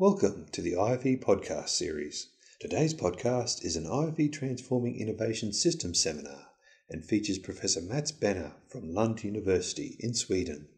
Welcome 0.00 0.46
to 0.52 0.62
the 0.62 0.76
IFE 0.76 1.20
podcast 1.20 1.68
series. 1.68 2.28
Today's 2.58 2.94
podcast 2.94 3.62
is 3.62 3.76
an 3.76 3.86
IFE 3.86 4.32
Transforming 4.32 4.98
Innovation 4.98 5.52
Systems 5.52 6.02
seminar 6.02 6.46
and 6.88 7.04
features 7.04 7.36
Professor 7.36 7.82
Mats 7.82 8.10
Benner 8.10 8.54
from 8.66 8.94
Lund 8.94 9.22
University 9.22 9.98
in 10.00 10.14
Sweden. 10.14 10.68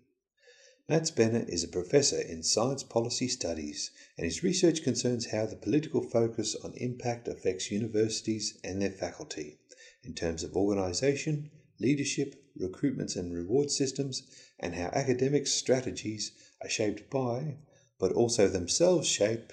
Mats 0.89 1.13
Benner 1.13 1.47
is 1.49 1.63
a 1.63 1.69
professor 1.69 2.21
in 2.21 2.43
science 2.43 2.83
policy 2.83 3.29
studies, 3.29 3.93
and 4.19 4.25
his 4.25 4.43
research 4.43 4.83
concerns 4.83 5.27
how 5.27 5.47
the 5.47 5.55
political 5.55 6.03
focus 6.03 6.57
on 6.57 6.75
impact 6.75 7.29
affects 7.29 7.71
universities 7.71 8.59
and 8.65 8.83
their 8.83 8.91
faculty 8.91 9.61
in 10.03 10.15
terms 10.15 10.43
of 10.43 10.57
organisation, 10.57 11.49
leadership, 11.79 12.35
recruitments 12.61 13.15
and 13.15 13.33
reward 13.33 13.71
systems, 13.71 14.25
and 14.59 14.75
how 14.75 14.91
academic 14.93 15.47
strategies 15.47 16.33
are 16.61 16.69
shaped 16.69 17.09
by 17.09 17.55
but 18.03 18.13
also 18.15 18.49
themselves 18.49 19.07
shape 19.07 19.53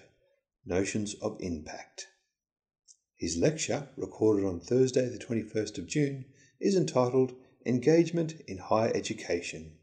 notions 0.66 1.14
of 1.22 1.38
impact. 1.40 2.08
His 3.16 3.38
lecture, 3.38 3.90
recorded 3.96 4.44
on 4.44 4.60
Thursday, 4.60 5.08
the 5.08 5.24
21st 5.24 5.78
of 5.78 5.86
June, 5.86 6.26
is 6.60 6.76
entitled 6.76 7.34
Engagement 7.64 8.34
in 8.48 8.58
Higher 8.58 8.92
Education 8.96 9.74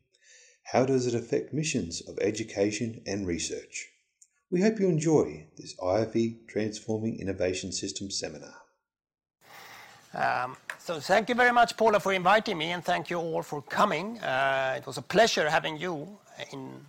How 0.72 0.84
Does 0.84 1.06
It 1.06 1.14
Affect 1.14 1.54
Missions 1.54 2.02
of 2.08 2.18
Education 2.20 3.02
and 3.06 3.24
Research? 3.24 3.86
We 4.50 4.62
hope 4.62 4.80
you 4.80 4.88
enjoy 4.88 5.46
this 5.56 5.76
IFE 5.80 6.48
Transforming 6.48 7.20
Innovation 7.20 7.70
Systems 7.70 8.18
seminar. 8.18 8.56
Um, 10.12 10.56
so 10.80 10.98
thank 10.98 11.28
you 11.28 11.36
very 11.36 11.52
much, 11.52 11.76
Paula, 11.76 12.00
for 12.00 12.12
inviting 12.12 12.58
me, 12.58 12.72
and 12.72 12.84
thank 12.84 13.10
you 13.10 13.18
all 13.18 13.42
for 13.42 13.62
coming. 13.62 14.18
Uh, 14.18 14.74
it 14.76 14.84
was 14.88 14.98
a 14.98 15.02
pleasure 15.02 15.48
having 15.48 15.76
you 15.76 16.18
in 16.52 16.80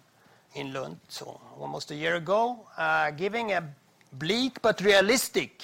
in 0.57 0.73
Lund 0.73 0.97
so 1.07 1.39
almost 1.59 1.91
a 1.91 1.95
year 1.95 2.15
ago, 2.15 2.59
uh, 2.77 3.11
giving 3.11 3.51
a 3.51 3.63
bleak 4.13 4.61
but 4.61 4.81
realistic 4.81 5.61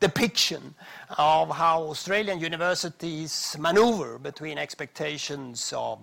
depiction 0.00 0.74
of 1.18 1.50
how 1.50 1.82
Australian 1.82 2.38
universities 2.38 3.56
maneuver 3.58 4.18
between 4.18 4.58
expectations 4.58 5.72
of 5.74 5.98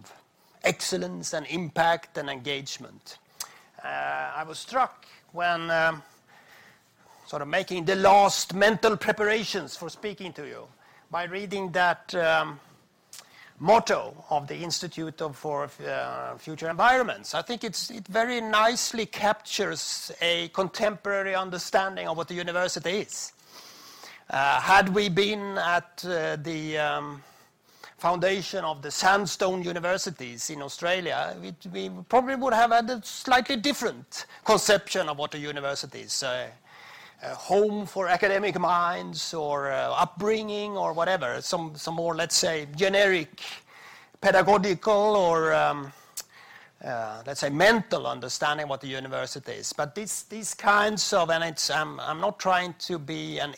excellence 0.64 1.34
and 1.34 1.46
impact 1.48 2.18
and 2.18 2.30
engagement. 2.30 3.18
Uh, 3.84 3.88
I 4.36 4.44
was 4.44 4.60
struck 4.60 5.06
when 5.32 5.70
um, 5.72 6.02
sort 7.28 7.42
of 7.42 7.48
making 7.48 7.86
the 7.86 7.96
last 7.96 8.54
mental 8.54 8.98
preparations 8.98 9.76
for 9.76 9.90
speaking 9.90 10.34
to 10.34 10.46
you 10.46 10.68
by 11.12 11.26
reading 11.26 11.72
that 11.72 12.14
um, 12.16 12.60
motto 13.60 14.26
of 14.30 14.48
the 14.48 14.58
Institute 14.58 15.22
for 15.34 15.70
uh, 15.88 16.38
Future 16.38 16.70
Environments. 16.70 17.34
I 17.34 17.42
think 17.42 17.64
it 17.64 17.76
very 18.10 18.42
nicely 18.42 19.06
captures 19.06 20.12
a 20.22 20.50
contemporary 20.50 21.36
understanding 21.36 22.08
of 22.08 22.18
what 22.18 22.28
the 22.28 22.34
university 22.34 23.00
is. 23.00 23.34
Uh, 24.30 24.60
had 24.60 24.90
we 24.90 25.10
been 25.10 25.58
at 25.58 26.04
uh, 26.08 26.38
the 26.38 26.78
um, 26.78 27.22
foundation 27.98 28.66
of 28.66 28.82
the 28.82 28.92
sandstone 28.92 29.64
universities 29.64 30.50
in 30.50 30.62
Australia, 30.62 31.36
we 31.72 31.90
probably 32.10 32.36
would 32.36 32.54
have 32.54 32.72
had 32.72 32.90
a 32.90 33.02
slightly 33.04 33.56
different 33.56 34.26
conception 34.44 35.08
of 35.10 35.18
what 35.18 35.34
a 35.36 35.38
university 35.38 36.00
is 36.00 36.24
home 37.30 37.86
for 37.86 38.08
academic 38.08 38.60
minds 38.60 39.34
or 39.34 39.72
uh, 39.72 39.92
upbringing 39.92 40.78
or 40.78 40.94
whatever, 40.94 41.42
some, 41.42 41.76
some 41.76 41.96
more, 41.96 42.16
let's 42.16 42.36
say, 42.36 42.68
generic 42.76 43.42
pedagogical 44.22 45.16
or 45.16 45.54
um, 45.54 45.92
uh, 46.84 47.24
let's 47.26 47.40
say 47.40 47.50
mental 47.50 48.08
understanding 48.08 48.68
what 48.68 48.82
the 48.82 48.88
university 48.88 49.54
is. 49.54 49.72
But 49.72 49.96
these, 49.96 50.24
these 50.24 50.54
kinds 50.54 51.14
of, 51.14 51.30
and 51.30 51.44
it's, 51.44 51.70
um, 51.70 52.00
I'm 52.04 52.20
not 52.20 52.40
trying 52.40 52.76
to 52.80 53.00
be 53.00 53.40
an 53.40 53.54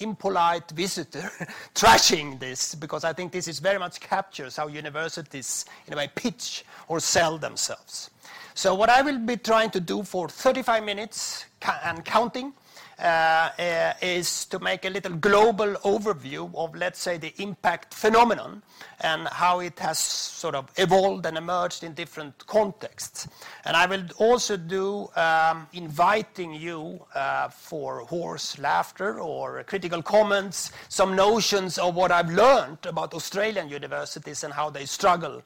impolite 0.00 0.70
visitor 0.70 1.30
trashing 1.74 2.40
this 2.40 2.74
because 2.74 3.04
I 3.04 3.12
think 3.12 3.30
this 3.30 3.46
is 3.46 3.58
very 3.58 3.78
much 3.78 4.00
captures 4.00 4.56
how 4.56 4.68
universities 4.68 5.66
in 5.86 5.92
a 5.92 5.96
way 5.96 6.10
pitch 6.14 6.64
or 6.88 6.98
sell 6.98 7.36
themselves. 7.36 8.10
So 8.54 8.74
what 8.74 8.88
I 8.88 9.02
will 9.02 9.18
be 9.18 9.36
trying 9.36 9.70
to 9.70 9.80
do 9.80 10.02
for 10.02 10.28
35 10.28 10.84
minutes 10.84 11.46
and 11.84 12.04
counting 12.04 12.48
uh, 12.48 12.50
uh, 12.50 12.61
is 13.02 14.44
to 14.46 14.58
make 14.60 14.84
a 14.84 14.90
little 14.90 15.14
global 15.16 15.74
overview 15.84 16.50
of, 16.54 16.74
let's 16.74 17.00
say, 17.00 17.18
the 17.18 17.34
impact 17.38 17.94
phenomenon 17.94 18.62
and 19.00 19.26
how 19.28 19.60
it 19.60 19.78
has 19.78 19.98
sort 19.98 20.54
of 20.54 20.70
evolved 20.76 21.26
and 21.26 21.36
emerged 21.36 21.82
in 21.82 21.94
different 21.94 22.46
contexts. 22.46 23.28
And 23.64 23.76
I 23.76 23.86
will 23.86 24.04
also 24.18 24.56
do 24.56 25.08
um, 25.16 25.66
inviting 25.72 26.54
you 26.54 27.04
uh, 27.14 27.48
for 27.48 28.00
horse 28.00 28.58
laughter 28.58 29.20
or 29.20 29.64
critical 29.64 30.02
comments, 30.02 30.72
some 30.88 31.16
notions 31.16 31.78
of 31.78 31.94
what 31.94 32.12
I've 32.12 32.30
learned 32.30 32.86
about 32.86 33.14
Australian 33.14 33.68
universities 33.68 34.44
and 34.44 34.52
how 34.52 34.70
they 34.70 34.86
struggle 34.86 35.42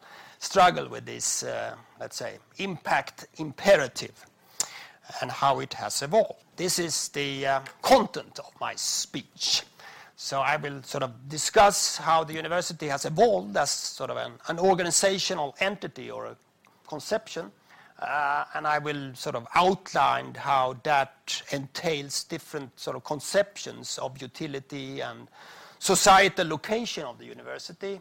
with 0.91 1.06
this, 1.06 1.43
uh, 1.43 1.75
let's 1.99 2.17
say, 2.17 2.38
impact 2.59 3.27
imperative 3.38 4.27
and 5.21 5.31
how 5.31 5.61
it 5.61 5.73
has 5.75 6.03
evolved. 6.03 6.45
This 6.56 6.78
is 6.78 7.09
the 7.09 7.47
uh, 7.47 7.61
content 7.83 8.39
of 8.39 8.50
my 8.59 8.75
speech. 8.77 9.62
So 10.17 10.41
I 10.41 10.56
will 10.56 10.83
sort 10.83 11.03
of 11.03 11.28
discuss 11.28 11.99
how 11.99 12.25
the 12.25 12.33
university 12.33 12.89
has 12.89 13.05
evolved 13.05 13.55
as 13.59 13.69
sort 13.71 14.09
of 14.09 14.17
an, 14.17 14.33
an 14.49 14.59
organizational 14.59 15.55
entity 15.61 16.11
or 16.11 16.25
a 16.25 16.37
conception, 16.89 17.53
uh, 17.99 18.44
and 18.55 18.67
I 18.67 18.78
will 18.78 19.15
sort 19.15 19.37
of 19.37 19.47
outline 19.55 20.33
how 20.33 20.77
that 20.84 21.43
entails 21.53 22.25
different 22.25 22.81
sort 22.81 22.97
of 22.97 23.05
conceptions 23.05 23.99
of 23.99 24.21
utility 24.23 25.03
and 25.03 25.28
societal 25.78 26.49
location 26.49 27.05
of 27.05 27.19
the 27.19 27.27
university. 27.27 28.00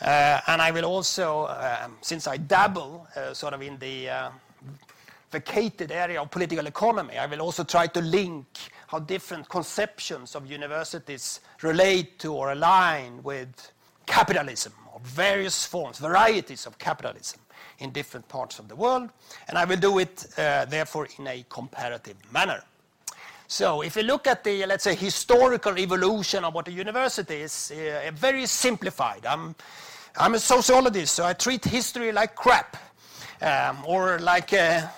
Uh, 0.00 0.40
and 0.48 0.60
I 0.60 0.72
will 0.72 0.84
also, 0.84 1.46
um, 1.46 1.96
since 2.00 2.26
I 2.26 2.38
dabble 2.38 3.06
uh, 3.14 3.32
sort 3.34 3.54
of 3.54 3.62
in 3.62 3.78
the 3.78 4.08
uh, 4.10 4.30
vacated 5.34 5.90
area 5.90 6.20
of 6.22 6.30
political 6.30 6.66
economy. 6.66 7.18
I 7.18 7.26
will 7.26 7.42
also 7.42 7.64
try 7.64 7.86
to 7.88 8.00
link 8.00 8.46
how 8.86 9.00
different 9.00 9.48
conceptions 9.48 10.36
of 10.36 10.50
universities 10.50 11.40
relate 11.62 12.18
to 12.20 12.32
or 12.32 12.52
align 12.52 13.22
with 13.22 13.48
capitalism 14.06 14.72
or 14.92 15.00
various 15.02 15.66
forms, 15.66 15.98
varieties 15.98 16.66
of 16.66 16.78
capitalism 16.78 17.40
in 17.78 17.90
different 17.90 18.28
parts 18.28 18.60
of 18.60 18.68
the 18.68 18.76
world. 18.76 19.10
And 19.48 19.58
I 19.58 19.64
will 19.64 19.80
do 19.88 19.98
it, 19.98 20.26
uh, 20.38 20.66
therefore, 20.66 21.08
in 21.18 21.26
a 21.26 21.44
comparative 21.48 22.16
manner. 22.32 22.62
So 23.48 23.82
if 23.82 23.96
you 23.96 24.02
look 24.02 24.26
at 24.26 24.44
the, 24.44 24.66
let's 24.66 24.84
say, 24.84 24.94
historical 24.94 25.78
evolution 25.78 26.44
of 26.44 26.54
what 26.54 26.68
a 26.68 26.72
university 26.72 27.42
is, 27.42 27.72
uh, 27.72 28.10
very 28.14 28.46
simplified. 28.46 29.26
I'm, 29.26 29.54
I'm 30.16 30.34
a 30.34 30.38
sociologist, 30.38 31.14
so 31.14 31.26
I 31.26 31.32
treat 31.32 31.64
history 31.64 32.12
like 32.12 32.36
crap, 32.36 32.76
um, 33.42 33.84
or 33.84 34.18
like 34.20 34.52
a 34.52 34.90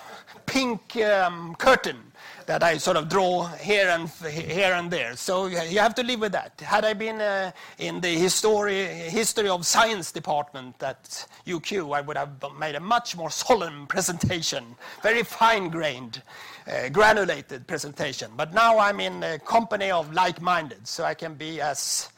pink 0.46 0.96
um, 0.96 1.54
curtain 1.56 2.06
that 2.46 2.62
I 2.62 2.78
sort 2.78 2.96
of 2.96 3.08
draw 3.08 3.48
here 3.48 3.88
and 3.88 4.08
here 4.30 4.72
and 4.72 4.90
there. 4.90 5.16
So 5.16 5.46
you 5.46 5.80
have 5.80 5.94
to 5.96 6.02
live 6.02 6.20
with 6.20 6.32
that. 6.32 6.60
Had 6.60 6.84
I 6.84 6.94
been 6.94 7.20
uh, 7.20 7.50
in 7.78 8.00
the 8.00 8.08
history 8.08 8.84
history 8.84 9.48
of 9.48 9.66
science 9.66 10.12
department 10.12 10.80
at 10.82 11.26
UQ, 11.46 11.96
I 11.96 12.00
would 12.00 12.16
have 12.16 12.30
made 12.58 12.76
a 12.76 12.80
much 12.80 13.16
more 13.16 13.30
solemn 13.30 13.86
presentation, 13.88 14.76
very 15.02 15.24
fine-grained, 15.24 16.22
uh, 16.70 16.88
granulated 16.90 17.66
presentation. 17.66 18.30
But 18.36 18.54
now 18.54 18.78
I'm 18.78 19.00
in 19.00 19.22
a 19.22 19.38
company 19.40 19.90
of 19.90 20.12
like-minded, 20.12 20.86
so 20.86 21.04
I 21.04 21.14
can 21.14 21.34
be 21.34 21.60
as 21.60 22.10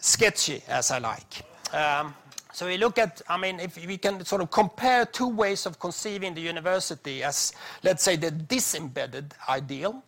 sketchy 0.00 0.62
as 0.68 0.90
I 0.90 0.98
like. 0.98 1.42
Um, 1.72 2.14
so 2.54 2.66
we 2.66 2.76
look 2.76 2.98
at, 2.98 3.20
I 3.28 3.36
mean, 3.36 3.58
if 3.58 3.84
we 3.84 3.98
can 3.98 4.24
sort 4.24 4.40
of 4.40 4.48
compare 4.48 5.04
two 5.06 5.26
ways 5.28 5.66
of 5.66 5.80
conceiving 5.80 6.34
the 6.34 6.40
university 6.40 7.24
as, 7.24 7.52
let's 7.82 8.04
say, 8.04 8.14
the 8.14 8.30
disembedded 8.30 9.34
ideal, 9.48 10.04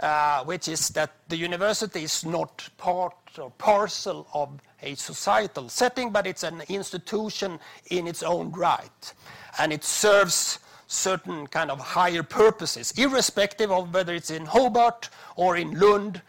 uh, 0.00 0.42
which 0.44 0.66
is 0.68 0.88
that 0.90 1.12
the 1.28 1.36
university 1.36 2.02
is 2.04 2.24
not 2.24 2.66
part 2.78 3.12
or 3.38 3.50
parcel 3.58 4.26
of 4.32 4.48
a 4.82 4.94
societal 4.94 5.68
setting, 5.68 6.10
but 6.10 6.26
it's 6.26 6.42
an 6.42 6.62
institution 6.70 7.60
in 7.90 8.06
its 8.06 8.22
own 8.22 8.50
right. 8.52 9.12
And 9.58 9.70
it 9.70 9.84
serves 9.84 10.58
certain 10.86 11.48
kind 11.48 11.70
of 11.70 11.80
higher 11.80 12.22
purposes, 12.22 12.92
irrespective 12.96 13.70
of 13.70 13.92
whether 13.92 14.14
it's 14.14 14.30
in 14.30 14.46
Hobart 14.46 15.10
or 15.36 15.58
in 15.58 15.78
Lund 15.78 16.22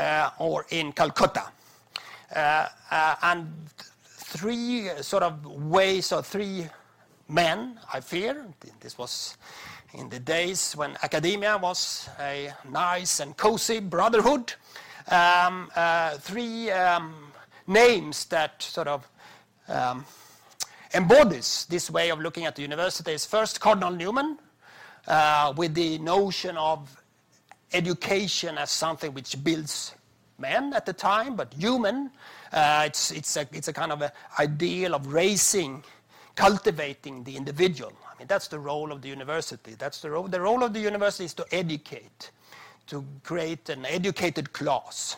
uh, 0.00 0.30
or 0.38 0.64
in 0.70 0.92
Calcutta. 0.92 1.44
Uh, 2.34 2.66
uh 2.90 3.14
and 3.22 3.52
three 4.28 4.90
sort 5.00 5.22
of 5.22 5.44
ways 5.46 6.12
or 6.12 6.22
three 6.22 6.66
men, 7.28 7.78
I 7.92 8.00
fear. 8.00 8.46
This 8.80 8.98
was 8.98 9.38
in 9.94 10.10
the 10.10 10.18
days 10.18 10.74
when 10.76 10.96
academia 11.02 11.56
was 11.56 12.10
a 12.20 12.52
nice 12.70 13.20
and 13.20 13.34
cozy 13.36 13.80
brotherhood. 13.80 14.52
Um, 15.10 15.70
uh, 15.74 16.18
three 16.18 16.70
um, 16.70 17.32
names 17.66 18.26
that 18.26 18.62
sort 18.62 18.88
of 18.88 19.08
um, 19.66 20.04
embodies 20.92 21.66
this 21.70 21.90
way 21.90 22.10
of 22.10 22.18
looking 22.20 22.44
at 22.44 22.54
the 22.54 22.62
university 22.62 23.12
is 23.12 23.24
first 23.24 23.60
Cardinal 23.60 23.92
Newman, 23.92 24.38
uh, 25.06 25.54
with 25.56 25.72
the 25.72 25.98
notion 26.00 26.58
of 26.58 27.02
education 27.72 28.58
as 28.58 28.70
something 28.70 29.14
which 29.14 29.42
builds 29.42 29.94
men 30.38 30.74
at 30.74 30.84
the 30.84 30.92
time, 30.92 31.34
but 31.34 31.54
human. 31.54 32.10
Uh, 32.52 32.84
it's, 32.86 33.10
it's, 33.10 33.36
a, 33.36 33.46
it's 33.52 33.68
a 33.68 33.72
kind 33.72 33.92
of 33.92 34.02
an 34.02 34.10
ideal 34.38 34.94
of 34.94 35.06
raising, 35.12 35.82
cultivating 36.34 37.24
the 37.24 37.36
individual. 37.36 37.92
I 38.10 38.18
mean, 38.18 38.26
that's 38.26 38.48
the 38.48 38.58
role 38.58 38.90
of 38.92 39.02
the 39.02 39.08
university. 39.08 39.74
That's 39.78 40.00
the 40.00 40.10
role. 40.10 40.28
The 40.28 40.40
role 40.40 40.62
of 40.62 40.72
the 40.72 40.80
university 40.80 41.24
is 41.24 41.34
to 41.34 41.46
educate, 41.52 42.30
to 42.88 43.04
create 43.22 43.68
an 43.68 43.84
educated 43.84 44.52
class. 44.52 45.16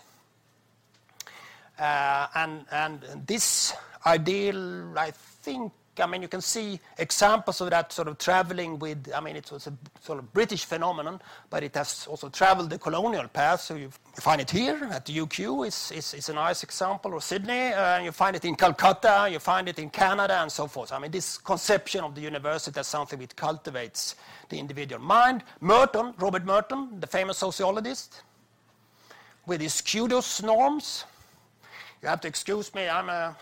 Uh, 1.78 2.26
and, 2.34 2.64
and 2.72 3.00
this 3.26 3.72
ideal, 4.04 4.98
I 4.98 5.12
think, 5.12 5.72
I 6.00 6.06
mean, 6.06 6.22
you 6.22 6.28
can 6.28 6.40
see 6.40 6.80
examples 6.98 7.60
of 7.60 7.70
that 7.70 7.92
sort 7.92 8.08
of 8.08 8.18
traveling 8.18 8.78
with, 8.78 9.10
I 9.14 9.20
mean, 9.20 9.36
it 9.36 9.50
was 9.50 9.66
a 9.66 9.72
sort 10.00 10.18
of 10.18 10.32
British 10.32 10.64
phenomenon, 10.64 11.20
but 11.48 11.62
it 11.62 11.74
has 11.74 12.06
also 12.06 12.28
traveled 12.28 12.70
the 12.70 12.78
colonial 12.78 13.28
path. 13.28 13.60
So 13.62 13.74
you 13.74 13.90
find 14.14 14.40
it 14.40 14.50
here 14.50 14.88
at 14.90 15.06
the 15.06 15.18
UQ, 15.18 15.66
it's, 15.66 15.90
it's, 15.90 16.28
a 16.28 16.34
nice 16.34 16.62
example, 16.62 17.14
or 17.14 17.20
Sydney, 17.20 17.72
you 18.02 18.12
find 18.12 18.36
it 18.36 18.44
in 18.44 18.54
Calcutta, 18.56 19.28
you 19.30 19.38
find 19.38 19.68
it 19.68 19.78
in 19.78 19.90
Canada, 19.90 20.40
and 20.40 20.50
so 20.50 20.66
forth. 20.66 20.92
I 20.92 20.98
mean, 20.98 21.10
this 21.10 21.38
conception 21.38 22.04
of 22.04 22.14
the 22.14 22.20
university 22.20 22.78
as 22.78 22.86
something 22.86 23.18
which 23.18 23.36
cultivates 23.36 24.16
the 24.48 24.58
individual 24.58 25.02
mind. 25.02 25.44
Merton, 25.60 26.14
Robert 26.18 26.44
Merton, 26.44 27.00
the 27.00 27.06
famous 27.06 27.38
sociologist, 27.38 28.22
with 29.46 29.60
his 29.60 29.80
CUDOS 29.80 30.42
norms. 30.42 31.04
You 32.02 32.08
have 32.08 32.20
to 32.22 32.28
excuse 32.28 32.74
me, 32.74 32.88
I'm 32.88 33.08
a 33.08 33.36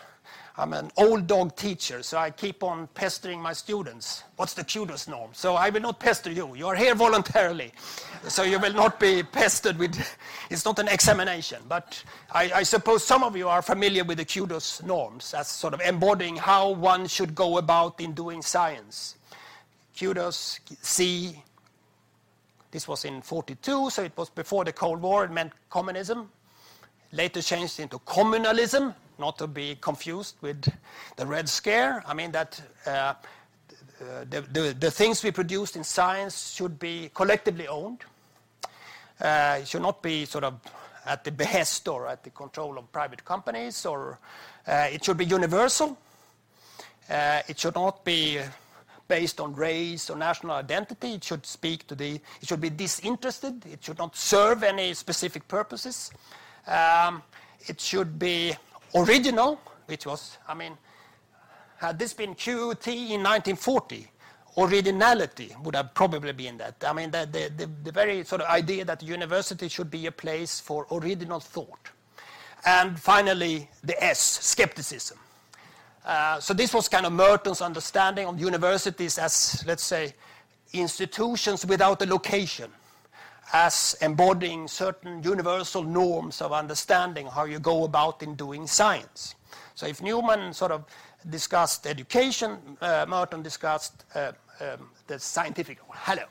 I'm 0.59 0.73
an 0.73 0.91
old 0.97 1.25
dog 1.25 1.55
teacher, 1.55 2.03
so 2.03 2.17
I 2.17 2.31
keep 2.31 2.63
on 2.63 2.87
pestering 2.93 3.39
my 3.39 3.53
students. 3.53 4.25
What's 4.35 4.53
the 4.53 4.63
CUDOS 4.63 5.07
norm? 5.07 5.29
So 5.31 5.55
I 5.55 5.69
will 5.69 5.79
not 5.79 6.01
pester 6.01 6.29
you. 6.31 6.53
You 6.53 6.67
are 6.67 6.75
here 6.75 6.95
voluntarily, 6.95 7.71
so 8.27 8.43
you 8.43 8.59
will 8.59 8.73
not 8.73 8.99
be 8.99 9.23
pestered 9.23 9.77
with. 9.77 9.95
It's 10.49 10.65
not 10.65 10.77
an 10.79 10.89
examination, 10.89 11.61
but 11.69 12.03
I, 12.31 12.51
I 12.55 12.63
suppose 12.63 13.05
some 13.05 13.23
of 13.23 13.37
you 13.37 13.47
are 13.47 13.61
familiar 13.61 14.03
with 14.03 14.17
the 14.17 14.25
CUDOS 14.25 14.83
norms 14.83 15.33
as 15.33 15.47
sort 15.47 15.73
of 15.73 15.79
embodying 15.79 16.35
how 16.35 16.71
one 16.71 17.07
should 17.07 17.35
go 17.35 17.57
about 17.57 18.01
in 18.01 18.11
doing 18.13 18.41
science. 18.41 19.15
CUDOS, 19.95 20.59
C. 20.81 21.41
This 22.71 22.85
was 22.85 23.05
in 23.05 23.21
42, 23.21 23.91
so 23.91 24.03
it 24.03 24.11
was 24.17 24.29
before 24.29 24.65
the 24.65 24.73
Cold 24.73 25.01
War. 25.01 25.23
It 25.23 25.31
meant 25.31 25.53
communism. 25.69 26.29
Later 27.13 27.41
changed 27.41 27.79
into 27.79 27.97
communalism, 27.99 28.93
not 29.19 29.37
to 29.37 29.47
be 29.47 29.77
confused 29.79 30.35
with 30.41 30.67
the 31.17 31.25
Red 31.25 31.49
Scare. 31.49 32.03
I 32.07 32.13
mean 32.13 32.31
that 32.31 32.61
uh, 32.85 33.13
the, 34.29 34.91
things 34.91 35.23
we 35.23 35.31
produce 35.31 35.75
in 35.75 35.83
science 35.83 36.53
should 36.53 36.79
be 36.79 37.11
collectively 37.13 37.67
owned. 37.67 38.03
Uh, 39.19 39.59
it 39.61 39.67
should 39.67 39.81
not 39.81 40.01
be 40.01 40.25
sort 40.25 40.45
of 40.45 40.59
at 41.05 41.23
the 41.23 41.31
behest 41.43 41.87
or 41.87 42.07
at 42.07 42.23
the 42.23 42.29
control 42.29 42.77
of 42.77 42.91
private 42.91 43.23
companies, 43.25 43.85
or 43.85 44.19
uh, 44.67 44.87
it 44.91 45.03
should 45.03 45.17
be 45.17 45.25
universal. 45.25 45.97
It 47.09 47.59
should 47.59 47.75
not 47.75 48.05
be 48.05 48.39
based 49.09 49.41
on 49.41 49.53
race 49.55 50.09
or 50.09 50.15
national 50.15 50.53
identity. 50.53 51.15
It 51.15 51.23
should 51.25 51.45
speak 51.45 51.85
to 51.87 51.95
the. 51.95 52.21
It 52.41 52.47
should 52.47 52.61
be 52.61 52.69
disinterested. 52.69 53.65
It 53.65 53.83
should 53.83 53.97
not 53.97 54.15
serve 54.15 54.63
any 54.63 54.93
specific 54.93 55.45
purposes. 55.49 56.11
Um, 56.65 57.23
it 57.67 57.81
should 57.81 58.17
be 58.17 58.55
original, 58.95 59.59
which 59.85 60.05
was, 60.05 60.37
I 60.47 60.53
mean, 60.53 60.77
had 61.77 61.97
this 61.97 62.13
been 62.13 62.35
QUT 62.35 62.87
in 62.87 63.23
1940, 63.23 64.07
originality 64.57 65.55
would 65.63 65.75
have 65.75 65.93
probably 65.93 66.33
been 66.33 66.57
that. 66.57 66.75
I 66.85 66.93
mean, 66.93 67.11
the, 67.11 67.27
the, 67.31 67.51
the, 67.55 67.71
the, 67.83 67.91
very 67.91 68.23
sort 68.23 68.41
of 68.41 68.47
idea 68.47 68.83
that 68.85 69.01
university 69.01 69.69
should 69.69 69.89
be 69.89 70.05
a 70.07 70.11
place 70.11 70.59
for 70.59 70.85
original 70.91 71.39
thought. 71.39 71.91
And 72.65 72.99
finally, 72.99 73.69
the 73.83 74.01
S, 74.03 74.19
skepticism. 74.19 75.17
Uh, 76.05 76.39
so 76.39 76.53
this 76.53 76.73
was 76.73 76.89
kind 76.89 77.05
of 77.05 77.13
Merton's 77.13 77.61
understanding 77.61 78.27
of 78.27 78.39
universities 78.39 79.17
as, 79.17 79.63
let's 79.65 79.83
say, 79.83 80.13
institutions 80.73 81.65
without 81.65 82.01
a 82.01 82.05
location 82.05 82.71
as 83.53 83.95
embodying 84.01 84.67
certain 84.67 85.23
universal 85.23 85.83
norms 85.83 86.41
of 86.41 86.53
understanding 86.53 87.25
how 87.27 87.45
you 87.45 87.59
go 87.59 87.83
about 87.83 88.21
in 88.21 88.35
doing 88.35 88.67
science. 88.67 89.35
So 89.75 89.87
if 89.87 90.01
Newman 90.01 90.53
sort 90.53 90.71
of 90.71 90.85
discussed 91.29 91.87
education, 91.87 92.57
uh, 92.81 93.05
Merton 93.07 93.41
discussed 93.41 94.05
uh, 94.13 94.33
um, 94.61 94.89
the 95.07 95.17
scientific, 95.19 95.79
hello. 95.89 96.23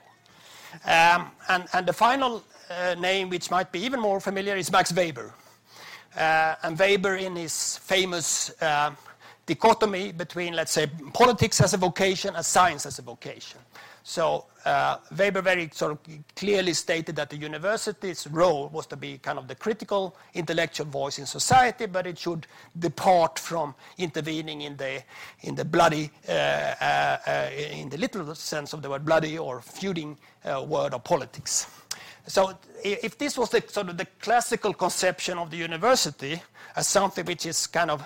Um, 0.85 1.31
and, 1.49 1.65
and, 1.73 1.87
the 1.87 1.93
final 1.93 2.43
uh, 2.69 2.95
name, 2.99 3.29
which 3.29 3.49
might 3.49 3.71
be 3.71 3.79
even 3.79 3.99
more 3.99 4.19
familiar, 4.19 4.55
is 4.55 4.71
Max 4.71 4.93
Weber. 4.93 5.33
Uh, 6.15 6.55
and 6.61 6.77
Weber, 6.77 7.15
in 7.15 7.35
his 7.35 7.77
famous 7.79 8.51
uh, 8.61 8.91
dichotomy 9.47 10.11
between, 10.11 10.53
let's 10.53 10.71
say, 10.71 10.87
politics 11.11 11.59
as 11.59 11.73
a 11.73 11.77
vocation 11.77 12.35
and 12.35 12.45
science 12.45 12.85
as 12.85 12.99
a 12.99 13.01
vocation. 13.01 13.59
So 14.03 14.45
uh, 14.65 14.97
Weber 15.17 15.41
very 15.41 15.69
sort 15.73 15.91
of 15.91 15.99
clearly 16.35 16.73
stated 16.73 17.15
that 17.15 17.29
the 17.29 17.37
university's 17.37 18.27
role 18.27 18.69
was 18.69 18.87
to 18.87 18.95
be 18.95 19.17
kind 19.17 19.37
of 19.37 19.47
the 19.47 19.55
critical 19.55 20.15
intellectual 20.33 20.87
voice 20.87 21.19
in 21.19 21.25
society, 21.25 21.85
but 21.85 22.07
it 22.07 22.17
should 22.17 22.47
depart 22.77 23.39
from 23.39 23.75
intervening 23.97 24.61
in 24.61 24.77
the 24.77 25.03
in 25.41 25.55
the 25.55 25.65
bloody, 25.65 26.11
uh, 26.27 26.31
uh, 26.31 27.49
in 27.71 27.89
the 27.89 27.97
literal 27.97 28.35
sense 28.35 28.73
of 28.73 28.81
the 28.81 28.89
word 28.89 29.05
bloody 29.05 29.37
or 29.37 29.61
feuding 29.61 30.17
word 30.65 30.93
of 30.93 31.03
politics. 31.03 31.67
So 32.27 32.57
if 32.83 33.17
this 33.17 33.37
was 33.37 33.49
the 33.49 33.63
sort 33.67 33.89
of 33.89 33.97
the 33.97 34.05
classical 34.21 34.73
conception 34.73 35.37
of 35.37 35.49
the 35.49 35.57
university 35.57 36.41
as 36.75 36.87
something 36.87 37.25
which 37.25 37.45
is 37.45 37.67
kind 37.67 37.89
of 37.89 38.03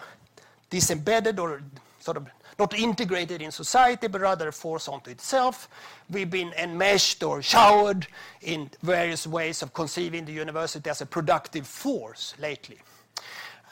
disembedded 0.70 1.40
or 1.40 1.62
sort 2.00 2.18
of 2.18 2.28
not 2.60 2.78
integrated 2.78 3.42
in 3.42 3.52
society, 3.52 4.08
but 4.08 4.22
rather 4.22 4.48
a 4.48 4.52
force 4.52 4.88
unto 4.88 5.10
itself. 5.10 5.68
We've 6.10 6.30
been 6.30 6.54
enmeshed 6.58 7.24
or 7.24 7.42
showered 7.42 8.08
in 8.42 8.70
various 8.82 9.26
ways 9.28 9.62
of 9.62 9.74
conceiving 9.74 10.26
the 10.26 10.34
university 10.34 10.90
as 10.90 11.02
a 11.02 11.06
productive 11.06 11.68
force 11.68 12.34
lately. 12.40 12.78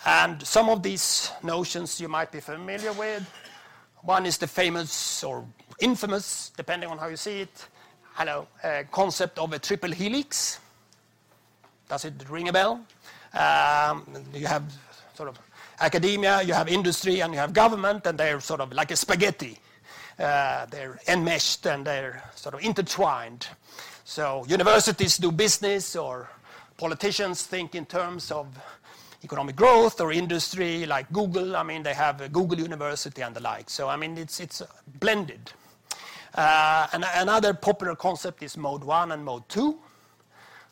And 0.06 0.42
some 0.46 0.70
of 0.70 0.82
these 0.82 1.32
notions 1.44 2.02
you 2.02 2.08
might 2.08 2.32
be 2.32 2.40
familiar 2.40 2.94
with. 2.94 3.24
One 4.02 4.26
is 4.26 4.38
the 4.38 4.48
famous 4.48 5.24
or 5.24 5.46
infamous, 5.80 6.52
depending 6.58 6.90
on 6.90 6.98
how 6.98 7.08
you 7.08 7.18
see 7.18 7.42
it, 7.42 7.68
hello, 8.14 8.48
uh, 8.64 8.84
concept 8.92 9.38
of 9.38 9.54
a 9.54 9.60
triple 9.60 9.92
helix. 9.92 10.60
Does 11.88 12.06
it 12.06 12.14
ring 12.30 12.50
a 12.50 12.54
bell? 12.54 12.86
Um, 13.34 14.06
you 14.34 14.48
have 14.48 14.64
sort 15.14 15.30
of 15.30 15.38
academia, 15.82 16.42
you 16.42 16.54
have 16.54 16.68
industry, 16.68 17.22
and 17.22 17.34
you 17.34 17.40
have 17.40 17.54
government, 17.54 18.06
and 18.06 18.18
they're 18.18 18.40
sort 18.40 18.62
of 18.62 18.72
like 18.74 18.92
a 18.92 18.96
spaghetti. 18.96 19.58
Uh, 20.20 20.66
they're 20.68 21.00
enmeshed 21.08 21.66
and 21.66 21.86
they're 21.86 22.24
sort 22.36 22.54
of 22.54 22.62
intertwined. 22.62 23.48
So 24.04 24.46
universities 24.48 25.18
do 25.18 25.32
business, 25.32 25.96
or 25.96 26.30
politicians 26.78 27.44
think 27.44 27.76
in 27.76 27.86
terms 27.86 28.32
of 28.32 28.48
economic 29.24 29.56
growth 29.56 30.02
or 30.02 30.12
industry, 30.12 30.86
like 30.86 31.12
Google. 31.12 31.56
I 31.56 31.64
mean, 31.64 31.84
they 31.84 31.94
have 31.94 32.22
a 32.22 32.30
Google 32.30 32.60
University 32.60 33.22
and 33.22 33.36
the 33.36 33.40
like. 33.40 33.70
So 33.70 33.88
I 33.88 33.96
mean, 33.96 34.18
it's 34.18 34.40
it's 34.40 34.62
blended. 35.00 35.52
Uh, 36.36 36.88
and 36.94 37.04
another 37.16 37.54
popular 37.54 37.96
concept 37.96 38.44
is 38.44 38.58
mode 38.58 38.84
one 38.84 39.12
and 39.12 39.24
mode 39.24 39.48
two. 39.50 39.78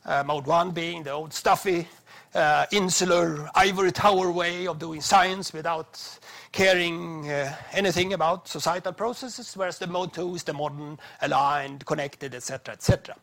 Uh, 0.05 0.23
mode 0.25 0.47
one 0.47 0.71
being 0.71 1.03
the 1.03 1.11
old 1.11 1.33
stuffy 1.33 1.87
uh, 2.35 2.65
insular 2.71 3.49
ivory 3.55 3.91
tower 3.91 4.31
way 4.31 4.67
of 4.67 4.79
doing 4.79 5.01
science 5.01 5.53
without 5.53 6.19
caring 6.51 7.29
uh, 7.29 7.55
anything 7.73 8.13
about 8.13 8.47
societal 8.47 8.93
processes, 8.93 9.55
whereas 9.55 9.79
the 9.79 9.87
mode 9.87 10.13
two 10.13 10.35
is 10.35 10.43
the 10.43 10.53
modern, 10.53 10.99
aligned, 11.21 11.85
connected, 11.85 12.35
etc., 12.35 12.73
etc. 12.73 13.15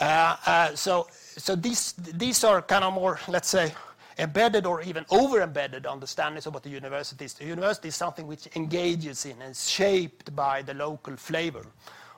Uh, 0.00 0.36
uh, 0.46 0.74
so, 0.74 1.06
so 1.12 1.56
these 1.56 1.92
these 1.92 2.44
are 2.44 2.62
kind 2.62 2.84
of 2.84 2.92
more, 2.92 3.18
let's 3.28 3.48
say, 3.48 3.72
embedded 4.18 4.66
or 4.66 4.82
even 4.82 5.04
over-embedded 5.10 5.86
understandings 5.86 6.46
of 6.46 6.54
what 6.54 6.62
the 6.62 6.70
university 6.70 7.24
is. 7.24 7.34
The 7.34 7.46
university 7.46 7.88
is 7.88 7.96
something 7.96 8.26
which 8.26 8.48
engages 8.56 9.24
in 9.24 9.40
and 9.40 9.52
is 9.52 9.70
shaped 9.70 10.34
by 10.34 10.62
the 10.62 10.74
local 10.74 11.16
flavor 11.16 11.64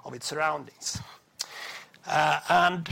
of 0.05 0.15
its 0.15 0.27
surroundings. 0.27 0.99
Uh, 2.07 2.41
and 2.49 2.89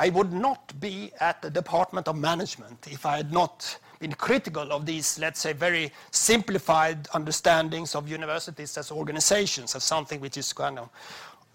I 0.00 0.08
would 0.08 0.32
not 0.32 0.80
be 0.80 1.12
at 1.20 1.42
the 1.42 1.50
Department 1.50 2.08
of 2.08 2.16
Management 2.16 2.88
if 2.90 3.04
I 3.04 3.18
had 3.18 3.32
not 3.32 3.76
been 3.98 4.14
critical 4.14 4.72
of 4.72 4.86
these, 4.86 5.18
let's 5.18 5.38
say, 5.38 5.52
very 5.52 5.92
simplified 6.10 7.06
understandings 7.12 7.94
of 7.94 8.08
universities 8.08 8.78
as 8.78 8.90
organizations, 8.90 9.74
as 9.74 9.84
something 9.84 10.18
which 10.18 10.38
is 10.38 10.54
kind 10.54 10.78
of 10.78 10.88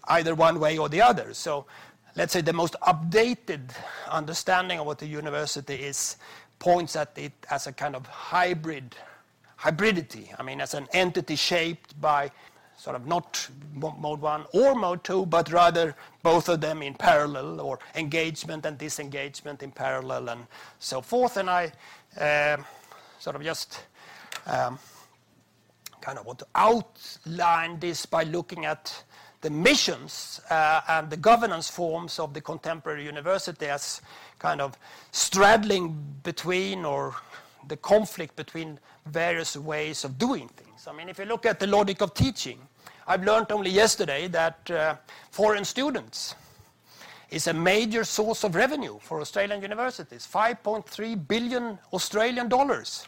either 0.04 0.36
one 0.36 0.60
way 0.60 0.78
or 0.78 0.88
the 0.88 1.02
other. 1.02 1.34
So 1.34 1.66
let's 2.14 2.32
say 2.32 2.40
the 2.40 2.52
most 2.52 2.76
updated 2.82 3.72
understanding 4.08 4.78
of 4.78 4.86
what 4.86 5.00
the 5.00 5.08
university 5.08 5.74
is 5.74 6.16
points 6.60 6.94
at 6.94 7.10
it 7.16 7.32
as 7.50 7.66
a 7.66 7.72
kind 7.72 7.96
of 7.96 8.06
hybrid 8.06 8.94
hybridity. 9.58 10.28
I 10.38 10.44
mean, 10.44 10.60
as 10.60 10.74
an 10.74 10.86
entity 10.92 11.34
shaped 11.34 12.00
by 12.00 12.30
sort 12.76 12.96
of 12.96 13.06
not 13.06 13.48
mode 13.74 14.20
one 14.20 14.44
or 14.52 14.74
mode 14.74 15.02
two, 15.02 15.26
but 15.26 15.50
rather 15.52 15.94
both 16.22 16.48
of 16.48 16.60
them 16.60 16.82
in 16.82 16.94
parallel 16.94 17.60
or 17.60 17.78
engagement 17.94 18.66
and 18.66 18.78
disengagement 18.78 19.62
in 19.62 19.70
parallel 19.70 20.28
and 20.28 20.46
so 20.78 21.00
forth. 21.00 21.36
And 21.36 21.48
I 21.48 21.72
uh, 22.20 22.58
sort 23.18 23.36
of 23.36 23.42
just 23.42 23.80
um, 24.46 24.78
kind 26.00 26.18
of 26.18 26.26
want 26.26 26.38
to 26.40 26.46
outline 26.54 27.80
this 27.80 28.06
by 28.06 28.22
looking 28.24 28.64
at 28.64 29.02
the 29.40 29.50
missions 29.50 30.40
uh, 30.50 30.80
and 30.88 31.10
the 31.10 31.16
governance 31.16 31.70
forms 31.70 32.18
of 32.18 32.34
the 32.34 32.40
contemporary 32.40 33.04
university 33.04 33.66
as 33.66 34.00
kind 34.38 34.60
of 34.60 34.78
straddling 35.12 35.96
between 36.22 36.84
or 36.84 37.14
the 37.68 37.76
conflict 37.76 38.36
between 38.36 38.78
various 39.06 39.56
ways 39.56 40.04
of 40.04 40.18
doing 40.18 40.48
things. 40.48 40.86
I 40.86 40.92
mean, 40.92 41.08
if 41.08 41.18
you 41.18 41.24
look 41.24 41.46
at 41.46 41.58
the 41.58 41.66
logic 41.66 42.00
of 42.00 42.14
teaching, 42.14 42.58
I've 43.06 43.24
learned 43.24 43.52
only 43.52 43.70
yesterday 43.70 44.28
that 44.28 44.70
uh, 44.70 44.96
foreign 45.30 45.64
students 45.64 46.34
is 47.30 47.46
a 47.46 47.52
major 47.52 48.04
source 48.04 48.44
of 48.44 48.54
revenue 48.54 48.98
for 49.00 49.20
Australian 49.20 49.62
universities, 49.62 50.28
5.3 50.32 51.28
billion 51.28 51.78
Australian 51.92 52.48
dollars. 52.48 53.06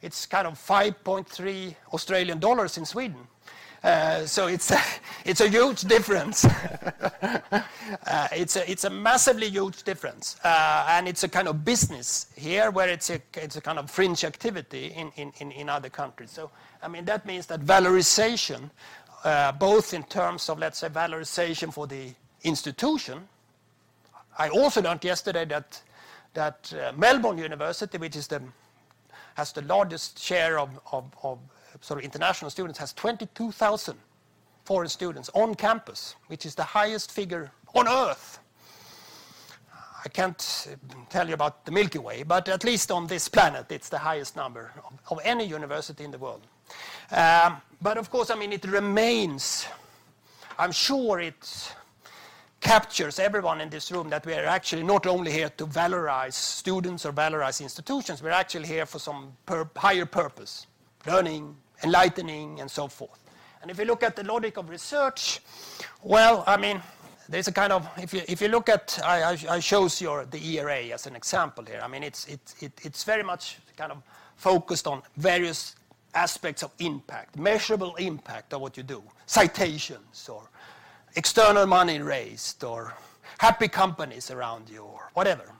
It's 0.00 0.26
kind 0.26 0.46
of 0.46 0.54
5.3 0.54 1.74
Australian 1.92 2.38
dollars 2.38 2.78
in 2.78 2.84
Sweden. 2.84 3.26
Uh, 3.82 4.24
so 4.24 4.46
it's 4.46 4.70
a, 4.70 4.80
it's 5.24 5.40
a 5.40 5.48
huge 5.48 5.82
difference. 5.82 6.44
uh, 7.22 8.28
it's, 8.32 8.56
a, 8.56 8.70
it's 8.70 8.84
a 8.84 8.90
massively 8.90 9.48
huge 9.48 9.82
difference. 9.82 10.36
Uh, 10.44 10.86
and 10.90 11.08
it's 11.08 11.24
a 11.24 11.28
kind 11.28 11.48
of 11.48 11.64
business 11.64 12.26
here 12.36 12.70
where 12.70 12.88
it's 12.88 13.10
a, 13.10 13.20
it's 13.34 13.56
a 13.56 13.60
kind 13.60 13.78
of 13.78 13.90
fringe 13.90 14.24
activity 14.24 14.92
in, 14.94 15.10
in, 15.16 15.50
in 15.50 15.68
other 15.68 15.88
countries. 15.88 16.30
So, 16.30 16.50
I 16.82 16.88
mean, 16.88 17.04
that 17.06 17.26
means 17.26 17.46
that 17.46 17.60
valorization, 17.60 18.70
uh, 19.24 19.52
both 19.52 19.94
in 19.94 20.04
terms 20.04 20.48
of, 20.48 20.58
let's 20.58 20.78
say, 20.78 20.88
valorization 20.88 21.72
for 21.72 21.86
the 21.86 22.14
institution. 22.44 23.28
I 24.38 24.48
also 24.48 24.80
learned 24.80 25.04
yesterday 25.04 25.44
that, 25.46 25.82
that 26.34 26.72
uh, 26.72 26.92
Melbourne 26.96 27.38
University, 27.38 27.98
which 27.98 28.16
is 28.16 28.28
the, 28.28 28.42
has 29.34 29.52
the 29.52 29.62
largest 29.62 30.18
share 30.22 30.58
of, 30.58 30.70
of, 30.92 31.04
of 31.22 31.38
sort 31.82 31.98
of 31.98 32.04
international 32.04 32.50
students 32.50 32.78
has 32.78 32.92
22,000 32.94 33.98
foreign 34.64 34.88
students 34.88 35.28
on 35.34 35.54
campus, 35.54 36.14
which 36.28 36.46
is 36.46 36.54
the 36.54 36.62
highest 36.62 37.10
figure 37.10 37.50
on 37.74 37.88
Earth. 37.88 38.38
I 40.04 40.08
can't 40.08 40.68
tell 41.10 41.28
you 41.28 41.34
about 41.34 41.64
the 41.64 41.72
Milky 41.72 41.98
Way, 41.98 42.22
but 42.22 42.48
at 42.48 42.64
least 42.64 42.90
on 42.90 43.06
this 43.06 43.28
planet, 43.28 43.66
it's 43.70 43.88
the 43.88 43.98
highest 43.98 44.36
number 44.36 44.72
of, 44.84 44.92
of 45.10 45.20
any 45.24 45.44
university 45.44 46.04
in 46.04 46.10
the 46.10 46.18
world. 46.18 46.46
Um, 47.10 47.60
but 47.80 47.98
of 47.98 48.10
course, 48.10 48.30
I 48.30 48.36
mean, 48.36 48.52
it 48.52 48.64
remains, 48.64 49.66
I'm 50.58 50.72
sure 50.72 51.20
it 51.20 51.74
captures 52.60 53.18
everyone 53.18 53.60
in 53.60 53.70
this 53.70 53.90
room 53.90 54.08
that 54.10 54.24
we 54.24 54.34
are 54.34 54.46
actually 54.46 54.84
not 54.84 55.06
only 55.06 55.32
here 55.32 55.50
to 55.50 55.66
valorize 55.66 56.34
students 56.34 57.04
or 57.04 57.12
valorize 57.12 57.60
institutions, 57.60 58.22
we're 58.22 58.30
actually 58.30 58.68
here 58.68 58.86
for 58.86 59.00
some 59.00 59.32
higher 59.76 60.06
purpose 60.06 60.66
learning, 61.06 61.56
enlightening, 61.82 62.60
and 62.60 62.70
so 62.70 62.88
forth. 62.88 63.18
And 63.60 63.70
if 63.70 63.78
you 63.78 63.84
look 63.84 64.02
at 64.02 64.16
the 64.16 64.24
logic 64.24 64.56
of 64.56 64.68
research, 64.68 65.40
well, 66.02 66.42
I 66.46 66.56
mean, 66.56 66.82
there's 67.28 67.48
a 67.48 67.52
kind 67.52 67.72
of, 67.72 67.88
if 67.96 68.12
you, 68.12 68.22
if 68.28 68.40
you 68.42 68.48
look 68.48 68.68
at, 68.68 68.98
I, 69.04 69.36
I, 69.48 69.60
chose 69.60 69.98
the 69.98 70.40
ERA 70.42 70.86
as 70.88 71.06
an 71.06 71.14
example 71.14 71.64
here. 71.64 71.80
I 71.82 71.88
mean, 71.88 72.02
it's, 72.02 72.26
it, 72.26 72.40
it, 72.60 72.72
it's 72.82 73.04
very 73.04 73.22
much 73.22 73.58
kind 73.76 73.92
of 73.92 74.02
focused 74.36 74.86
on 74.86 75.02
various 75.16 75.76
aspects 76.14 76.62
of 76.62 76.72
impact, 76.80 77.38
measurable 77.38 77.94
impact 77.96 78.52
of 78.52 78.60
what 78.60 78.76
you 78.76 78.82
do, 78.82 79.02
citations 79.26 80.28
or 80.28 80.42
external 81.14 81.66
money 81.66 82.00
raised 82.00 82.64
or 82.64 82.94
happy 83.38 83.68
companies 83.68 84.30
around 84.30 84.68
you 84.68 84.82
or 84.82 85.10
whatever. 85.14 85.52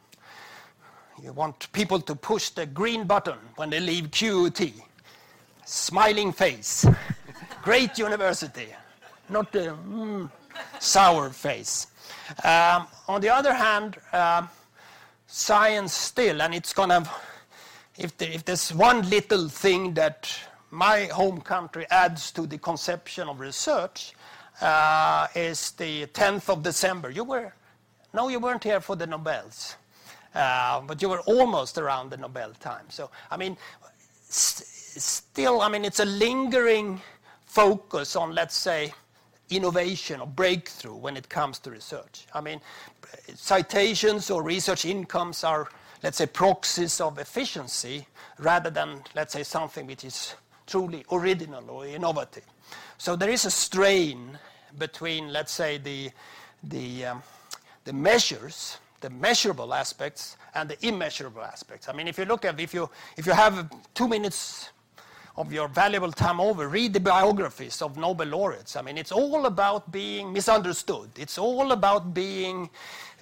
You 1.23 1.33
want 1.33 1.73
people 1.73 2.01
to 2.01 2.15
push 2.15 2.51
the 2.51 2.67
green 2.67 3.05
button 3.05 3.39
when 3.57 3.71
they 3.71 3.81
leave 3.81 4.11
QUT 4.11 4.61
smiling 5.73 6.33
face. 6.33 6.87
Great 7.63 7.99
university, 7.99 8.69
not 9.31 9.51
the 9.53 9.75
mm, 9.89 10.31
sour 10.79 11.31
face. 11.31 11.87
Um, 12.45 12.87
on 13.09 13.21
the 13.21 13.31
other 13.31 13.55
hand, 13.55 13.97
uh, 14.13 14.47
science 15.27 15.95
still, 15.95 16.43
and 16.43 16.55
it's 16.55 16.75
gonna, 16.75 17.09
if, 17.97 18.13
if 18.21 18.45
there's 18.45 18.75
one 18.75 19.09
little 19.09 19.49
thing 19.49 19.95
that 19.95 20.31
my 20.71 21.07
home 21.07 21.41
country 21.41 21.87
adds 21.91 22.31
to 22.33 22.47
the 22.47 22.59
conception 22.59 23.29
of 23.29 23.41
research, 23.41 24.13
uh, 24.61 25.27
is 25.35 25.71
the 25.73 26.07
10th 26.07 26.51
of 26.51 26.63
December. 26.63 27.11
You 27.11 27.25
were, 27.25 27.55
no, 28.13 28.29
you 28.29 28.41
weren't 28.41 28.63
here 28.63 28.81
for 28.81 28.95
the 28.95 29.07
Nobels, 29.07 29.77
uh, 30.35 30.83
but 30.83 31.01
you 31.01 31.09
were 31.09 31.21
almost 31.21 31.79
around 31.79 32.11
the 32.11 32.19
Nobel 32.19 32.53
time. 32.61 32.85
So, 32.91 33.11
I 33.31 33.39
mean, 33.39 33.57
still, 34.97 35.61
I 35.61 35.69
mean, 35.69 35.85
it's 35.85 36.01
a 36.01 36.05
lingering 36.05 37.01
focus 37.47 38.17
on, 38.17 38.35
let's 38.35 38.57
say, 38.57 38.93
innovation 39.51 40.21
or 40.21 40.27
breakthrough 40.27 40.95
when 40.95 41.17
it 41.17 41.29
comes 41.29 41.59
to 41.61 41.71
research. 41.71 42.27
I 42.35 42.41
mean, 42.41 42.61
citations 43.35 44.31
or 44.31 44.43
research 44.43 44.85
incomes 44.85 45.45
are, 45.45 45.69
let's 46.03 46.19
say, 46.19 46.27
proxies 46.27 47.01
of 47.01 47.19
efficiency 47.19 48.07
rather 48.39 48.71
than, 48.71 49.03
let's 49.15 49.33
say, 49.33 49.43
something 49.43 49.87
which 49.87 50.05
is 50.05 50.35
truly 50.67 51.05
original 51.13 51.69
or 51.71 51.87
innovative. 51.87 52.45
So 52.99 53.17
there 53.17 53.31
is 53.31 53.45
a 53.45 53.51
strain 53.51 54.39
between, 54.79 55.33
let's 55.33 55.53
say, 55.53 55.79
the, 55.79 56.11
the, 56.65 57.07
um, 57.07 57.23
the 57.85 57.93
measures, 57.93 58.79
the 59.01 59.11
measurable 59.11 59.75
aspects, 59.75 60.37
and 60.55 60.69
the 60.71 60.87
immeasurable 60.87 61.43
aspects. 61.43 61.89
I 61.89 61.93
mean, 61.93 62.09
if 62.09 62.19
you 62.19 62.25
look 62.25 62.45
at, 62.45 62.59
if 62.61 62.73
you, 62.73 62.89
if 63.17 63.27
you 63.27 63.33
have 63.33 63.71
two 63.95 64.09
minutes 64.09 64.71
of 65.37 65.53
your 65.53 65.69
valuable 65.69 66.13
time 66.13 66.41
over, 66.41 66.69
read 66.69 66.93
the 66.93 67.01
biographies 67.01 67.81
of 67.81 67.97
Nobel 67.97 68.27
laureates. 68.27 68.77
I 68.77 68.83
mean, 68.83 68.99
it's 68.99 69.13
all 69.13 69.47
about 69.47 69.91
being 69.91 70.33
misunderstood. 70.33 71.11
It's 71.17 71.39
all 71.39 71.73
about 71.73 72.13
being 72.13 72.69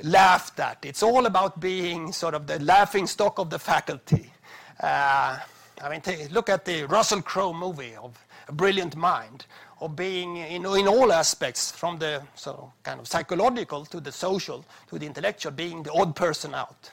laughed 0.03 0.59
at. 0.59 0.79
It's 0.85 1.03
all 1.03 1.27
about 1.27 1.61
being 1.61 2.13
sort 2.13 2.35
of 2.35 2.47
the 2.47 2.59
laughing 2.59 3.07
stock 3.07 3.39
of 3.39 3.49
the 3.49 3.59
faculty. 3.59 4.33
Uh, 4.81 5.39
I 5.83 5.89
mean, 5.89 6.03
look 6.31 6.49
at 6.49 6.65
the 6.65 6.85
Russell 6.85 7.23
Crowe 7.23 7.53
movie 7.53 7.95
of 7.95 8.19
A 8.49 8.53
Brilliant 8.53 8.97
Mind, 8.97 9.47
of 9.81 9.95
being 9.95 10.37
in, 10.37 10.67
in 10.67 10.89
all 10.89 11.13
aspects, 11.13 11.71
from 11.71 11.99
the 11.99 12.23
so 12.35 12.73
kind 12.83 12.99
of 12.99 13.07
psychological 13.07 13.85
to 13.87 14.01
the 14.01 14.13
social 14.13 14.65
to 14.89 14.99
the 14.99 15.07
intellectual, 15.07 15.53
being 15.53 15.83
the 15.83 15.93
odd 15.93 16.17
person 16.17 16.55
out. 16.55 16.91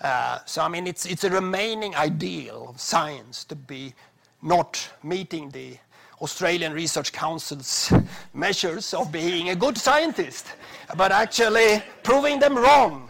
Uh, 0.00 0.38
so, 0.46 0.62
I 0.62 0.68
mean, 0.68 0.88
it's, 0.88 1.06
it's 1.06 1.22
a 1.22 1.30
remaining 1.30 1.94
ideal 1.94 2.66
of 2.70 2.80
science 2.80 3.44
to 3.44 3.54
be 3.54 3.94
not 4.42 4.90
meeting 5.02 5.48
the 5.50 5.76
Australian 6.20 6.72
Research 6.72 7.12
Council's 7.12 7.92
measures 8.34 8.92
of 8.94 9.10
being 9.10 9.50
a 9.50 9.56
good 9.56 9.78
scientist, 9.78 10.46
but 10.96 11.12
actually 11.12 11.82
proving 12.02 12.38
them 12.38 12.56
wrong 12.56 13.08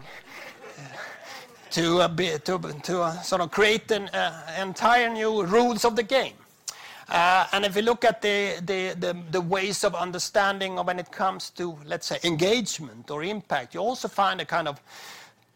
to, 1.70 2.00
uh, 2.00 2.08
be, 2.08 2.38
to, 2.44 2.58
to 2.82 3.00
uh, 3.00 3.20
sort 3.22 3.40
of 3.40 3.50
create 3.50 3.90
an 3.90 4.08
uh, 4.08 4.56
entire 4.60 5.08
new 5.08 5.44
rules 5.44 5.84
of 5.84 5.96
the 5.96 6.02
game. 6.02 6.34
Uh, 7.08 7.46
and 7.52 7.64
if 7.64 7.76
you 7.76 7.82
look 7.82 8.04
at 8.04 8.22
the, 8.22 8.58
the, 8.64 8.94
the, 8.98 9.16
the, 9.30 9.40
ways 9.40 9.84
of 9.84 9.94
understanding 9.94 10.76
when 10.76 10.98
it 10.98 11.10
comes 11.10 11.50
to, 11.50 11.76
let's 11.84 12.06
say, 12.06 12.18
engagement 12.24 13.10
or 13.10 13.22
impact, 13.22 13.74
you 13.74 13.80
also 13.80 14.08
find 14.08 14.40
a 14.40 14.44
kind 14.44 14.68
of 14.68 14.80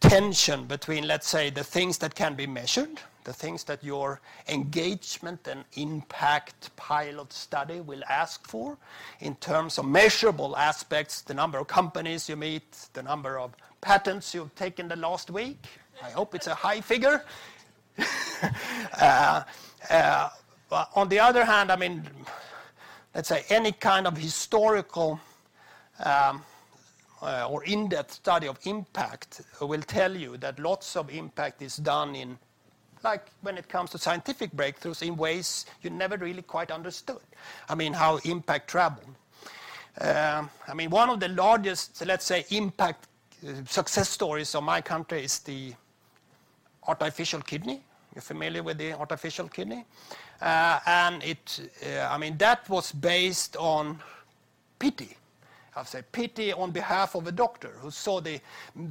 tension 0.01 0.67
between, 0.67 1.07
let's 1.07 1.29
say, 1.29 1.49
the 1.49 1.65
things 1.65 1.97
that 1.99 2.15
can 2.15 2.35
be 2.35 2.47
measured, 2.47 3.01
the 3.27 3.33
things 3.33 3.65
that 3.65 3.83
your 3.83 4.21
engagement 4.49 5.49
and 5.49 5.65
impact 5.75 6.75
pilot 6.77 7.33
study 7.33 7.81
will 7.81 8.03
ask 8.09 8.47
for 8.47 8.79
in 9.19 9.35
terms 9.37 9.79
of 9.79 9.85
measurable 9.85 10.57
aspects, 10.57 11.23
the 11.23 11.35
number 11.35 11.59
of 11.59 11.67
companies 11.67 12.29
you 12.29 12.37
meet, 12.37 12.89
the 12.93 13.03
number 13.03 13.39
of 13.41 13.51
patents 13.81 14.33
you've 14.33 14.55
taken 14.55 14.87
the 14.87 14.95
last 14.95 15.29
week. 15.29 15.59
I 16.03 16.11
hope 16.11 16.37
it's 16.37 16.47
a 16.47 16.55
high 16.55 16.81
figure. 16.81 17.25
uh, 19.01 19.43
uh, 19.91 20.29
on 20.95 21.09
the 21.09 21.19
other 21.19 21.45
hand, 21.45 21.73
I 21.73 21.77
mean, 21.77 22.09
let's 23.13 23.29
say 23.29 23.45
any 23.49 23.73
kind 23.73 24.07
of 24.07 24.17
historical 24.17 25.19
um, 26.05 26.45
uh, 27.23 27.49
or 27.51 27.65
in-depth 27.65 28.13
study 28.13 28.47
of 28.47 28.57
impact 28.67 29.41
will 29.61 29.83
tell 29.83 30.15
you 30.15 30.37
that 30.37 30.61
lots 30.61 30.95
of 30.95 31.11
impact 31.11 31.61
is 31.61 31.77
done 31.79 32.15
in 32.15 32.39
like 33.07 33.27
when 33.43 33.57
it 33.57 33.69
comes 33.69 33.89
to 33.91 33.99
scientific 33.99 34.51
breakthroughs 34.61 35.01
in 35.09 35.17
ways 35.17 35.67
you 35.83 35.91
never 35.91 36.17
really 36.17 36.43
quite 36.43 36.71
understood. 36.79 37.25
I 37.73 37.75
mean, 37.81 37.93
how 37.93 38.13
impact 38.25 38.65
travel. 38.69 39.05
Um, 40.01 40.51
I 40.71 40.75
mean, 40.75 40.91
one 40.91 41.09
of 41.15 41.19
the 41.21 41.29
largest, 41.29 42.05
let's 42.05 42.27
say, 42.33 42.45
impact 42.51 43.07
uh, 43.07 43.65
success 43.67 44.09
stories 44.09 44.55
of 44.55 44.63
my 44.65 44.81
country 44.81 45.25
is 45.25 45.39
the 45.39 45.75
artificial 46.87 47.41
kidney, 47.41 47.81
You're 48.15 48.23
familiar 48.35 48.63
with 48.63 48.79
the 48.79 48.93
artificial 48.93 49.49
kidney? 49.49 49.85
Uh, 50.41 50.79
and 50.87 51.23
it, 51.23 51.45
uh, 51.87 52.15
I 52.15 52.19
mean, 52.19 52.37
that 52.39 52.69
was 52.69 52.93
based 52.93 53.57
on 53.57 54.01
pity. 54.79 55.17
I 55.77 55.85
say 55.85 56.03
pity 56.11 56.55
on 56.55 56.71
behalf 56.71 57.15
of 57.15 57.27
a 57.27 57.33
doctor 57.33 57.73
who 57.81 57.91
saw 57.91 58.21
the 58.21 58.41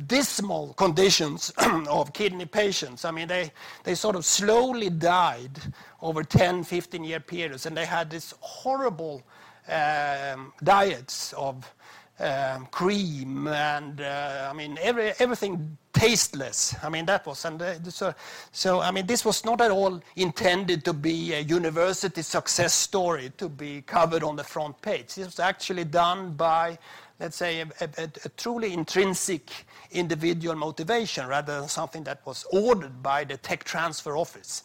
dismal 0.05 0.73
conditions 0.75 1.51
of 1.89 2.13
kidney 2.13 2.45
patients. 2.45 3.05
I 3.05 3.11
mean, 3.11 3.27
they, 3.27 3.51
they 3.83 3.95
sort 3.95 4.15
of 4.15 4.23
slowly 4.23 4.91
died 4.91 5.59
over 6.01 6.23
10, 6.23 6.63
15 6.63 7.03
year 7.03 7.19
periods, 7.19 7.65
and 7.65 7.75
they 7.75 7.85
had 7.85 8.11
this 8.11 8.35
horrible 8.39 9.23
um, 9.67 10.53
diets 10.63 11.33
of 11.33 11.73
um, 12.19 12.67
cream 12.67 13.47
and 13.47 13.99
uh, 13.99 14.47
I 14.49 14.53
mean 14.55 14.77
every, 14.81 15.11
everything 15.19 15.77
tasteless. 16.05 16.75
I 16.83 16.89
mean 16.89 17.05
that 17.05 17.25
was 17.25 17.45
and 17.45 17.61
uh, 17.61 17.89
so, 17.89 18.13
so 18.51 18.79
I 18.79 18.91
mean 18.91 19.05
this 19.05 19.25
was 19.25 19.43
not 19.43 19.61
at 19.61 19.71
all 19.71 20.01
intended 20.15 20.85
to 20.85 20.93
be 20.93 21.33
a 21.33 21.39
university 21.39 22.21
success 22.21 22.73
story 22.73 23.31
to 23.37 23.49
be 23.49 23.81
covered 23.81 24.23
on 24.23 24.35
the 24.35 24.43
front 24.43 24.81
page. 24.81 25.15
This 25.15 25.25
was 25.25 25.39
actually 25.39 25.85
done 25.85 26.33
by 26.33 26.77
let's 27.19 27.37
say 27.37 27.61
a, 27.61 27.67
a, 27.81 28.09
a 28.25 28.29
truly 28.37 28.73
intrinsic 28.73 29.65
individual 29.91 30.55
motivation 30.55 31.27
rather 31.27 31.59
than 31.59 31.69
something 31.69 32.03
that 32.03 32.19
was 32.25 32.45
ordered 32.51 33.01
by 33.01 33.23
the 33.23 33.37
tech 33.37 33.63
transfer 33.63 34.15
office. 34.17 34.63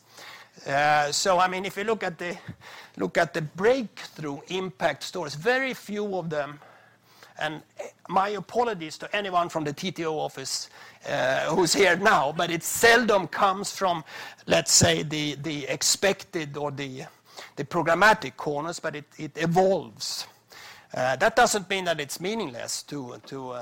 Uh, 0.67 1.11
so 1.11 1.39
I 1.39 1.49
mean, 1.49 1.65
if 1.65 1.77
you 1.77 1.85
look 1.85 2.03
at 2.03 2.19
the 2.19 2.37
look 2.97 3.17
at 3.17 3.33
the 3.33 3.43
breakthrough 3.43 4.41
impact 4.49 5.05
stories, 5.05 5.35
very 5.37 5.73
few 5.75 6.17
of 6.17 6.29
them 6.29 6.61
and 7.41 7.63
my 8.09 8.31
apologies 8.31 8.99
to 8.99 9.17
anyone 9.17 9.49
from 9.49 9.65
the 9.65 9.73
TTO 9.73 10.13
office 10.13 10.69
uh, 11.09 11.55
who's 11.55 11.73
here 11.73 11.97
now, 11.97 12.33
but 12.37 12.51
it 12.51 12.63
seldom 12.63 13.27
comes 13.29 13.71
from, 13.73 14.05
let's 14.47 14.73
say, 14.73 15.03
the, 15.03 15.37
the 15.37 15.67
expected 15.69 16.57
or 16.57 16.71
the, 16.71 17.05
the 17.57 17.65
programmatic 17.65 18.37
corners, 18.37 18.81
but 18.81 18.97
it, 18.97 19.05
it 19.17 19.33
evolves. 19.37 20.27
Uh, 20.93 21.17
that 21.17 21.37
doesn't 21.37 21.71
mean 21.71 21.85
that 21.85 22.01
it's 22.01 22.21
meaningless 22.21 22.83
to, 22.83 23.17
to, 23.27 23.55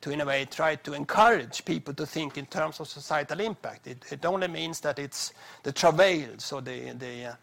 to, 0.00 0.10
in 0.10 0.20
a 0.20 0.24
way, 0.24 0.44
try 0.44 0.74
to 0.74 0.92
encourage 0.92 1.64
people 1.64 1.94
to 1.94 2.04
think 2.04 2.36
in 2.36 2.46
terms 2.46 2.80
of 2.80 2.88
societal 2.88 3.40
impact. 3.40 3.86
It, 3.86 4.04
it 4.10 4.24
only 4.26 4.48
means 4.48 4.80
that 4.80 4.98
it's 4.98 5.32
the 5.62 5.72
travails 5.72 6.52
or 6.52 6.60
the, 6.60 6.90
the, 6.92 7.36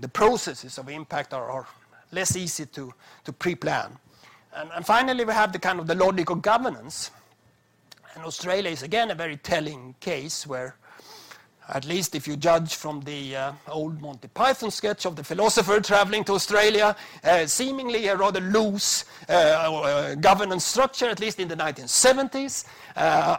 the, 0.00 0.08
processes 0.08 0.78
of 0.78 0.88
impact 0.88 1.32
are 1.32 1.66
less 2.12 2.36
easy 2.36 2.66
to, 2.66 2.92
to 3.24 3.32
pre-plan. 3.32 3.98
And, 4.54 4.70
and, 4.74 4.86
finally, 4.86 5.24
we 5.24 5.32
have 5.32 5.52
the 5.52 5.58
kind 5.58 5.80
of 5.80 5.86
the 5.86 5.94
logic 5.94 6.30
of 6.30 6.42
governance. 6.42 7.10
And 8.14 8.24
Australia 8.24 8.70
is 8.70 8.82
again 8.82 9.10
a 9.10 9.14
very 9.14 9.36
telling 9.36 9.94
case 10.00 10.46
where 10.46 10.76
at 11.68 11.84
least 11.84 12.14
if 12.14 12.28
you 12.28 12.36
judge 12.36 12.76
from 12.76 13.00
the 13.00 13.36
uh, 13.36 13.52
old 13.68 14.00
Monty 14.00 14.28
Python 14.28 14.70
sketch 14.70 15.04
of 15.04 15.16
the 15.16 15.24
philosopher 15.24 15.80
traveling 15.80 16.24
to 16.24 16.32
Australia, 16.32 16.94
uh, 17.24 17.46
seemingly 17.46 18.06
a 18.06 18.16
rather 18.16 18.40
loose 18.40 19.04
uh, 19.28 19.32
uh 19.32 20.14
governance 20.14 20.64
structure, 20.64 21.06
at 21.06 21.20
least 21.20 21.40
in 21.40 21.48
the 21.48 21.56
1970s. 21.56 22.66
Uh, 22.94 23.36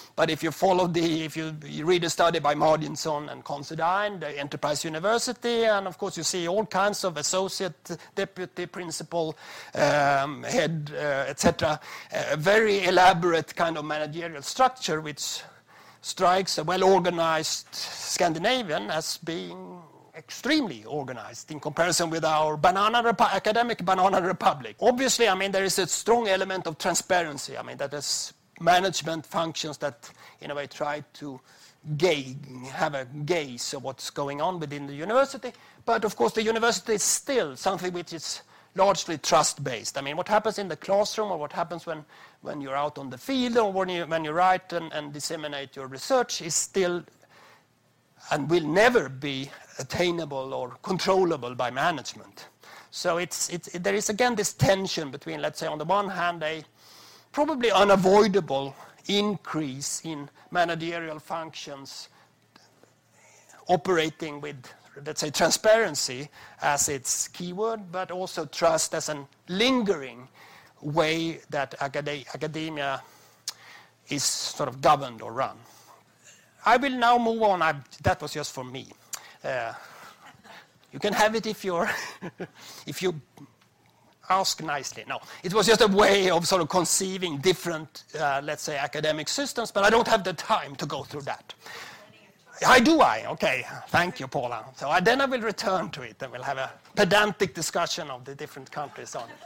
but 0.16 0.30
if 0.30 0.42
you 0.42 0.50
follow 0.50 0.86
the, 0.86 1.24
if 1.24 1.36
you, 1.36 1.56
you, 1.64 1.84
read 1.86 2.04
a 2.04 2.10
study 2.10 2.38
by 2.38 2.54
Marginson 2.54 3.30
and 3.30 3.42
Considine, 3.44 4.20
the 4.20 4.38
Enterprise 4.38 4.84
University, 4.84 5.64
and 5.64 5.86
of 5.86 5.96
course 5.98 6.16
you 6.16 6.22
see 6.22 6.46
all 6.46 6.66
kinds 6.66 7.04
of 7.04 7.16
associate, 7.16 7.96
deputy, 8.14 8.66
principal, 8.66 9.36
um, 9.74 10.42
head, 10.42 10.92
uh, 10.94 11.24
etc. 11.28 11.80
A 12.12 12.36
very 12.36 12.84
elaborate 12.84 13.54
kind 13.56 13.78
of 13.78 13.84
managerial 13.84 14.42
structure 14.42 15.00
which 15.00 15.42
strikes 16.02 16.58
a 16.58 16.64
well-organized 16.64 17.66
Scandinavian 17.74 18.90
as 18.90 19.18
being 19.18 19.80
extremely 20.16 20.84
organized 20.84 21.50
in 21.50 21.60
comparison 21.60 22.10
with 22.10 22.24
our 22.24 22.56
banana 22.56 23.14
academic 23.32 23.84
banana 23.84 24.20
republic. 24.20 24.76
Obviously, 24.80 25.28
I 25.28 25.34
mean, 25.34 25.52
there 25.52 25.64
is 25.64 25.78
a 25.78 25.86
strong 25.86 26.28
element 26.28 26.66
of 26.66 26.78
transparency. 26.78 27.56
I 27.56 27.62
mean, 27.62 27.76
that 27.78 27.94
is 27.94 28.32
management 28.60 29.24
functions 29.24 29.78
that, 29.78 30.10
in 30.40 30.50
a 30.50 30.54
way, 30.54 30.66
try 30.66 31.02
to 31.14 31.40
have 32.72 32.94
a 32.94 33.06
gaze 33.24 33.72
of 33.72 33.82
what's 33.82 34.10
going 34.10 34.42
on 34.42 34.60
within 34.60 34.86
the 34.86 34.92
university. 34.92 35.52
But 35.86 36.04
of 36.04 36.14
course, 36.16 36.34
the 36.34 36.42
university 36.42 36.94
is 36.94 37.02
still 37.02 37.56
something 37.56 37.92
which 37.92 38.12
is 38.12 38.42
largely 38.74 39.16
trust-based. 39.16 39.96
I 39.96 40.02
mean, 40.02 40.16
what 40.16 40.28
happens 40.28 40.58
in 40.58 40.68
the 40.68 40.76
classroom 40.76 41.32
or 41.32 41.38
what 41.38 41.52
happens 41.52 41.86
when, 41.86 42.04
when 42.42 42.60
you're 42.60 42.76
out 42.76 42.98
on 42.98 43.10
the 43.10 43.18
field 43.18 43.56
or 43.58 43.72
when 43.72 43.88
you, 43.88 44.04
when 44.06 44.24
you 44.24 44.32
write 44.32 44.72
and, 44.72 45.12
disseminate 45.12 45.76
your 45.76 45.86
research 45.86 46.40
is 46.40 46.54
still 46.54 47.04
and 48.30 48.48
will 48.48 48.66
never 48.66 49.08
be 49.08 49.50
attainable 49.78 50.54
or 50.54 50.76
controllable 50.82 51.54
by 51.54 51.70
management. 51.70 52.48
So 52.90 53.18
it's, 53.18 53.48
it's, 53.50 53.68
it, 53.68 53.82
there 53.82 53.94
is 53.94 54.08
again 54.08 54.34
this 54.34 54.52
tension 54.52 55.10
between, 55.10 55.40
let's 55.42 55.58
say, 55.58 55.66
on 55.66 55.78
the 55.78 55.84
one 55.84 56.08
hand, 56.08 56.42
a 56.42 56.62
probably 57.32 57.70
unavoidable 57.70 58.74
increase 59.06 60.02
in 60.04 60.28
managerial 60.50 61.18
functions 61.18 62.08
operating 63.68 64.40
with 64.40 64.56
let's 65.04 65.20
say, 65.20 65.30
transparency 65.30 66.28
as 66.62 66.88
its 66.88 67.28
keyword, 67.28 67.92
but 67.92 68.10
also 68.10 68.44
trust 68.46 68.94
as 68.94 69.08
a 69.08 69.26
lingering 69.48 70.28
way 70.82 71.40
that 71.50 71.74
academia 71.80 73.02
is 74.08 74.24
sort 74.24 74.68
of 74.68 74.80
governed 74.80 75.22
or 75.22 75.32
run. 75.32 75.56
I 76.64 76.76
will 76.76 76.90
now 76.90 77.18
move 77.18 77.42
on. 77.42 77.62
I, 77.62 77.74
that 78.02 78.20
was 78.20 78.32
just 78.32 78.52
for 78.52 78.64
me. 78.64 78.88
Uh, 79.42 79.72
you 80.92 80.98
can 80.98 81.12
have 81.12 81.34
it 81.34 81.46
if 81.46 81.64
you're 81.64 81.88
if 82.86 83.02
you 83.02 83.14
ask 84.28 84.62
nicely. 84.62 85.04
No, 85.08 85.20
it 85.42 85.52
was 85.52 85.66
just 85.66 85.80
a 85.80 85.88
way 85.88 86.30
of 86.30 86.46
sort 86.46 86.62
of 86.62 86.68
conceiving 86.68 87.38
different, 87.38 88.04
uh, 88.18 88.40
let's 88.44 88.62
say, 88.62 88.76
academic 88.76 89.28
systems, 89.28 89.70
but 89.72 89.84
I 89.84 89.90
don't 89.90 90.06
have 90.06 90.24
the 90.24 90.32
time 90.32 90.76
to 90.76 90.86
go 90.86 91.02
through 91.02 91.22
that. 91.22 91.54
I 92.66 92.78
do 92.78 93.00
I? 93.00 93.24
Okay, 93.26 93.64
thank 93.88 94.20
you, 94.20 94.28
Paula. 94.28 94.66
So 94.76 94.90
I, 94.90 95.00
then 95.00 95.20
I 95.20 95.24
will 95.24 95.40
return 95.40 95.88
to 95.90 96.02
it 96.02 96.16
and 96.20 96.30
we'll 96.30 96.42
have 96.42 96.58
a 96.58 96.70
pedantic 96.94 97.54
discussion 97.54 98.10
of 98.10 98.24
the 98.24 98.34
different 98.34 98.70
countries 98.70 99.14
on 99.14 99.28
it. 99.30 99.36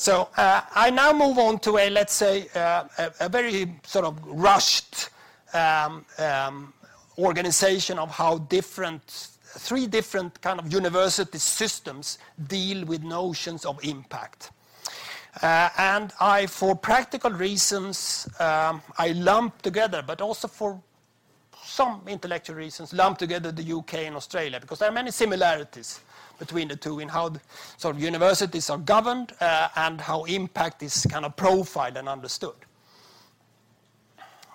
So 0.00 0.30
uh, 0.38 0.62
I 0.74 0.88
now 0.88 1.12
move 1.12 1.36
on 1.36 1.58
to 1.58 1.76
a, 1.76 1.90
let's 1.90 2.14
say, 2.14 2.48
uh, 2.54 2.84
a, 3.20 3.28
very 3.28 3.70
sort 3.84 4.06
of 4.06 4.18
rushed 4.24 5.10
um, 5.52 6.06
um, 6.16 6.72
organization 7.18 7.98
of 7.98 8.10
how 8.10 8.38
three 9.44 9.86
different 9.86 10.40
kind 10.40 10.58
of 10.58 10.72
university 10.72 11.36
systems 11.36 12.16
deal 12.46 12.86
with 12.86 13.02
notions 13.02 13.66
of 13.66 13.78
impact. 13.84 14.52
Uh, 15.42 15.68
and 15.76 16.14
I, 16.18 16.46
for 16.46 16.74
practical 16.74 17.32
reasons, 17.32 18.26
um, 18.40 18.80
I 18.96 19.08
lump 19.08 19.60
together, 19.60 20.02
but 20.06 20.22
also 20.22 20.48
for 20.48 20.80
some 21.62 22.00
intellectual 22.06 22.56
reasons, 22.56 22.94
lump 22.94 23.18
together 23.18 23.52
the 23.52 23.70
UK 23.70 24.06
and 24.06 24.16
Australia 24.16 24.60
because 24.60 24.78
there 24.78 24.88
are 24.88 24.92
many 24.92 25.10
similarities 25.10 26.00
between 26.40 26.66
the 26.66 26.74
two 26.74 26.98
in 26.98 27.08
how 27.08 27.30
sort 27.76 27.94
of 27.94 28.02
universities 28.02 28.68
are 28.70 28.78
governed 28.78 29.32
uh, 29.40 29.68
and 29.76 30.00
how 30.00 30.24
impact 30.24 30.82
is 30.82 31.06
kind 31.08 31.24
of 31.24 31.36
profiled 31.36 31.96
and 31.96 32.08
understood. 32.08 32.56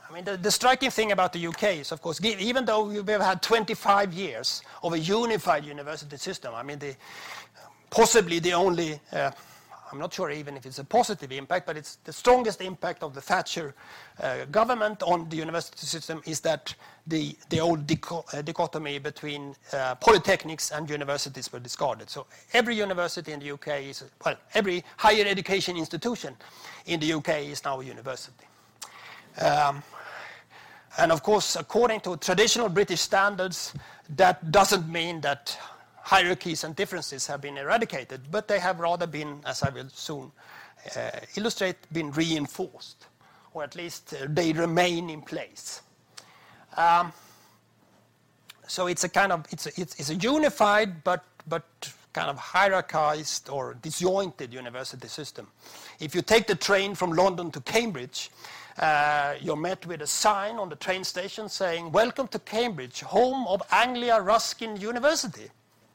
I 0.09 0.13
mean, 0.13 0.25
the, 0.25 0.35
the, 0.35 0.51
striking 0.51 0.89
thing 0.91 1.11
about 1.11 1.31
the 1.31 1.47
UK 1.47 1.63
is, 1.77 1.91
of 1.91 2.01
course, 2.01 2.23
even 2.23 2.65
though 2.65 2.85
we've 2.85 3.07
had 3.07 3.41
25 3.41 4.13
years 4.13 4.61
of 4.83 4.93
a 4.93 4.99
unified 4.99 5.63
university 5.63 6.17
system, 6.17 6.53
I 6.53 6.63
mean, 6.63 6.79
the, 6.79 6.95
possibly 7.89 8.39
the 8.39 8.53
only 8.53 8.99
uh, 9.11 9.31
I'm 9.95 10.01
not 10.01 10.13
sure 10.13 10.29
even 10.29 10.58
if 10.58 10.65
it's 10.65 10.79
a 10.79 10.84
positive 10.84 11.31
impact, 11.31 11.65
but 11.65 11.77
it's 11.77 11.99
the 12.03 12.12
strongest 12.12 12.60
impact 12.60 13.01
of 13.01 13.15
the 13.15 13.21
Thatcher 13.21 13.73
uh, 14.21 14.43
government 14.51 15.01
on 15.03 15.29
the 15.29 15.38
university 15.38 15.88
system 15.88 16.21
is 16.25 16.41
that 16.41 16.75
the, 17.08 17.34
the 17.47 17.62
old 17.62 17.89
uh, 17.89 18.41
dichotomy 18.41 18.99
between 18.99 19.55
uh, 19.71 19.95
polytechnics 19.95 20.77
and 20.77 20.89
universities 20.89 21.53
were 21.53 21.62
discarded. 21.62 22.10
So 22.10 22.27
every 22.51 22.75
university 22.75 23.31
in 23.31 23.39
the 23.39 23.51
UK 23.51 23.84
is, 23.84 24.03
well, 24.25 24.36
every 24.53 24.84
higher 24.97 25.23
education 25.25 25.77
institution 25.77 26.36
in 26.88 26.99
the 26.99 27.13
UK 27.13 27.45
is 27.45 27.63
now 27.63 27.79
a 27.79 27.86
university. 27.86 28.47
Um, 29.39 29.81
and 30.97 31.10
of 31.10 31.23
course, 31.23 31.55
according 31.55 32.01
to 32.01 32.17
traditional 32.17 32.67
British 32.67 32.99
standards, 32.99 33.73
that 34.10 34.51
doesn't 34.51 34.89
mean 34.89 35.21
that 35.21 35.58
hierarchies 36.05 36.63
and 36.63 36.75
differences 36.75 37.25
have 37.25 37.41
been 37.41 37.57
eradicated, 37.57 38.21
but 38.29 38.47
they 38.47 38.59
have 38.59 38.79
rather 38.79 39.07
been, 39.07 39.41
as 39.43 39.63
I 39.63 39.69
will 39.69 39.89
soon 39.89 40.31
uh, 40.95 41.09
illustrate, 41.35 41.77
been 41.91 42.11
reinforced, 42.11 43.07
or 43.53 43.63
at 43.63 43.75
least 43.75 44.13
uh, 44.13 44.27
they 44.29 44.53
remain 44.53 45.09
in 45.09 45.21
place. 45.21 45.81
Um, 46.77 47.11
so 48.67 48.85
it's 48.85 49.03
a 49.03 49.09
kind 49.09 49.31
of 49.31 49.45
it's 49.51 49.65
a, 49.65 49.69
it's, 49.81 49.99
it's 49.99 50.09
a 50.11 50.15
unified 50.15 51.03
but 51.03 51.23
but 51.47 51.63
kind 52.13 52.29
of 52.29 52.37
hierarchized 52.37 53.51
or 53.51 53.73
disjointed 53.81 54.53
university 54.53 55.07
system. 55.07 55.47
If 55.99 56.13
you 56.15 56.21
take 56.21 56.47
the 56.47 56.55
train 56.55 56.95
from 56.95 57.11
London 57.11 57.51
to 57.51 57.61
Cambridge, 57.61 58.29
uh, 58.77 59.35
you're 59.41 59.55
met 59.55 59.85
with 59.85 60.01
a 60.01 60.07
sign 60.07 60.55
on 60.55 60.69
the 60.69 60.75
train 60.75 61.03
station 61.03 61.49
saying, 61.49 61.91
Welcome 61.91 62.27
to 62.29 62.39
Cambridge, 62.39 63.01
home 63.01 63.47
of 63.47 63.61
Anglia 63.71 64.21
Ruskin 64.21 64.77
University, 64.77 65.49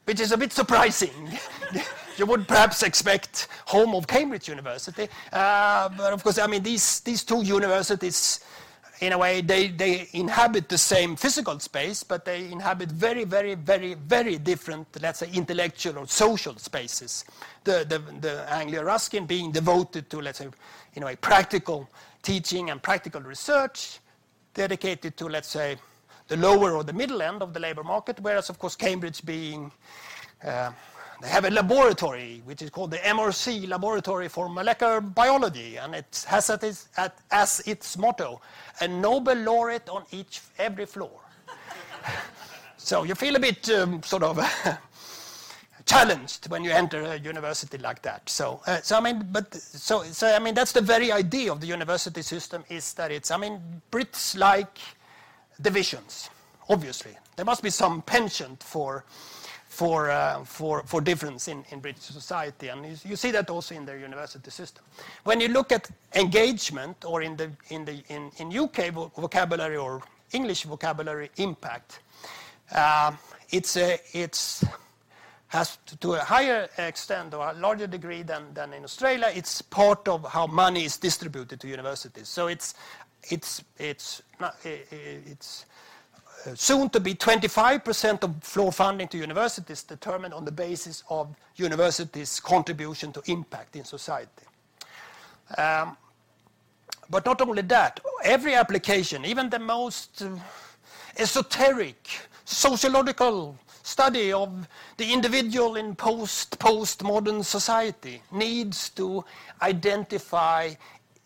which 0.05 0.19
is 0.19 0.31
a 0.31 0.37
bit 0.37 0.51
surprising. 0.51 1.37
you 2.17 2.25
would 2.25 2.47
perhaps 2.47 2.83
expect 2.83 3.47
home 3.65 3.95
of 3.95 4.07
Cambridge 4.07 4.47
University. 4.47 5.07
Uh, 5.31 5.89
but 5.89 6.13
of 6.13 6.23
course, 6.23 6.37
I 6.37 6.47
mean, 6.47 6.63
these, 6.63 6.99
these 7.01 7.23
two 7.23 7.43
universities, 7.43 8.41
in 8.99 9.13
a 9.13 9.17
way, 9.17 9.41
they, 9.41 9.69
they 9.69 10.07
inhabit 10.13 10.69
the 10.69 10.77
same 10.77 11.15
physical 11.15 11.59
space, 11.59 12.03
but 12.03 12.23
they 12.23 12.51
inhabit 12.51 12.91
very, 12.91 13.23
very, 13.23 13.55
very, 13.55 13.95
very 13.95 14.37
different, 14.37 14.87
let's 15.01 15.19
say, 15.19 15.29
intellectual 15.33 15.97
or 15.97 16.07
social 16.07 16.55
spaces. 16.57 17.25
The, 17.63 17.85
the, 17.87 17.99
the 18.19 18.53
Anglia 18.53 18.83
Ruskin 18.83 19.25
being 19.25 19.51
devoted 19.51 20.09
to, 20.11 20.21
let's 20.21 20.37
say, 20.39 20.49
in 20.93 21.03
a 21.03 21.07
way, 21.07 21.15
practical 21.15 21.89
teaching 22.21 22.69
and 22.69 22.81
practical 22.81 23.21
research 23.21 23.99
dedicated 24.53 25.17
to, 25.17 25.27
let's 25.27 25.47
say, 25.47 25.77
the 26.31 26.37
lower 26.37 26.71
or 26.77 26.83
the 26.85 26.93
middle 26.93 27.21
end 27.21 27.41
of 27.41 27.53
the 27.53 27.59
labor 27.59 27.83
market, 27.83 28.17
whereas, 28.21 28.49
of 28.49 28.57
course, 28.57 28.73
Cambridge 28.73 29.21
being, 29.25 29.69
uh, 30.45 30.71
they 31.21 31.27
have 31.27 31.43
a 31.43 31.49
laboratory 31.49 32.41
which 32.45 32.61
is 32.61 32.69
called 32.69 32.89
the 32.89 32.99
MRC 32.99 33.67
Laboratory 33.67 34.29
for 34.29 34.47
Molecular 34.47 35.01
Biology, 35.01 35.75
and 35.75 35.93
it 35.93 36.25
has 36.29 36.49
its, 36.49 36.87
at, 36.95 37.17
as 37.31 37.59
its 37.65 37.97
motto, 37.97 38.41
a 38.79 38.87
Nobel 38.87 39.35
laureate 39.35 39.89
on 39.89 40.03
each 40.11 40.39
every 40.57 40.85
floor. 40.85 41.19
so 42.77 43.03
you 43.03 43.13
feel 43.13 43.35
a 43.35 43.39
bit 43.39 43.69
um, 43.69 44.01
sort 44.01 44.23
of 44.23 44.39
challenged 45.85 46.49
when 46.49 46.63
you 46.63 46.71
enter 46.71 47.01
a 47.01 47.17
university 47.17 47.77
like 47.77 48.01
that. 48.03 48.29
So, 48.29 48.61
uh, 48.67 48.79
so 48.81 48.95
I 48.95 49.01
mean, 49.01 49.27
but 49.33 49.53
so, 49.53 50.03
so 50.03 50.33
I 50.33 50.39
mean, 50.39 50.53
that's 50.53 50.71
the 50.71 50.79
very 50.79 51.11
idea 51.11 51.51
of 51.51 51.59
the 51.59 51.67
university 51.67 52.21
system 52.21 52.63
is 52.69 52.93
that 52.93 53.11
it's. 53.11 53.31
I 53.31 53.37
mean, 53.37 53.59
Brits 53.91 54.37
like 54.37 54.79
divisions. 55.61 56.29
Obviously, 56.69 57.11
there 57.35 57.45
must 57.45 57.63
be 57.63 57.69
some 57.69 58.01
penchant 58.01 58.63
for. 58.63 59.05
For, 59.69 60.11
uh, 60.11 60.43
for, 60.43 60.83
for 60.83 60.99
difference 60.99 61.47
in, 61.47 61.63
in 61.71 61.79
British 61.79 62.03
society, 62.03 62.67
and 62.67 62.85
you, 62.85 62.97
you, 63.05 63.15
see 63.15 63.31
that 63.31 63.49
also 63.49 63.73
in 63.73 63.85
their 63.85 63.97
university 63.97 64.51
system. 64.51 64.83
When 65.23 65.39
you 65.39 65.47
look 65.47 65.71
at 65.71 65.89
engagement, 66.13 67.05
or 67.05 67.21
in 67.21 67.37
the 67.37 67.51
in 67.69 67.85
the 67.85 68.03
in, 68.09 68.31
in 68.37 68.55
UK 68.55 68.91
vocabulary 68.91 69.77
or 69.77 70.03
English 70.33 70.63
vocabulary, 70.63 71.31
impact, 71.37 71.99
uh, 72.75 73.13
it's 73.49 73.77
a, 73.77 73.97
it's 74.11 74.65
has 75.51 75.77
to, 75.85 75.97
to, 75.97 76.13
a 76.13 76.19
higher 76.19 76.69
extent 76.77 77.33
or 77.33 77.49
a 77.49 77.53
larger 77.53 77.85
degree 77.85 78.23
than, 78.23 78.53
than 78.53 78.71
in 78.71 78.85
Australia, 78.85 79.29
it's 79.35 79.61
part 79.61 80.07
of 80.07 80.25
how 80.31 80.47
money 80.47 80.85
is 80.85 80.95
distributed 80.95 81.59
to 81.59 81.67
universities. 81.67 82.29
So 82.29 82.47
it's, 82.47 82.73
it's, 83.29 83.63
it's, 83.77 84.21
it's 84.61 85.65
uh, 86.45 86.55
soon 86.55 86.89
to 86.89 86.99
be 86.99 87.13
25% 87.13 88.23
of 88.23 88.43
floor 88.43 88.71
funding 88.71 89.07
to 89.09 89.17
universities 89.17 89.83
determined 89.83 90.33
on 90.33 90.45
the 90.45 90.51
basis 90.51 91.03
of 91.09 91.35
universities' 91.55 92.39
contribution 92.39 93.11
to 93.11 93.21
impact 93.27 93.75
in 93.75 93.83
society. 93.83 94.45
Um, 95.57 95.97
but 97.09 97.25
not 97.25 97.41
only 97.41 97.61
that, 97.63 97.99
every 98.23 98.55
application, 98.55 99.25
even 99.25 99.49
the 99.49 99.59
most 99.59 100.21
uh, 100.21 100.29
esoteric, 101.17 102.07
sociological 102.45 103.57
study 103.83 104.31
of 104.31 104.67
the 104.97 105.11
individual 105.11 105.75
in 105.75 105.95
post 105.95 106.57
postmodern 106.59 107.43
society 107.43 108.21
needs 108.31 108.89
to 108.89 109.23
identify 109.61 110.71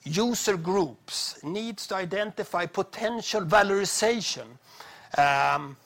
user 0.06 0.56
groups, 0.56 1.40
needs 1.44 1.88
to 1.88 1.96
identify 1.96 2.66
potential 2.66 3.42
valorization. 3.42 4.46
Um, 5.18 5.78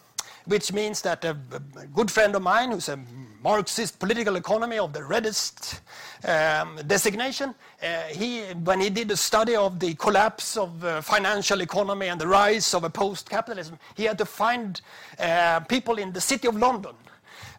which 0.45 0.73
means 0.73 1.01
that 1.03 1.23
a, 1.25 1.37
a, 1.77 1.85
good 1.87 2.09
friend 2.09 2.35
of 2.35 2.41
mine, 2.41 2.71
who's 2.71 2.89
a 2.89 2.99
Marxist 3.43 3.99
political 3.99 4.35
economy 4.35 4.79
of 4.79 4.93
the 4.93 5.03
reddest 5.03 5.81
um, 6.27 6.79
designation, 6.87 7.53
uh, 7.83 8.01
he, 8.09 8.41
when 8.63 8.81
he 8.81 8.89
did 8.89 9.11
a 9.11 9.17
study 9.17 9.55
of 9.55 9.79
the 9.79 9.93
collapse 9.95 10.57
of 10.57 10.83
uh, 10.83 11.01
financial 11.01 11.61
economy 11.61 12.07
and 12.07 12.19
the 12.19 12.27
rise 12.27 12.73
of 12.73 12.83
a 12.83 12.89
post-capitalism, 12.89 13.77
he 13.95 14.05
had 14.05 14.17
to 14.17 14.25
find 14.25 14.81
uh, 15.19 15.59
people 15.61 15.99
in 15.99 16.11
the 16.11 16.21
city 16.21 16.47
of 16.47 16.55
London 16.55 16.95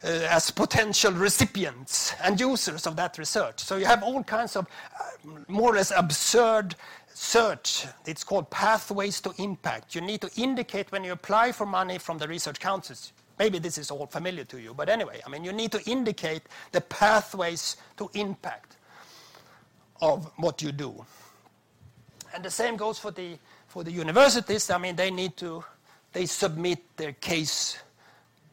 as 0.03 0.51
potential 0.51 1.13
recipients 1.13 2.15
and 2.23 2.41
users 2.41 2.87
of 2.87 2.97
that 2.97 3.19
research. 3.19 3.61
So 3.61 3.77
you 3.77 3.85
have 3.85 4.03
all 4.03 4.23
kinds 4.23 4.57
of 4.57 4.67
uh, 4.67 5.31
more 5.49 5.73
or 5.73 5.77
less 5.77 5.93
absurd 5.95 6.75
search. 7.13 7.87
It's 8.07 8.25
called 8.25 8.49
pathways 8.51 9.21
to 9.23 9.35
impact. 9.39 9.95
You 9.95 10.01
need 10.01 10.23
to 10.23 10.31
indicate 10.37 10.91
when 10.91 11.05
you 11.05 11.13
apply 11.13 11.53
for 11.53 11.67
money 11.67 11.99
from 11.99 12.19
the 12.19 12.27
research 12.27 12.59
councils. 12.59 13.13
Maybe 13.39 13.59
this 13.59 13.79
is 13.79 13.91
all 13.91 14.07
familiar 14.07 14.45
to 14.45 14.61
you, 14.61 14.75
but 14.75 14.89
anyway, 14.89 15.21
I 15.27 15.31
mean, 15.31 15.45
you 15.45 15.53
need 15.53 15.73
to 15.73 15.83
indicate 15.91 16.43
the 16.73 16.81
pathways 16.81 17.77
to 17.97 18.11
impact 18.15 18.77
of 20.01 20.31
what 20.37 20.63
you 20.63 20.73
do. 20.73 21.05
And 22.35 22.45
the 22.45 22.51
same 22.51 22.77
goes 22.77 22.99
for 22.99 23.11
the, 23.11 23.39
for 23.67 23.83
the 23.83 23.91
universities. 23.91 24.71
I 24.71 24.79
mean, 24.79 24.97
they 24.97 25.11
need 25.11 25.37
to, 25.39 25.65
they 26.13 26.27
submit 26.27 26.79
their 26.97 27.13
case 27.13 27.79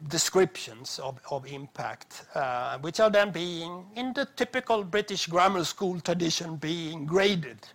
descriptions 0.06 1.00
of, 1.00 1.18
of 1.30 1.46
impact, 1.46 2.24
uh, 2.34 2.78
which 2.78 3.00
are 3.00 3.10
then 3.10 3.30
being, 3.32 3.84
in 3.96 4.12
the 4.12 4.28
typical 4.36 4.84
British 4.84 5.26
grammar 5.26 5.64
school 5.64 5.98
tradition, 6.00 6.56
being 6.56 7.04
graded 7.04 7.66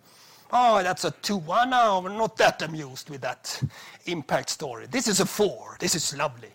Oh, 0.56 0.84
that's 0.84 1.04
a 1.04 1.10
two. 1.10 1.38
One. 1.38 1.72
No, 1.72 2.00
we're 2.04 2.16
not 2.16 2.38
that 2.38 2.62
amused 2.62 3.10
with 3.10 3.22
that 3.22 3.60
impact 4.06 4.52
story. 4.52 4.86
This 4.86 5.08
is 5.08 5.20
a 5.20 5.26
four. 5.26 5.78
This 5.80 5.96
is 5.96 6.16
lovely. 6.16 6.52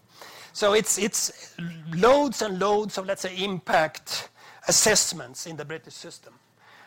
So 0.52 0.74
it's, 0.74 0.98
it's 0.98 1.56
loads 1.92 2.40
and 2.42 2.60
loads 2.60 2.96
of, 2.96 3.06
let's 3.06 3.22
say, 3.22 3.36
impact 3.42 4.28
assessments 4.68 5.46
in 5.46 5.56
the 5.56 5.64
British 5.64 5.94
system. 5.94 6.32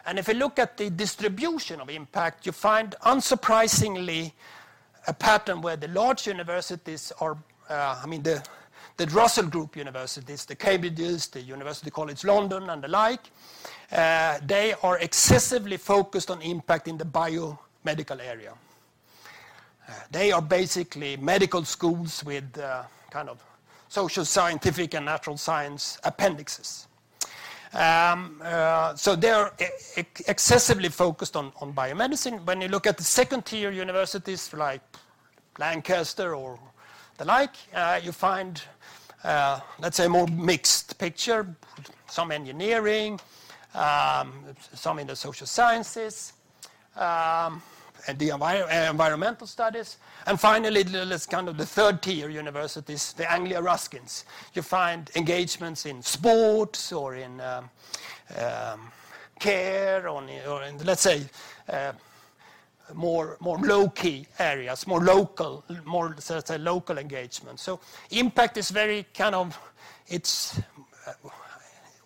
And 0.06 0.20
if 0.20 0.30
you 0.30 0.36
look 0.36 0.58
at 0.58 0.78
the 0.78 0.90
distribution 0.90 1.82
of 1.82 1.90
impact, 1.90 2.46
you 2.46 2.54
find, 2.54 2.96
unsurprisingly, 3.06 4.32
a 5.06 5.14
pattern 5.14 5.62
where 5.62 5.76
the 5.76 5.90
large 5.90 6.28
universities 6.28 7.12
are, 7.20 7.38
uh, 7.70 8.00
I 8.02 8.08
mean, 8.08 8.24
the, 8.24 8.42
the 9.02 9.16
Russell 9.16 9.48
Group 9.48 9.76
universities, 9.78 10.46
the 10.46 10.56
Cambridges, 10.56 11.32
the 11.32 11.42
University 11.42 11.90
College 11.90 12.24
London, 12.24 12.70
and 12.70 12.84
the 12.84 12.88
like, 12.88 13.32
uh, 13.92 14.38
they 14.46 14.76
are 14.84 15.00
excessively 15.00 15.78
focused 15.78 16.30
on 16.30 16.40
impact 16.44 16.88
in 16.88 17.00
the 17.00 17.06
biomedical 17.06 18.20
area. 18.24 18.54
Uh, 19.88 19.94
they 20.12 20.32
are 20.32 20.42
basically 20.42 21.18
medical 21.18 21.66
schools 21.66 22.24
with 22.24 22.46
uh, 22.60 22.84
kind 23.10 23.28
of 23.28 23.44
social 23.88 24.24
scientific 24.24 24.94
and 24.94 25.06
natural 25.06 25.36
science 25.36 25.98
appendixes. 26.04 26.88
Um, 27.74 28.40
uh, 28.44 28.96
so 28.96 29.16
they're 29.16 29.52
e 29.60 30.04
excessively 30.28 30.90
focused 30.90 31.36
on, 31.36 31.52
on 31.60 31.74
biomedicine. 31.74 32.46
When 32.46 32.62
you 32.62 32.68
look 32.68 32.86
at 32.86 32.98
the 32.98 33.04
second 33.04 33.46
tier 33.46 33.72
universities 33.72 34.54
like 34.54 34.82
Lancaster 35.58 36.36
or 36.36 36.60
the 37.18 37.26
like, 37.26 37.56
uh, 37.74 38.00
you 38.04 38.12
find, 38.12 38.62
let's 39.24 39.98
say, 39.98 40.08
more 40.08 40.28
mixed 40.28 40.98
picture, 40.98 41.48
some 42.08 42.32
engineering, 42.32 43.20
um, 43.74 44.34
some 44.74 45.00
in 45.00 45.08
the 45.08 45.16
social 45.16 45.48
sciences, 45.48 46.34
um, 46.96 47.62
and 48.08 48.18
the 48.18 48.30
envir 48.30 48.90
environmental 48.90 49.48
studies. 49.48 49.98
And 50.26 50.40
finally, 50.40 50.84
let's 50.84 51.26
kind 51.26 51.48
of 51.48 51.58
the 51.58 51.66
third 51.66 52.02
tier 52.02 52.30
universities, 52.30 53.14
the 53.14 53.32
Anglia 53.32 53.62
Ruskins. 53.62 54.24
You 54.54 54.62
find 54.62 55.10
engagements 55.16 55.86
in 55.86 56.02
sports 56.02 56.92
or 56.92 57.16
in 57.16 57.40
um, 57.42 58.92
care 59.40 60.08
or 60.08 60.24
in, 60.24 60.78
let's 60.84 61.02
say, 61.02 61.24
uh, 61.70 61.94
more, 62.94 63.38
more 63.40 63.58
low-key 63.58 64.28
areas, 64.40 64.88
more 64.88 65.02
local, 65.02 65.64
more 65.86 66.10
let's 66.10 66.48
say, 66.48 66.58
local 66.58 66.98
engagement. 66.98 67.60
So 67.60 67.80
impact 68.12 68.58
is 68.58 68.70
very 68.70 69.06
kind 69.14 69.36
of, 69.36 69.58
it's 70.08 70.60
uh, 71.08 71.14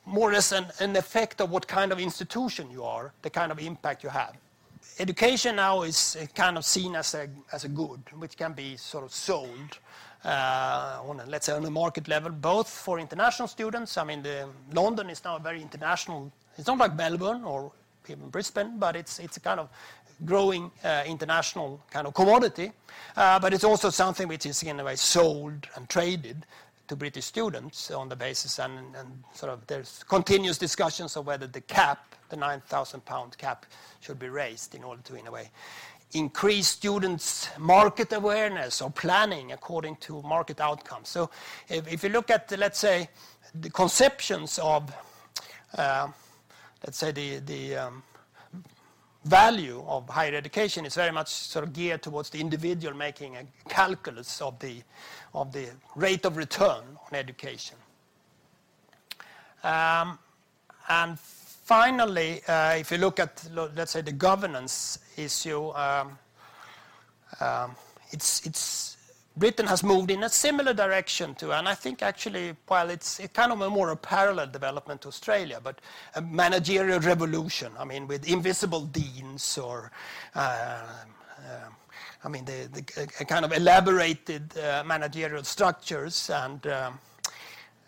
more 0.05 0.29
or 0.29 0.33
less 0.33 0.51
an, 0.51 0.95
effect 0.95 1.41
of 1.41 1.49
what 1.49 1.67
kind 1.67 1.91
of 1.91 1.99
institution 1.99 2.69
you 2.71 2.83
are, 2.83 3.13
the 3.21 3.29
kind 3.29 3.51
of 3.51 3.59
impact 3.59 4.03
you 4.03 4.09
have. 4.09 4.35
Education 4.99 5.57
now 5.57 5.81
is 5.81 6.17
kind 6.35 6.57
of 6.57 6.63
seen 6.63 6.95
as 6.95 7.13
a, 7.15 7.27
as 7.51 7.65
a 7.65 7.69
good, 7.69 8.01
which 8.17 8.37
can 8.37 8.53
be 8.53 8.77
sort 8.77 9.03
of 9.03 9.13
sold 9.13 9.79
uh, 10.23 10.99
on 11.03 11.19
a, 11.19 11.25
let's 11.25 11.47
say 11.47 11.53
on 11.53 11.65
a 11.65 11.69
market 11.69 12.07
level, 12.07 12.31
both 12.31 12.69
for 12.69 12.99
international 12.99 13.47
students. 13.47 13.97
I 13.97 14.03
mean, 14.03 14.25
London 14.73 15.09
is 15.09 15.23
now 15.23 15.37
very 15.37 15.61
international. 15.61 16.31
It's 16.57 16.67
not 16.67 16.77
like 16.77 16.95
Melbourne 16.95 17.43
or 17.43 17.71
even 18.09 18.29
Brisbane, 18.29 18.77
but 18.77 18.95
it's 18.95 19.19
it's 19.19 19.37
a 19.37 19.39
kind 19.39 19.59
of 19.59 19.69
growing 20.23 20.71
uh, 20.83 21.03
international 21.05 21.81
kind 21.91 22.07
of 22.07 22.13
commodity. 22.13 22.71
Uh, 23.17 23.39
but 23.39 23.53
it's 23.53 23.63
also 23.63 23.89
something 23.89 24.27
which 24.27 24.45
is 24.45 24.63
in 24.63 24.79
a 24.79 24.83
way 24.83 24.95
sold 24.95 25.67
and 25.75 25.89
traded 25.89 26.45
to 26.87 26.95
British 26.95 27.25
students 27.25 27.91
on 27.91 28.09
the 28.09 28.15
basis, 28.15 28.59
and 28.59 28.95
and 28.95 29.23
sort 29.33 29.51
of 29.51 29.65
there's 29.67 30.03
continuous 30.07 30.57
discussions 30.57 31.17
of 31.17 31.25
whether 31.25 31.47
the 31.47 31.61
cap, 31.61 32.15
the 32.29 32.35
9,000 32.35 33.03
pound 33.05 33.37
cap, 33.37 33.65
should 34.01 34.19
be 34.19 34.29
raised 34.29 34.75
in 34.75 34.83
order 34.83 35.01
to, 35.01 35.15
in 35.15 35.25
a 35.27 35.31
way, 35.31 35.49
increase 36.13 36.67
students' 36.67 37.49
market 37.57 38.13
awareness 38.13 38.81
or 38.81 38.91
planning 38.91 39.51
according 39.51 39.95
to 39.97 40.21
market 40.21 40.61
outcomes. 40.61 41.09
So 41.09 41.29
if 41.69 41.91
if 41.91 42.03
you 42.03 42.09
look 42.09 42.29
at, 42.29 42.51
let's 42.57 42.79
say, 42.79 43.09
the 43.59 43.69
conceptions 43.69 44.59
of, 44.59 44.93
let's 45.77 46.97
say, 46.97 47.11
the 47.11 47.39
value 49.25 49.83
of 49.87 50.07
higher 50.07 50.35
education 50.35 50.85
is 50.85 50.95
very 50.95 51.11
much 51.11 51.29
sort 51.29 51.65
of 51.65 51.73
geared 51.73 52.01
towards 52.01 52.29
the 52.29 52.39
individual 52.39 52.95
making 52.95 53.35
a 53.35 53.45
calculus 53.67 54.41
of 54.41 54.57
the 54.59 54.81
of 55.33 55.51
the 55.51 55.67
rate 55.95 56.25
of 56.25 56.37
return 56.37 56.83
on 57.07 57.13
education. 57.13 57.75
Um, 59.63 60.19
and 60.87 61.19
finally, 61.19 62.41
uh, 62.47 62.75
if 62.75 62.91
you 62.91 62.97
look 62.99 63.19
at, 63.19 63.43
let's 63.75 63.91
say, 63.91 64.01
the 64.01 64.11
governance 64.11 64.99
issue, 65.17 65.71
um, 65.71 66.17
um, 67.39 67.75
Britain 69.37 69.67
has 69.67 69.83
moved 69.83 70.11
in 70.11 70.23
a 70.23 70.29
similar 70.29 70.73
direction 70.73 71.35
to, 71.35 71.51
and 71.51 71.67
I 71.67 71.73
think 71.73 72.01
actually, 72.01 72.55
while 72.67 72.89
it's 72.89 73.19
kind 73.33 73.51
of 73.51 73.59
a 73.61 73.69
more 73.69 73.93
parallel 73.97 74.47
development 74.47 75.01
to 75.01 75.09
Australia, 75.09 75.59
but 75.61 75.81
a 76.15 76.21
managerial 76.21 76.99
revolution, 77.01 77.73
I 77.77 77.83
mean, 77.83 78.07
with 78.07 78.29
invisible 78.29 78.85
deans 78.85 79.57
or, 79.57 79.91
uh, 80.35 80.83
uh, 81.37 81.69
I 82.23 82.29
mean, 82.29 82.45
the 82.45 83.25
kind 83.27 83.43
of 83.43 83.51
elaborated 83.51 84.57
uh, 84.57 84.83
managerial 84.85 85.43
structures 85.43 86.29
and 86.29 86.65
um, 86.67 86.99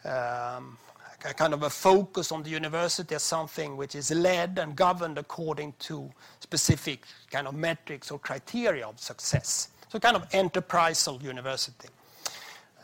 um, 0.03 0.77
a 1.25 1.33
kind 1.33 1.53
of 1.53 1.63
a 1.63 1.69
focus 1.69 2.31
on 2.31 2.43
the 2.43 2.49
university 2.49 3.15
as 3.15 3.23
something 3.23 3.75
which 3.75 3.95
is 3.95 4.11
led 4.11 4.59
and 4.59 4.75
governed 4.75 5.17
according 5.17 5.73
to 5.79 6.09
specific 6.39 7.05
kind 7.31 7.47
of 7.47 7.55
metrics 7.55 8.11
or 8.11 8.19
criteria 8.19 8.85
of 8.85 8.99
success. 8.99 9.69
So 9.89 9.99
kind 9.99 10.15
of 10.15 10.29
enterprisal 10.31 11.21
university. 11.23 11.87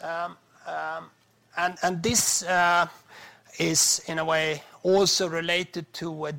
Um, 0.02 0.38
um, 0.66 1.10
and 1.58 1.78
and 1.84 2.02
this 2.02 2.44
uh, 2.44 2.88
is, 3.60 4.02
in 4.08 4.20
a 4.20 4.26
way, 4.26 4.64
also 4.84 5.28
related 5.28 5.92
to, 5.94 6.32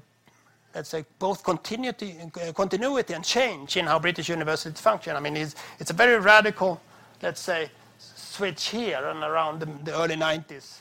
let's 0.74 0.88
say, 0.88 1.04
both 1.18 1.42
continuity 1.42 2.16
continuity 2.54 3.14
and 3.14 3.24
change 3.24 3.76
in 3.76 3.86
how 3.86 3.98
British 3.98 4.28
universities 4.28 4.80
function. 4.80 5.16
I 5.16 5.20
mean, 5.20 5.36
it's 5.36 5.54
it's 5.78 5.90
a 5.90 5.94
very 5.94 6.18
radical, 6.18 6.80
let's 7.22 7.40
say, 7.40 7.70
switch 7.98 8.68
here 8.68 9.04
and 9.06 9.22
around 9.22 9.60
the 9.60 9.94
early 9.94 10.16
90s, 10.16 10.80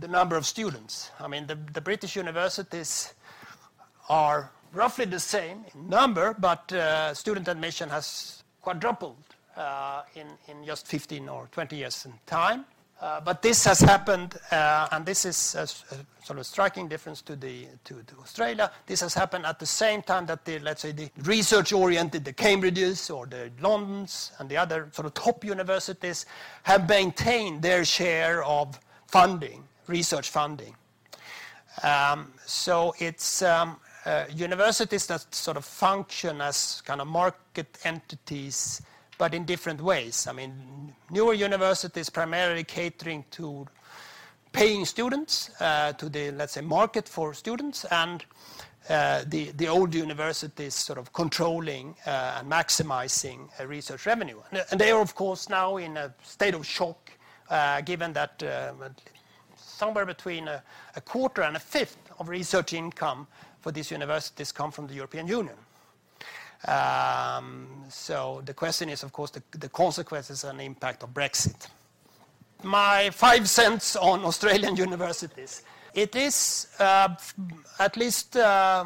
the 0.00 0.08
number 0.08 0.36
of 0.36 0.46
students. 0.46 1.10
I 1.18 1.28
mean, 1.28 1.46
the 1.46 1.80
British 1.80 2.14
universities 2.14 3.14
are 4.08 4.50
roughly 4.72 5.06
the 5.06 5.20
same 5.20 5.64
in 5.74 5.88
number, 5.88 6.34
but 6.38 6.72
uh, 6.72 7.14
student 7.14 7.48
admission 7.48 7.88
has 7.88 8.43
quadrupled 8.64 9.16
uh, 9.56 10.02
in 10.16 10.64
just 10.64 10.86
15 10.86 11.28
or 11.28 11.48
20 11.52 11.76
years 11.76 12.06
in 12.06 12.12
time. 12.26 12.64
Uh, 13.00 13.20
but 13.20 13.42
this 13.42 13.64
has 13.64 13.80
happened, 13.80 14.36
uh, 14.50 14.88
and 14.92 15.04
this 15.04 15.26
is 15.26 15.54
a 15.56 15.66
sort 16.24 16.38
of 16.38 16.46
striking 16.46 16.88
difference 16.88 17.20
to 17.20 17.36
Australia. 18.22 18.70
This 18.86 19.00
has 19.00 19.12
happened 19.12 19.44
at 19.44 19.58
the 19.58 19.66
same 19.66 20.00
time 20.00 20.24
that, 20.26 20.44
the, 20.46 20.58
let's 20.60 20.80
say, 20.80 20.92
the 20.92 21.10
research-oriented, 21.22 22.24
the 22.24 22.32
Cambridges 22.32 23.14
or 23.14 23.26
the 23.26 23.50
Londons 23.60 24.32
and 24.38 24.48
the 24.48 24.56
other 24.56 24.88
sort 24.92 25.04
of 25.04 25.12
top 25.12 25.44
universities 25.44 26.24
have 26.62 26.88
maintained 26.88 27.60
their 27.60 27.84
share 27.84 28.42
of 28.44 28.80
funding, 29.08 29.64
research 29.86 30.30
funding. 30.30 30.74
Um, 31.82 32.32
so 32.46 32.94
it's 32.98 33.42
um, 33.42 33.76
Uh, 34.06 34.26
universities 34.36 35.06
that 35.06 35.34
sort 35.34 35.56
of 35.56 35.64
function 35.64 36.42
as 36.42 36.82
kind 36.84 37.00
of 37.00 37.06
market 37.06 37.78
entities, 37.84 38.82
but 39.16 39.32
in 39.32 39.46
different 39.46 39.80
ways. 39.80 40.26
I 40.26 40.32
mean, 40.32 40.94
newer 41.10 41.32
universities 41.32 42.10
primarily 42.10 42.64
catering 42.64 43.24
to 43.30 43.66
paying 44.52 44.84
students, 44.84 45.50
uh, 45.58 45.94
to 45.94 46.10
the, 46.10 46.32
let's 46.32 46.52
say, 46.52 46.60
market 46.60 47.08
for 47.08 47.32
students, 47.32 47.86
and 47.86 48.22
uh, 48.90 49.24
the 49.26 49.68
old 49.68 49.94
universities 49.94 50.74
sort 50.74 50.98
of 50.98 51.10
controlling 51.14 51.96
and 52.04 52.50
maximizing 52.50 53.48
research 53.66 54.04
revenue. 54.04 54.38
And 54.70 54.78
they 54.78 54.90
are, 54.90 55.00
of 55.00 55.14
course, 55.14 55.48
now 55.48 55.78
in 55.78 55.96
a 55.96 56.12
state 56.22 56.54
of 56.54 56.66
shock, 56.66 57.10
given 57.86 58.12
that 58.12 58.42
somewhere 59.56 60.04
between 60.04 60.48
a 60.48 61.00
quarter 61.06 61.42
and 61.42 61.56
a 61.56 61.60
fifth 61.60 61.96
of 62.18 62.28
research 62.28 62.74
income 62.74 63.26
for 63.64 63.72
these 63.72 63.90
universities 63.90 64.52
come 64.52 64.70
from 64.70 64.86
the 64.86 64.92
European 64.92 65.26
Union. 65.26 65.56
Um, 66.68 67.84
so 67.88 68.42
the 68.44 68.52
question 68.52 68.90
is, 68.90 69.02
of 69.02 69.10
course, 69.10 69.32
the 69.64 69.70
consequences 69.70 70.44
and 70.44 70.60
impact 70.60 71.02
of 71.02 71.14
Brexit. 71.14 71.68
My 72.62 73.08
five 73.08 73.48
cents 73.48 73.96
on 73.96 74.22
Australian 74.24 74.76
universities. 74.88 75.62
It 75.94 76.14
is, 76.14 76.68
uh, 76.78 77.08
at 77.78 77.96
least 77.96 78.36
uh, 78.36 78.84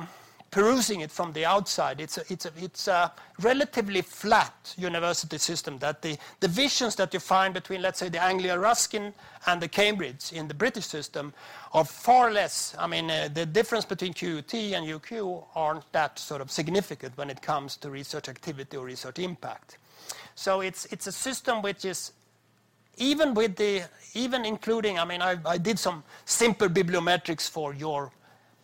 perusing 0.51 1.01
it 1.01 1.11
from 1.11 1.33
the 1.33 1.45
outside, 1.45 2.01
it's 2.01 2.89
a 2.89 3.13
relatively 3.41 4.01
flat 4.01 4.75
university 4.79 5.39
system 5.39 5.79
that 5.79 6.01
the 6.01 6.17
divisions 6.41 6.95
that 6.97 7.13
you 7.13 7.21
find 7.21 7.53
between, 7.53 7.83
let's 7.83 7.99
say, 7.99 8.09
the 8.09 8.23
Anglia 8.23 8.59
Ruskin 8.59 9.13
and 9.47 9.61
the 9.61 9.69
Cambridge 9.69 10.33
in 10.33 10.49
the 10.49 10.55
British 10.55 10.87
system 10.87 11.33
are 11.73 11.85
far 11.85 12.33
less. 12.33 12.75
I 12.79 12.87
mean, 12.87 13.11
uh, 13.11 13.29
the 13.33 13.45
difference 13.45 13.85
between 13.85 14.15
QUT 14.15 14.55
and 14.55 14.87
UQ 14.87 15.45
aren't 15.55 15.91
that 15.93 16.19
sort 16.19 16.41
of 16.41 16.51
significant 16.51 17.17
when 17.17 17.31
it 17.31 17.43
comes 17.43 17.77
to 17.79 17.91
research 17.91 18.29
activity 18.29 18.77
or 18.77 18.87
research 18.87 19.19
impact. 19.19 19.79
So 20.35 20.61
it's 20.61 20.87
it's 20.87 21.07
a 21.07 21.13
system 21.13 21.63
which 21.63 21.85
is, 21.85 22.13
even 22.97 23.35
with 23.35 23.57
the 23.57 23.83
even 24.15 24.45
including, 24.45 24.99
I 24.99 25.05
mean, 25.05 25.21
I 25.21 25.59
did 25.59 25.79
some 25.79 26.03
simple 26.25 26.69
bibliometrics 26.69 27.49
for 27.51 27.75
your 27.75 28.11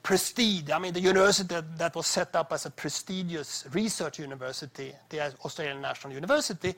prestige. 0.04 0.70
I 0.70 0.78
mean, 0.78 0.92
the 0.92 1.00
university 1.00 1.56
that 1.78 1.96
was 1.96 2.06
set 2.06 2.36
up 2.36 2.52
as 2.52 2.66
a 2.66 2.70
prestigious 2.70 3.64
research 3.72 4.20
university, 4.20 4.92
the 5.08 5.34
Australian 5.44 5.80
National 5.80 6.12
University, 6.12 6.74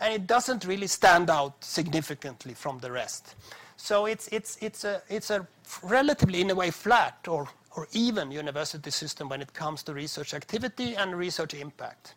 and 0.00 0.14
it 0.14 0.26
doesn't 0.26 0.64
really 0.64 0.86
stand 0.86 1.28
out 1.28 1.62
significantly 1.62 2.54
from 2.54 2.78
the 2.78 2.90
rest. 2.90 3.34
So 3.76 4.06
it's 4.06 4.28
it's, 4.28 4.56
it's, 4.60 4.84
a 4.84 5.02
it's 5.08 5.30
a 5.30 5.46
relatively, 5.82 6.40
in 6.40 6.50
a 6.50 6.54
way, 6.54 6.70
flat 6.70 7.18
or, 7.28 7.48
or 7.76 7.88
even 7.92 8.30
university 8.30 8.90
system 8.90 9.28
when 9.28 9.42
it 9.42 9.52
comes 9.52 9.82
to 9.82 9.92
research 9.92 10.32
activity 10.32 10.94
and 10.94 11.16
research 11.16 11.54
impact. 11.54 12.14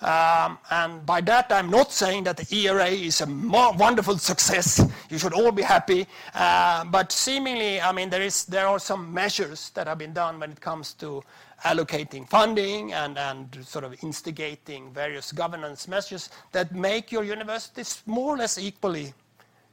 Um, 0.00 0.58
and 0.70 1.04
by 1.04 1.20
that, 1.22 1.50
I'm 1.50 1.70
not 1.70 1.92
saying 1.92 2.24
that 2.24 2.36
the 2.36 2.56
ERA 2.56 2.86
is 2.86 3.20
a 3.20 3.26
wonderful 3.26 4.16
success. 4.18 4.80
You 5.10 5.18
should 5.18 5.32
all 5.32 5.50
be 5.50 5.62
happy. 5.62 6.06
Uh, 6.34 6.84
but 6.84 7.10
seemingly, 7.10 7.80
I 7.80 7.90
mean, 7.90 8.08
there 8.10 8.66
are 8.66 8.78
some 8.78 9.12
measures 9.12 9.70
that 9.70 9.88
have 9.88 9.98
been 9.98 10.12
done 10.12 10.38
when 10.38 10.52
it 10.52 10.60
comes 10.60 10.94
to 10.94 11.22
allocating 11.64 12.28
funding 12.28 12.92
and 12.92 13.58
sort 13.64 13.84
of 13.84 13.96
instigating 14.04 14.92
various 14.92 15.32
governance 15.32 15.88
measures 15.88 16.30
that 16.52 16.72
make 16.72 17.10
your 17.10 17.24
universities 17.24 18.02
more 18.06 18.34
or 18.34 18.38
less 18.38 18.58
equally 18.58 19.12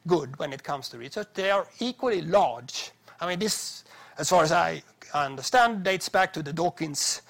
good 0.07 0.37
when 0.39 0.51
it 0.53 0.63
comes 0.63 0.89
to 0.89 0.97
research. 0.97 1.27
They 1.35 1.51
are 1.51 1.67
equally 1.79 2.21
large. 2.21 2.91
I 3.21 3.27
mean, 3.27 3.39
this, 3.39 3.83
as 4.17 4.29
far 4.29 4.43
as 4.43 4.51
I 4.51 4.81
understand, 5.13 5.83
dates 5.83 6.09
back 6.09 6.33
to 6.33 6.41
the 6.41 6.51
Dawkins 6.51 7.21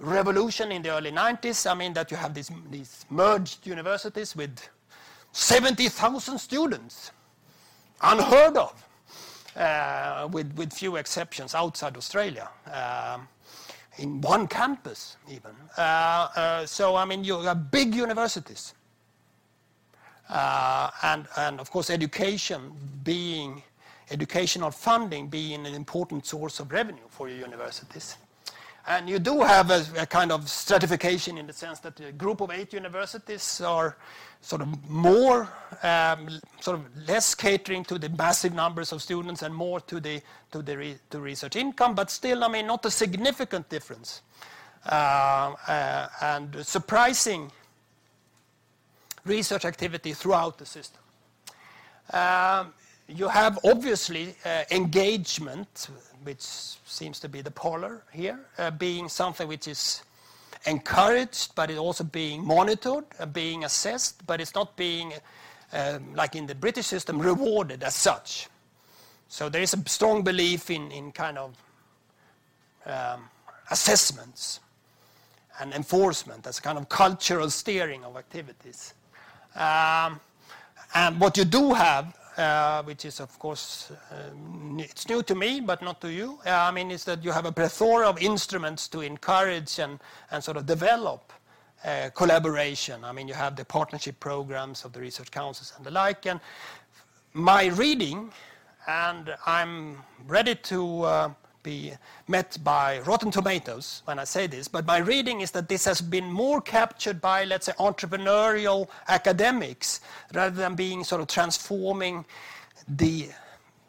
revolution 0.00 0.72
in 0.72 0.82
the 0.82 0.90
early 0.90 1.12
90s. 1.12 1.70
I 1.70 1.74
mean, 1.74 1.92
that 1.92 2.10
you 2.10 2.16
have 2.16 2.34
these 2.34 2.50
merged 3.10 3.66
universities 3.66 4.34
with 4.34 4.58
70,000 5.32 6.38
students, 6.38 7.12
unheard 8.02 8.56
of, 8.56 8.86
uh, 9.56 10.28
with 10.32 10.52
with 10.56 10.72
few 10.72 10.96
exceptions 10.96 11.54
outside 11.54 11.96
Australia, 11.96 12.48
um, 12.72 13.28
in 13.98 14.20
one 14.20 14.48
campus 14.48 15.16
even. 15.28 15.52
Uh, 15.76 15.80
uh, 15.80 16.66
so, 16.66 16.96
I 16.96 17.04
mean, 17.04 17.22
you 17.22 17.40
have 17.42 17.70
big 17.70 17.94
universities. 17.94 18.74
and, 20.28 21.26
And 21.36 21.60
of 21.60 21.70
course, 21.70 21.90
education 21.90 22.72
being, 23.04 23.62
educational 24.10 24.70
funding 24.70 25.28
being 25.28 25.66
an 25.66 25.74
important 25.74 26.26
source 26.26 26.60
of 26.60 26.72
revenue 26.72 27.08
for 27.08 27.28
your 27.28 27.38
universities. 27.38 28.16
And 28.90 29.08
you 29.08 29.20
do 29.20 29.40
have 29.42 29.70
a 29.70 30.04
kind 30.04 30.32
of 30.32 30.48
stratification 30.48 31.38
in 31.38 31.46
the 31.46 31.52
sense 31.52 31.78
that 31.78 32.00
a 32.00 32.10
group 32.10 32.40
of 32.40 32.50
eight 32.50 32.72
universities 32.72 33.60
are 33.60 33.96
sort 34.40 34.62
of 34.62 34.90
more, 34.90 35.48
um, 35.84 36.28
sort 36.58 36.80
of 36.80 37.08
less 37.08 37.36
catering 37.36 37.84
to 37.84 38.00
the 38.00 38.08
massive 38.08 38.52
numbers 38.52 38.90
of 38.90 39.00
students 39.00 39.42
and 39.42 39.54
more 39.54 39.78
to 39.82 40.00
the 40.00 40.20
to 40.50 40.60
the 40.60 40.76
re, 40.76 40.96
to 41.10 41.20
research 41.20 41.54
income, 41.54 41.94
but 41.94 42.10
still, 42.10 42.42
I 42.42 42.48
mean, 42.48 42.66
not 42.66 42.84
a 42.84 42.90
significant 42.90 43.68
difference. 43.68 44.22
Uh, 44.84 45.54
uh, 45.68 46.08
and 46.22 46.66
surprising 46.66 47.52
research 49.24 49.64
activity 49.64 50.14
throughout 50.14 50.58
the 50.58 50.66
system. 50.66 51.00
Um, 52.12 52.74
you 53.06 53.28
have 53.28 53.56
obviously 53.64 54.34
uh, 54.44 54.64
engagement, 54.72 55.90
which 56.24 56.42
seems 56.42 57.20
to 57.20 57.28
be 57.28 57.40
the 57.40 57.50
polar 57.50 58.02
here, 58.12 58.40
uh, 58.58 58.70
being 58.70 59.08
something 59.08 59.48
which 59.48 59.68
is 59.68 60.02
encouraged, 60.66 61.54
but 61.54 61.70
it's 61.70 61.78
also 61.78 62.04
being 62.04 62.44
monitored, 62.44 63.04
uh, 63.18 63.26
being 63.26 63.64
assessed, 63.64 64.26
but 64.26 64.40
it's 64.40 64.54
not 64.54 64.76
being, 64.76 65.12
um, 65.72 66.14
like 66.14 66.36
in 66.36 66.46
the 66.46 66.54
British 66.54 66.86
system, 66.86 67.18
rewarded 67.18 67.82
as 67.82 67.94
such. 67.94 68.48
So 69.28 69.48
there 69.48 69.62
is 69.62 69.74
a 69.74 69.88
strong 69.88 70.22
belief 70.22 70.70
in, 70.70 70.90
in 70.90 71.12
kind 71.12 71.38
of 71.38 71.56
um, 72.86 73.28
assessments 73.70 74.60
and 75.60 75.72
enforcement 75.72 76.46
as 76.46 76.58
a 76.58 76.62
kind 76.62 76.78
of 76.78 76.88
cultural 76.88 77.50
steering 77.50 78.04
of 78.04 78.16
activities. 78.16 78.94
Um, 79.54 80.20
and 80.94 81.20
what 81.20 81.36
you 81.36 81.44
do 81.44 81.74
have, 81.74 82.16
which 82.82 83.04
is 83.04 83.20
of 83.20 83.38
course, 83.38 83.90
uh, 84.10 84.30
it's 84.78 85.08
new 85.08 85.22
to 85.22 85.34
me, 85.34 85.60
but 85.60 85.82
not 85.82 86.00
to 86.00 86.10
you. 86.10 86.38
Uh, 86.46 86.50
I 86.50 86.70
mean, 86.70 86.90
is 86.90 87.04
that 87.04 87.24
you 87.24 87.32
have 87.32 87.46
a 87.46 87.52
plethora 87.52 88.08
of 88.08 88.22
instruments 88.22 88.88
to 88.88 89.00
encourage 89.00 89.78
and, 89.78 90.00
sort 90.40 90.56
of 90.56 90.66
develop 90.66 91.32
uh, 91.84 92.10
collaboration. 92.14 93.04
I 93.04 93.12
mean, 93.12 93.28
you 93.28 93.34
have 93.34 93.56
the 93.56 93.64
partnership 93.64 94.20
programs 94.20 94.84
of 94.84 94.92
the 94.92 95.00
research 95.00 95.30
councils 95.30 95.72
and 95.76 95.84
the 95.84 95.90
like. 95.90 96.26
And 96.26 96.40
my 97.34 97.66
reading, 97.66 98.32
and 98.86 99.34
I'm 99.46 99.98
ready 100.26 100.54
to 100.54 101.02
uh, 101.02 101.30
be 101.62 101.92
met 102.28 102.58
by 102.64 103.00
rotten 103.00 103.30
tomatoes 103.30 104.02
when 104.04 104.18
I 104.18 104.24
say 104.24 104.46
this, 104.46 104.68
but 104.68 104.86
my 104.86 104.98
reading 104.98 105.40
is 105.40 105.50
that 105.52 105.68
this 105.68 105.84
has 105.84 106.00
been 106.00 106.30
more 106.30 106.60
captured 106.60 107.20
by, 107.20 107.44
let's 107.44 107.66
say, 107.66 107.72
entrepreneurial 107.78 108.88
academics 109.08 110.00
rather 110.34 110.56
than 110.56 110.74
being 110.74 111.04
sort 111.04 111.20
of 111.20 111.28
transforming 111.28 112.24
the 112.88 113.28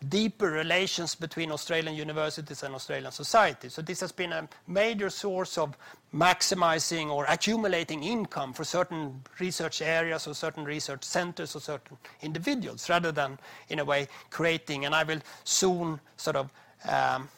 deeper 0.10 0.50
relations 0.50 1.14
between 1.14 1.52
Australian 1.52 1.96
universities 1.96 2.64
and 2.64 2.74
Australian 2.74 3.12
society. 3.12 3.70
So 3.70 3.82
this 3.82 4.00
has 4.00 4.12
been 4.12 4.34
a 4.34 4.48
major 4.68 5.10
source 5.10 5.58
of 5.58 5.78
maximizing 6.14 7.10
or 7.10 7.26
accumulating 7.26 8.04
income 8.04 8.54
for 8.54 8.64
certain 8.64 9.22
research 9.40 9.82
areas 9.82 10.28
or 10.28 10.34
certain 10.34 10.66
research 10.66 11.04
centers 11.04 11.56
or 11.56 11.60
certain 11.60 11.98
individuals 12.22 12.90
rather 12.90 13.12
than, 13.12 13.38
in 13.70 13.80
a 13.80 13.86
way, 13.86 14.08
creating, 14.32 14.86
and 14.86 14.96
I 14.96 15.04
will 15.04 15.20
soon 15.44 16.00
sort 16.18 16.36
of 16.36 16.52
um, 16.90 17.30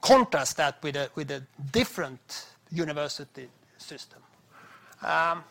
contrast 0.00 0.56
that 0.56 0.82
with 0.82 0.96
a, 0.96 1.42
different 1.72 2.46
university 2.70 3.48
system. 3.78 4.20
Um, 5.02 5.44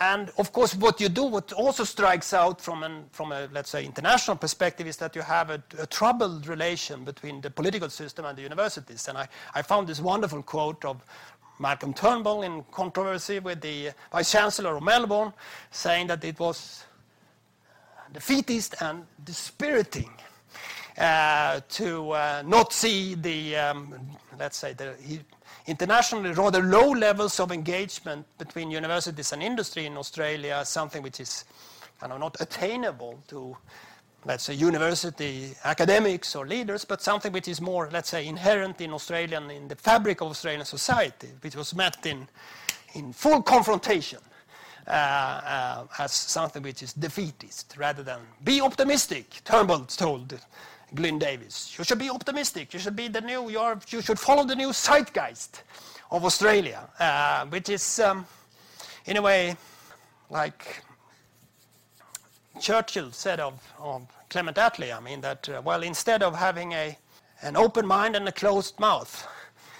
and 0.00 0.32
of 0.38 0.52
course, 0.52 0.74
what 0.74 1.00
you 1.00 1.08
do, 1.08 1.24
what 1.24 1.52
also 1.52 1.84
strikes 1.84 2.32
out 2.32 2.60
from, 2.60 2.82
a, 2.82 3.48
let's 3.52 3.70
say, 3.70 3.84
international 3.84 4.36
perspective 4.36 4.86
is 4.86 4.96
that 4.96 5.14
you 5.14 5.22
have 5.22 5.50
a, 5.50 5.62
troubled 5.86 6.48
relation 6.48 7.04
between 7.04 7.40
the 7.40 7.50
political 7.50 7.88
system 7.88 8.24
and 8.24 8.36
the 8.36 8.42
universities. 8.42 9.06
And 9.08 9.18
I, 9.54 9.62
found 9.62 9.86
this 9.86 10.00
wonderful 10.00 10.42
quote 10.42 10.84
of 10.84 11.04
Malcolm 11.60 11.94
Turnbull 11.94 12.42
in 12.42 12.64
controversy 12.72 13.38
with 13.38 13.60
the 13.60 13.90
Vice 14.10 14.32
Chancellor 14.32 14.76
of 14.76 14.82
Melbourne, 14.82 15.32
saying 15.70 16.08
that 16.08 16.24
it 16.24 16.38
was 16.40 16.84
defeatist 18.12 18.74
and 18.82 19.06
dispiriting 19.24 20.10
to 20.96 22.10
uh, 22.10 22.42
not 22.44 22.72
see 22.72 23.14
the, 23.14 23.56
um, 23.56 23.94
let's 24.38 24.56
say, 24.56 24.72
the 24.72 24.94
internationally 25.66 26.32
rather 26.32 26.62
low 26.62 26.90
levels 26.90 27.38
of 27.38 27.52
engagement 27.52 28.26
between 28.38 28.70
universities 28.70 29.32
and 29.32 29.42
industry 29.42 29.86
in 29.86 29.96
Australia 29.96 30.58
as 30.60 30.68
something 30.68 31.02
which 31.02 31.20
is 31.20 31.44
kind 32.00 32.12
of 32.12 32.18
not 32.18 32.36
attainable 32.40 33.22
to, 33.28 33.56
let's 34.24 34.44
say, 34.44 34.54
university 34.54 35.54
academics 35.64 36.34
or 36.34 36.46
leaders, 36.46 36.84
but 36.84 37.00
something 37.00 37.32
which 37.32 37.48
is 37.48 37.60
more, 37.60 37.88
let's 37.92 38.08
say, 38.08 38.26
inherent 38.26 38.80
in 38.80 38.92
Australian, 38.92 39.50
in 39.50 39.68
the 39.68 39.76
fabric 39.76 40.20
of 40.20 40.28
Australian 40.28 40.64
society, 40.64 41.28
which 41.42 41.54
was 41.54 41.74
met 41.74 42.04
in, 42.06 42.26
in 42.94 43.12
full 43.12 43.42
confrontation. 43.42 44.18
Uh, 44.84 44.90
uh, 44.90 45.84
as 46.00 46.10
something 46.10 46.60
which 46.60 46.82
is 46.82 46.92
defeatist 46.92 47.76
rather 47.78 48.02
than 48.02 48.18
be 48.42 48.60
optimistic, 48.60 49.30
Turnbull 49.44 49.84
told 49.84 50.36
Glyn 50.94 51.18
Davis. 51.18 51.74
You 51.78 51.84
should 51.84 51.98
be 51.98 52.10
optimistic. 52.10 52.72
You 52.74 52.80
should 52.80 52.96
be 52.96 53.08
the 53.08 53.20
new. 53.20 53.48
You're, 53.48 53.78
you 53.88 54.02
should 54.02 54.18
follow 54.18 54.44
the 54.44 54.56
new 54.56 54.72
zeitgeist 54.72 55.62
of 56.10 56.24
Australia, 56.24 56.88
uh, 56.98 57.46
which 57.46 57.68
is, 57.68 58.00
um, 58.00 58.26
in 59.06 59.16
a 59.16 59.22
way, 59.22 59.56
like 60.30 60.82
Churchill 62.60 63.10
said 63.12 63.40
of, 63.40 63.60
of 63.78 64.06
Clement 64.28 64.56
Attlee. 64.56 64.96
I 64.96 65.00
mean 65.00 65.20
that. 65.22 65.48
Uh, 65.48 65.62
well, 65.64 65.82
instead 65.82 66.22
of 66.22 66.36
having 66.36 66.72
a 66.72 66.96
an 67.42 67.56
open 67.56 67.86
mind 67.86 68.14
and 68.14 68.28
a 68.28 68.32
closed 68.32 68.78
mouth, 68.78 69.26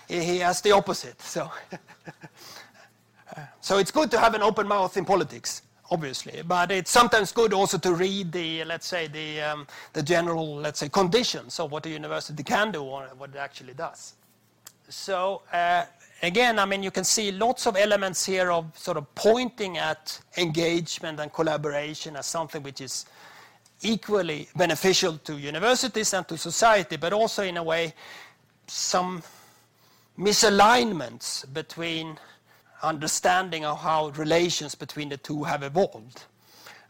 he, 0.08 0.24
he 0.24 0.38
has 0.38 0.60
the 0.60 0.72
opposite. 0.72 1.20
So. 1.20 1.50
so 3.60 3.78
it's 3.78 3.90
good 3.90 4.10
to 4.10 4.18
have 4.18 4.34
an 4.34 4.42
open 4.42 4.66
mouth 4.66 4.96
in 4.96 5.04
politics 5.04 5.62
obviously. 5.92 6.42
But 6.42 6.70
it's 6.72 6.90
sometimes 6.90 7.32
good 7.32 7.52
also 7.52 7.78
to 7.78 7.92
read 7.92 8.32
the, 8.32 8.64
let's 8.64 8.86
say, 8.86 9.08
the, 9.08 9.42
um, 9.42 9.66
the 9.92 10.02
general, 10.02 10.56
let's 10.56 10.80
say, 10.80 10.88
conditions 10.88 11.60
of 11.60 11.70
what 11.70 11.84
a 11.86 11.90
university 11.90 12.42
can 12.42 12.72
do 12.72 12.82
or 12.82 13.02
what 13.18 13.30
it 13.30 13.36
actually 13.36 13.74
does. 13.74 14.14
So 14.88 15.42
uh, 15.52 15.84
again, 16.22 16.58
I 16.58 16.64
mean, 16.64 16.82
you 16.82 16.90
can 16.90 17.04
see 17.04 17.30
lots 17.30 17.66
of 17.66 17.76
elements 17.76 18.24
here 18.24 18.50
of 18.50 18.76
sort 18.76 18.96
of 18.96 19.14
pointing 19.14 19.76
at 19.76 20.18
engagement 20.38 21.20
and 21.20 21.32
collaboration 21.32 22.16
as 22.16 22.26
something 22.26 22.62
which 22.62 22.80
is 22.80 23.06
equally 23.82 24.48
beneficial 24.56 25.18
to 25.18 25.36
universities 25.36 26.14
and 26.14 26.26
to 26.28 26.38
society, 26.38 26.96
but 26.96 27.12
also 27.12 27.42
in 27.42 27.56
a 27.58 27.62
way 27.62 27.92
some 28.66 29.22
misalignments 30.18 31.52
between 31.52 32.18
understanding 32.82 33.64
of 33.64 33.78
how 33.80 34.08
relations 34.10 34.74
between 34.74 35.08
the 35.08 35.16
two 35.16 35.44
have 35.44 35.62
evolved. 35.62 36.24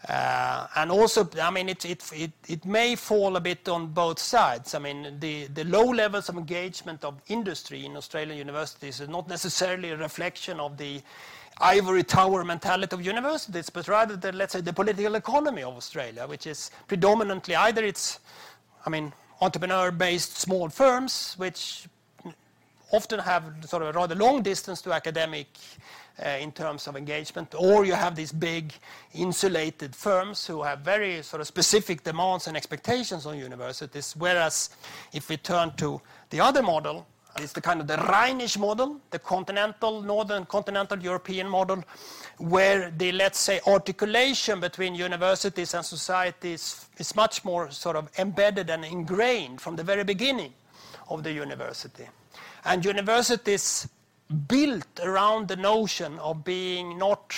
Uh, 0.09 0.67
and 0.75 0.91
also, 0.91 1.29
I 1.41 1.51
mean, 1.51 1.69
it, 1.69 1.85
it, 1.85 2.03
it, 2.13 2.33
it, 2.49 2.65
may 2.65 2.97
fall 2.97 3.37
a 3.37 3.41
bit 3.41 3.69
on 3.69 3.89
both 3.89 4.19
sides. 4.19 4.75
I 4.75 4.81
mean, 4.81 5.19
the, 5.21 5.47
the 5.47 5.63
low 5.63 5.85
levels 5.85 6.29
of 6.29 6.37
engagement 6.37 7.05
of 7.05 7.23
industry 7.29 7.87
in 7.87 7.97
Australian 7.97 8.37
universities 8.37 9.01
is 9.01 9.09
not 9.09 9.29
necessarily 9.29 9.91
a 9.91 9.97
reflection 9.97 10.59
of 10.59 10.77
the 10.77 11.01
ivory 11.61 12.03
tower 12.03 12.43
mentality 12.43 12.93
of 12.95 13.07
universities, 13.07 13.71
but 13.71 13.87
rather 13.87 14.17
the, 14.17 14.33
let's 14.33 14.55
say, 14.55 14.61
the 14.61 14.73
political 14.73 15.15
economy 15.15 15.63
of 15.63 15.77
Australia, 15.77 16.27
which 16.27 16.49
is 16.49 16.73
predominantly 16.89 17.55
either 17.55 17.85
it's, 17.85 18.19
I 18.85 18.91
mean, 18.91 19.13
entrepreneur-based 19.41 20.37
small 20.37 20.69
firms, 20.69 21.35
which 21.37 21.87
often 22.93 23.19
have 23.19 23.45
sort 23.65 23.83
of 23.83 23.89
a 23.89 23.93
rather 23.93 24.15
long 24.15 24.43
distance 24.43 24.83
to 24.83 24.93
academic 24.93 25.49
uh, 26.25 26.29
in 26.29 26.53
terms 26.53 26.87
of 26.87 26.97
engagement, 26.97 27.55
or 27.59 27.85
you 27.85 27.95
have 27.95 28.15
these 28.15 28.33
big 28.33 28.73
insulated 29.15 29.97
firms 29.97 30.47
who 30.47 30.63
have 30.63 30.81
very 30.81 31.23
sort 31.23 31.41
of 31.41 31.47
specific 31.47 32.05
demands 32.05 32.47
and 32.47 32.57
expectations 32.57 33.27
on 33.27 33.39
universities. 33.39 34.15
Whereas 34.17 34.71
if 35.13 35.29
we 35.29 35.39
turn 35.39 35.73
to 35.77 36.01
the 36.31 36.41
other 36.41 36.63
model, 36.63 37.07
it's 37.39 37.53
the 37.53 37.63
kind 37.63 37.81
of 37.81 37.87
the 37.87 37.97
Rhinish 37.97 38.59
model, 38.59 39.01
the 39.11 39.19
continental, 39.19 40.03
northern 40.03 40.45
continental 40.45 40.99
European 40.99 41.49
model, 41.49 41.83
where 42.37 42.91
the, 42.91 43.11
let's 43.13 43.39
say, 43.39 43.59
articulation 43.67 44.61
between 44.61 44.95
universities 44.95 45.73
and 45.73 45.85
societies 45.85 46.87
is 46.99 47.17
much 47.17 47.43
more 47.43 47.71
sort 47.71 47.97
of 47.97 48.11
embedded 48.19 48.69
and 48.69 48.85
ingrained 48.85 49.63
from 49.63 49.77
the 49.77 49.83
very 49.83 50.05
beginning 50.05 50.53
of 51.09 51.23
the 51.23 51.33
university. 51.33 52.07
And 52.65 52.85
universities 52.85 53.89
built 54.49 55.01
around 55.03 55.49
the 55.49 55.57
notion 55.57 56.19
of 56.19 56.45
being 56.45 56.99
not 56.99 57.35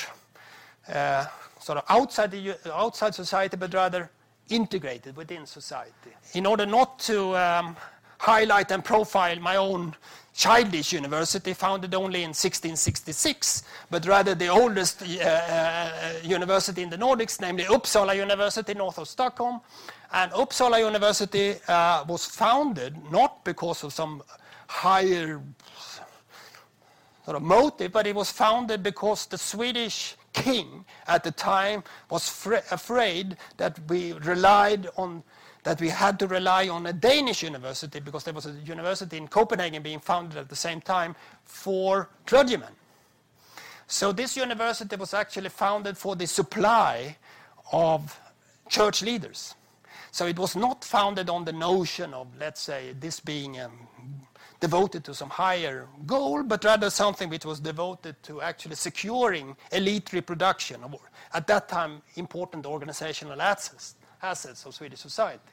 uh, 0.88 1.26
sort 1.60 1.78
of 1.78 1.84
outside, 1.88 2.30
the, 2.30 2.56
outside 2.72 3.14
society, 3.14 3.56
but 3.56 3.72
rather 3.72 4.10
integrated 4.50 5.16
within 5.16 5.46
society. 5.46 6.10
In 6.34 6.46
order 6.46 6.66
not 6.66 6.98
to 7.00 7.36
um, 7.36 7.76
highlight 8.18 8.70
and 8.70 8.84
profile 8.84 9.38
my 9.40 9.56
own 9.56 9.94
childish 10.34 10.92
university, 10.92 11.54
founded 11.54 11.94
only 11.94 12.20
in 12.22 12.30
1666, 12.30 13.62
but 13.90 14.06
rather 14.06 14.34
the 14.34 14.48
oldest 14.48 15.02
uh, 15.02 15.24
uh, 15.24 16.12
university 16.22 16.82
in 16.82 16.90
the 16.90 16.98
Nordics, 16.98 17.40
namely 17.40 17.64
Uppsala 17.64 18.16
University, 18.16 18.74
north 18.74 18.98
of 18.98 19.08
Stockholm. 19.08 19.60
And 20.12 20.32
Uppsala 20.32 20.78
University 20.78 21.56
uh, 21.68 22.04
was 22.06 22.24
founded 22.24 22.96
not 23.10 23.44
because 23.44 23.82
of 23.84 23.92
some 23.92 24.22
higher 24.68 25.40
sort 27.24 27.36
of 27.36 27.42
motive, 27.42 27.92
but 27.92 28.06
it 28.06 28.14
was 28.14 28.30
founded 28.30 28.82
because 28.82 29.26
the 29.26 29.38
Swedish 29.38 30.16
king 30.32 30.84
at 31.06 31.24
the 31.24 31.30
time 31.30 31.82
was 32.10 32.28
afraid 32.70 33.36
that 33.56 33.78
we 33.88 34.12
relied 34.12 34.88
on 34.96 35.22
that 35.62 35.80
we 35.80 35.88
had 35.88 36.18
to 36.18 36.26
rely 36.26 36.68
on 36.68 36.84
a 36.86 36.92
Danish 36.92 37.42
university 37.42 37.98
because 37.98 38.22
there 38.22 38.34
was 38.34 38.44
a 38.44 38.52
university 38.66 39.16
in 39.16 39.26
Copenhagen 39.26 39.82
being 39.82 39.98
founded 39.98 40.36
at 40.36 40.50
the 40.50 40.56
same 40.56 40.78
time 40.78 41.16
for 41.42 42.10
clergymen. 42.26 42.68
So 43.86 44.12
this 44.12 44.36
university 44.36 44.94
was 44.96 45.14
actually 45.14 45.48
founded 45.48 45.96
for 45.96 46.16
the 46.16 46.26
supply 46.26 47.16
of 47.72 48.20
church 48.68 49.00
leaders 49.00 49.54
So 50.14 50.28
it 50.28 50.38
was 50.38 50.54
not 50.54 50.84
founded 50.84 51.28
on 51.28 51.44
the 51.44 51.52
notion 51.52 52.14
of, 52.14 52.28
let's 52.38 52.60
say, 52.60 52.94
this 53.00 53.18
being 53.18 53.60
um, 53.60 53.72
devoted 54.60 55.02
to 55.06 55.12
some 55.12 55.28
higher 55.28 55.88
goal, 56.06 56.44
but 56.44 56.62
rather 56.62 56.88
something 56.88 57.28
which 57.28 57.44
was 57.44 57.58
devoted 57.58 58.22
to 58.22 58.40
actually 58.40 58.76
securing 58.76 59.56
elite 59.72 60.12
reproduction 60.12 60.84
of, 60.84 60.94
at 61.32 61.48
that 61.48 61.68
time, 61.68 62.00
important 62.14 62.64
organizational 62.64 63.42
assets, 63.42 63.96
assets 64.22 64.64
of 64.64 64.72
Swedish 64.76 65.00
society. 65.00 65.50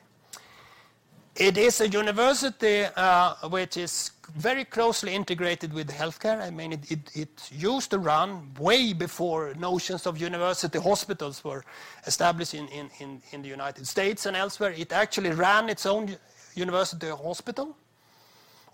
It 1.36 1.58
is 1.58 1.80
a 1.80 1.88
university 1.88 2.84
uh, 2.84 3.36
which 3.50 3.78
is 3.78 4.12
very 4.36 4.66
closely 4.66 5.16
integrated 5.16 5.74
with 5.74 5.90
healthcare. 5.90 6.42
I 6.42 6.50
mean, 6.50 6.74
it, 6.74 6.92
it, 6.92 7.00
it, 7.16 7.50
used 7.52 7.92
to 7.92 8.00
run 8.00 8.54
way 8.60 8.92
before 8.92 9.54
notions 9.56 10.06
of 10.06 10.18
university 10.18 10.78
hospitals 10.80 11.44
were 11.44 11.64
established 12.06 12.54
in, 12.54 12.68
in, 13.00 13.22
in, 13.32 13.42
the 13.42 13.48
United 13.48 13.88
States 13.88 14.26
and 14.26 14.36
elsewhere. 14.36 14.74
It 14.78 14.92
actually 14.92 15.32
ran 15.32 15.70
its 15.70 15.86
own 15.86 16.16
university 16.54 17.10
hospital 17.10 17.76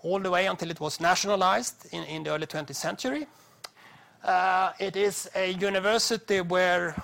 all 0.02 0.18
the 0.18 0.30
way 0.30 0.46
until 0.46 0.70
it 0.70 0.80
was 0.80 1.00
nationalized 1.00 1.86
in, 1.92 2.04
in 2.04 2.22
the 2.24 2.30
early 2.30 2.46
20th 2.46 2.74
century. 2.74 3.26
Uh, 4.22 4.72
it 4.80 4.96
is 4.96 5.30
a 5.36 5.52
university 5.52 6.40
where 6.40 7.00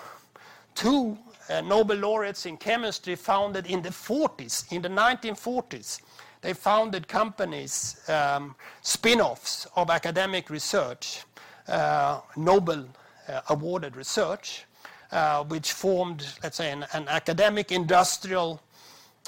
two 0.74 1.16
Nobel 1.64 1.96
laureates 1.96 2.46
in 2.46 2.56
chemistry 2.56 3.16
founded 3.16 3.66
in 3.66 3.82
the 3.82 3.90
40s, 3.90 4.72
in 4.72 4.82
the 4.82 4.88
1940s, 4.88 6.00
they 6.44 6.52
founded 6.52 7.08
companies, 7.08 8.02
um, 8.08 8.54
spin 8.82 9.20
offs 9.20 9.66
of 9.76 9.88
academic 9.88 10.50
research, 10.50 11.22
uh, 11.68 12.20
Nobel 12.36 12.86
uh, 13.28 13.40
awarded 13.48 13.96
research, 13.96 14.66
uh, 15.10 15.42
which 15.44 15.72
formed, 15.72 16.26
let's 16.42 16.58
say, 16.58 16.70
an, 16.70 16.84
an 16.92 17.08
academic 17.08 17.72
industrial 17.72 18.60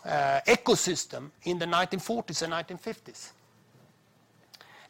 uh, 0.05 0.41
ecosystem 0.47 1.31
in 1.45 1.59
the 1.59 1.65
1940s 1.65 2.43
and 2.43 2.53
1950s. 2.53 3.31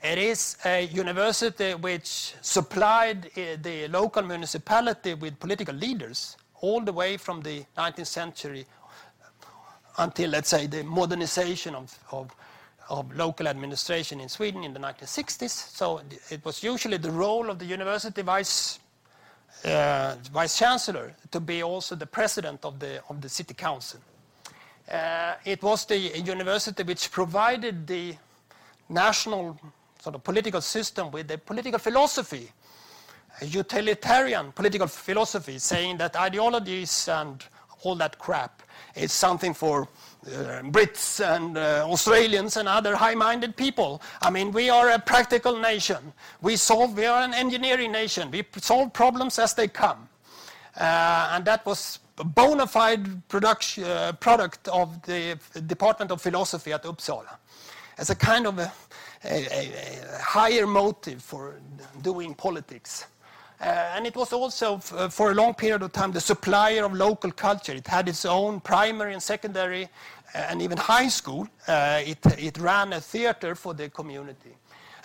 It 0.02 0.18
is 0.18 0.56
a 0.64 0.84
university 0.86 1.74
which 1.74 2.34
supplied 2.40 3.26
uh, 3.26 3.56
the 3.62 3.86
local 3.88 4.22
municipality 4.22 5.14
with 5.14 5.38
political 5.38 5.74
leaders 5.74 6.36
all 6.60 6.80
the 6.80 6.92
way 6.92 7.16
from 7.16 7.40
the 7.42 7.64
19th 7.76 8.06
century 8.06 8.66
until, 9.98 10.30
let's 10.30 10.50
say, 10.50 10.66
the 10.66 10.84
modernization 10.84 11.74
of, 11.74 11.98
of, 12.12 12.34
of, 12.88 13.16
local 13.16 13.48
administration 13.48 14.20
in 14.20 14.28
Sweden 14.28 14.62
in 14.64 14.72
the 14.72 14.80
1960s. 14.80 15.50
So 15.50 16.02
it 16.30 16.44
was 16.44 16.62
usually 16.62 16.98
the 16.98 17.10
role 17.10 17.50
of 17.50 17.58
the 17.58 17.64
university 17.64 18.22
vice, 18.22 18.78
uh, 19.64 20.16
vice 20.32 20.58
chancellor 20.58 21.14
to 21.30 21.40
be 21.40 21.62
also 21.62 21.94
the 21.94 22.06
president 22.06 22.64
of 22.64 22.78
the, 22.78 23.02
of 23.08 23.20
the 23.20 23.28
city 23.28 23.54
council. 23.54 24.00
Uh, 24.90 25.34
it 25.44 25.62
was 25.62 25.84
the 25.86 25.98
university 25.98 26.82
which 26.82 27.10
provided 27.10 27.86
the 27.86 28.14
national 28.88 29.58
sort 30.00 30.14
of 30.14 30.22
political 30.22 30.60
system 30.60 31.10
with 31.10 31.26
the 31.26 31.38
political 31.38 31.78
philosophy 31.78 32.52
utilitarian 33.42 34.52
political 34.52 34.86
philosophy 34.86 35.58
saying 35.58 35.98
that 35.98 36.16
ideologies 36.16 37.08
and 37.08 37.44
all 37.82 37.94
that 37.96 38.18
crap 38.18 38.62
is 38.94 39.12
something 39.12 39.54
for 39.54 39.82
uh, 39.82 40.62
Brits 40.64 41.20
and 41.20 41.56
uh, 41.56 41.86
Australians 41.86 42.56
and 42.56 42.68
other 42.68 42.96
high-minded 42.96 43.56
people. 43.56 44.02
I 44.22 44.30
mean, 44.30 44.50
we 44.50 44.70
are 44.70 44.90
a 44.90 44.98
practical 44.98 45.58
nation. 45.58 46.12
We 46.42 46.56
solve. 46.56 46.96
We 46.96 47.06
are 47.06 47.22
an 47.22 47.34
engineering 47.34 47.92
nation. 47.92 48.30
We 48.30 48.44
solve 48.56 48.92
problems 48.92 49.38
as 49.38 49.54
they 49.54 49.68
come, 49.68 50.08
uh, 50.80 51.30
and 51.32 51.44
that 51.44 51.64
was 51.66 52.00
a 52.18 52.24
bona 52.24 52.66
fide 52.66 53.28
production, 53.28 53.84
uh, 53.84 54.12
product 54.12 54.68
of 54.68 55.00
the 55.02 55.38
Department 55.66 56.10
of 56.10 56.20
Philosophy 56.22 56.72
at 56.72 56.82
Uppsala, 56.84 57.36
as 57.98 58.10
a 58.10 58.14
kind 58.16 58.46
of 58.46 58.58
a, 58.58 58.72
a, 59.24 59.46
a 59.52 60.18
higher 60.22 60.66
motive 60.66 61.22
for 61.22 61.60
doing 62.02 62.34
politics. 62.34 63.06
Uh, 63.60 63.64
and 63.94 64.06
it 64.06 64.14
was 64.14 64.32
also, 64.32 64.74
uh, 64.92 65.08
for 65.08 65.30
a 65.30 65.34
long 65.34 65.54
period 65.54 65.82
of 65.82 65.92
time, 65.92 66.12
the 66.12 66.20
supplier 66.20 66.84
of 66.84 66.92
local 66.92 67.30
culture. 67.30 67.72
It 67.72 67.86
had 67.86 68.08
its 68.08 68.24
own 68.24 68.60
primary 68.60 69.14
and 69.14 69.22
secondary 69.22 69.84
uh, 70.34 70.38
and 70.48 70.60
even 70.60 70.76
high 70.76 71.08
school. 71.08 71.48
It, 71.68 72.18
it 72.38 72.58
ran 72.58 72.92
a 72.92 73.00
theater 73.00 73.54
for 73.54 73.72
the 73.72 73.88
community. 73.88 74.54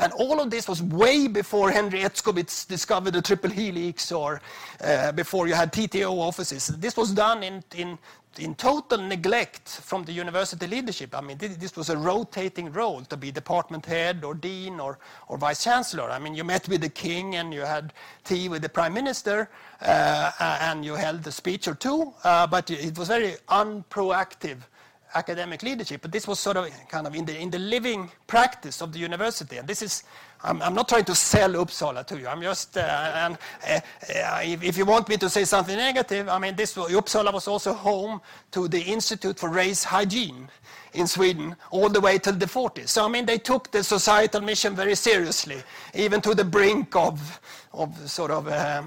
And 0.02 0.12
all 0.14 0.42
of 0.42 0.50
this 0.50 0.68
was 0.68 0.82
way 0.82 1.28
before 1.28 1.70
Henry 1.70 2.00
Etzkowitz 2.00 2.68
discovered 2.68 3.12
the 3.12 3.22
triple 3.22 3.52
helix 3.52 4.12
or 4.12 4.42
uh, 4.84 5.12
before 5.12 5.48
you 5.48 5.54
had 5.54 5.72
TTO 5.72 6.12
offices. 6.12 6.68
This 6.68 6.98
was 6.98 7.12
done 7.12 7.44
in, 7.44 7.64
in 7.76 8.00
in 8.40 8.56
total 8.56 8.98
neglect 8.98 9.68
from 9.68 10.04
the 10.04 10.12
university 10.12 10.66
leadership. 10.66 11.14
I 11.14 11.22
mean, 11.22 11.38
this 11.38 11.76
was 11.76 11.90
a 11.90 11.98
rotating 11.98 12.72
role 12.72 13.02
to 13.02 13.18
be 13.18 13.32
department 13.32 13.86
head 13.86 14.24
or 14.24 14.34
dean 14.34 14.80
or, 14.80 15.00
or 15.28 15.38
vice 15.38 15.64
chancellor. 15.64 16.10
I 16.10 16.18
mean, 16.18 16.34
you 16.34 16.44
met 16.44 16.68
with 16.70 16.82
the 16.82 16.90
king 16.90 17.36
and 17.36 17.54
you 17.54 17.62
had 17.62 17.94
tea 18.24 18.48
with 18.48 18.62
the 18.62 18.70
prime 18.70 18.94
minister 18.94 19.50
uh, 19.82 20.32
and 20.62 20.86
you 20.86 20.96
held 20.96 21.28
a 21.28 21.32
speech 21.32 21.68
or 21.68 21.76
two, 21.76 22.14
uh, 22.24 22.48
but 22.48 22.72
it 22.72 22.98
was 22.98 23.10
very 23.10 23.36
unproactive 23.50 24.68
academic 25.14 25.62
leadership. 25.62 26.02
But 26.02 26.12
this 26.12 26.28
was 26.28 26.40
sort 26.40 26.58
of 26.58 26.70
kind 26.88 27.08
of 27.08 27.16
in 27.16 27.26
the, 27.26 27.38
in 27.38 27.50
the 27.50 27.60
living 27.60 28.10
practice 28.28 28.82
of 28.82 28.94
the 28.94 29.00
university. 29.00 29.58
And 29.58 29.68
this 29.68 29.82
is 29.82 30.04
I'm, 30.44 30.62
I'm, 30.62 30.74
not 30.74 30.90
trying 30.90 31.06
to 31.06 31.16
sell 31.16 31.52
Uppsala 31.52 32.06
to 32.08 32.20
you. 32.20 32.28
I'm 32.28 32.42
just, 32.42 32.78
uh, 32.78 32.82
and 32.82 33.38
uh, 33.68 34.40
if, 34.44 34.64
if, 34.64 34.78
you 34.78 34.86
want 34.86 35.08
me 35.08 35.18
to 35.18 35.30
say 35.30 35.46
something 35.46 35.78
negative, 35.78 36.30
I 36.30 36.40
mean, 36.40 36.56
this 36.56 36.76
Uppsala 36.76 37.32
was 37.32 37.48
also 37.48 37.74
home 37.74 38.22
to 38.52 38.68
the 38.68 38.82
Institute 38.82 39.38
for 39.38 39.50
Race 39.50 39.84
Hygiene 39.84 40.50
in 40.94 41.08
Sweden 41.08 41.56
all 41.70 41.90
the 41.90 42.02
way 42.02 42.18
till 42.18 42.34
the 42.34 42.46
40s. 42.46 42.90
So, 42.90 43.06
I 43.06 43.10
mean, 43.10 43.26
they 43.26 43.38
took 43.38 43.72
the 43.72 43.84
societal 43.84 44.42
mission 44.42 44.76
very 44.76 44.96
seriously, 44.96 45.62
even 45.94 46.22
to 46.22 46.36
the 46.36 46.44
brink 46.44 46.96
of, 46.96 47.40
of 47.74 48.10
sort 48.10 48.32
of 48.32 48.48
uh, 48.48 48.84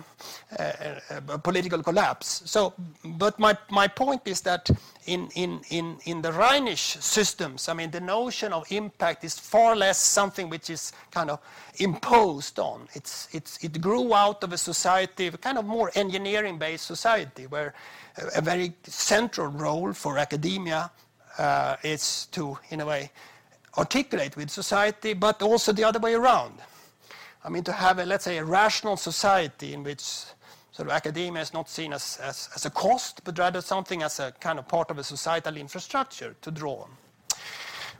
uh, 0.59 1.38
political 1.38 1.82
collapse. 1.82 2.42
So, 2.44 2.74
but 3.05 3.38
my, 3.38 3.57
my 3.70 3.88
point 3.88 4.22
is 4.26 4.40
that 4.42 4.68
in, 5.07 5.28
in, 5.34 5.61
in, 5.70 5.96
in 6.05 6.22
the 6.22 6.32
Rhinish 6.32 6.96
systems, 7.00 7.68
I 7.68 7.74
mean, 7.74 7.90
the 7.90 8.00
notion 8.00 8.52
of 8.52 8.70
impact 8.70 9.24
is 9.24 9.38
far 9.38 9.74
less 9.74 9.98
something 9.98 10.50
which 10.50 10.70
is 10.70 10.92
kind 11.11 11.30
of 11.30 11.40
imposed 11.78 12.59
on. 12.59 12.88
It's, 12.95 13.28
it's, 13.32 13.62
it 13.64 13.80
grew 13.80 14.14
out 14.14 14.45
of 14.45 14.53
a 14.53 14.59
society, 14.59 15.26
a 15.26 15.32
kind 15.32 15.59
of 15.59 15.64
more 15.64 15.90
engineering 15.95 16.59
based 16.59 16.86
society, 16.86 17.47
where 17.47 17.74
a, 18.18 18.38
a 18.38 18.40
very 18.40 18.74
central 18.84 19.49
role 19.49 19.92
for 19.92 20.18
academia 20.18 20.90
uh, 21.38 21.76
is 21.82 22.26
to, 22.32 22.59
in 22.70 22.80
a 22.80 22.86
way, 22.86 23.11
articulate 23.76 24.36
with 24.36 24.51
society, 24.51 25.14
but 25.14 25.42
also 25.42 25.72
the 25.72 25.84
other 25.84 25.99
way 25.99 26.14
around. 26.14 26.55
I 27.45 27.49
mean, 27.51 27.64
to 27.64 27.72
have, 27.72 27.99
a, 27.99 28.07
let's 28.07 28.24
say, 28.24 28.38
a 28.38 28.45
rational 28.45 28.97
society 28.97 29.74
in 29.74 29.82
which 29.82 30.03
sort 30.74 30.88
of 30.88 30.90
academia 30.90 31.42
is 31.42 31.53
not 31.53 31.68
seen 31.68 31.92
as, 31.92 32.18
as, 32.22 32.49
as, 32.55 32.64
a 32.64 32.70
cost, 32.70 33.20
but 33.24 33.38
rather 33.38 33.61
something 33.61 34.03
as 34.03 34.18
a 34.18 34.32
kind 34.40 34.59
of 34.59 34.66
part 34.66 34.90
of 34.90 34.99
a 34.99 35.05
societal 35.05 35.57
infrastructure 35.57 36.34
to 36.40 36.51
draw 36.51 36.82
on. 36.82 36.90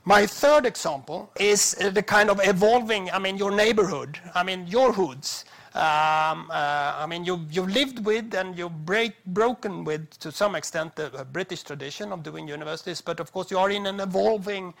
My 0.07 0.27
third 0.27 0.67
example 0.67 1.31
is 1.35 1.71
the 1.71 2.03
kind 2.03 2.29
of 2.29 2.39
evolving, 2.43 3.09
I 3.09 3.17
mean, 3.17 3.37
your 3.37 3.49
neighborhood, 3.49 4.19
I 4.35 4.43
mean, 4.43 4.67
your 4.67 4.93
hoods. 4.93 5.45
Um, 5.73 6.51
uh, 6.51 6.93
I 6.97 7.07
mean, 7.09 7.25
you, 7.25 7.43
you've 7.49 7.71
lived 7.71 8.05
with 8.05 8.35
and 8.35 8.55
you've 8.55 8.85
break, 8.85 9.13
broken 9.25 9.83
with, 9.83 10.07
to 10.19 10.31
some 10.31 10.53
extent, 10.55 10.95
the 10.95 11.25
British 11.31 11.63
tradition 11.63 12.11
of 12.11 12.21
doing 12.21 12.47
universities, 12.47 13.01
but 13.01 13.19
of 13.19 13.31
course, 13.31 13.49
you 13.49 13.57
are 13.57 13.71
in 13.71 13.87
an 13.87 13.99
evolving, 13.99 14.75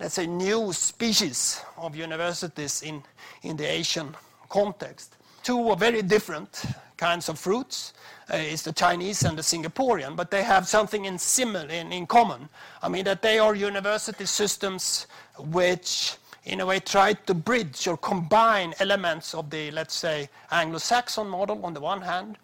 let's 0.00 0.14
say, 0.14 0.26
new 0.26 0.72
species 0.72 1.60
of 1.76 1.94
universities 1.94 2.80
in, 2.80 3.02
in 3.42 3.54
the 3.54 3.70
Asian 3.70 4.16
context. 4.48 5.16
Two 5.42 5.68
are 5.68 5.76
very 5.76 6.00
different 6.00 6.64
kinds 6.98 7.30
of 7.30 7.38
fruits. 7.38 7.94
Uh, 8.30 8.36
is 8.36 8.62
the 8.62 8.72
Chinese 8.74 9.24
and 9.24 9.38
the 9.38 9.42
Singaporean, 9.42 10.14
but 10.14 10.30
they 10.30 10.42
have 10.42 10.68
something 10.68 11.06
in 11.06 11.16
similar 11.16 11.66
in, 11.70 11.90
in 11.92 12.06
common. 12.06 12.46
I 12.82 12.88
mean 12.90 13.04
that 13.04 13.22
they 13.22 13.38
are 13.38 13.54
university 13.54 14.26
systems 14.26 15.06
which 15.38 16.18
in 16.44 16.60
a 16.60 16.66
way 16.66 16.78
try 16.78 17.14
to 17.14 17.32
bridge 17.32 17.88
or 17.88 17.96
combine 17.96 18.74
elements 18.80 19.34
of 19.34 19.48
the, 19.48 19.70
let's 19.70 19.94
say, 19.94 20.28
Anglo-Saxon 20.50 21.26
model 21.26 21.64
on 21.64 21.72
the 21.72 21.80
one 21.80 22.02
hand, 22.02 22.36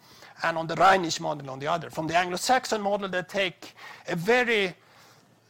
and 0.43 0.57
on 0.57 0.65
the 0.65 0.75
Rhinish 0.75 1.19
model 1.19 1.49
on 1.49 1.59
the 1.59 1.67
other. 1.67 1.89
From 1.91 2.07
the 2.07 2.15
Anglo-Saxon 2.15 2.81
model, 2.81 3.07
they 3.07 3.21
take 3.21 3.75
a 4.07 4.15
very 4.15 4.75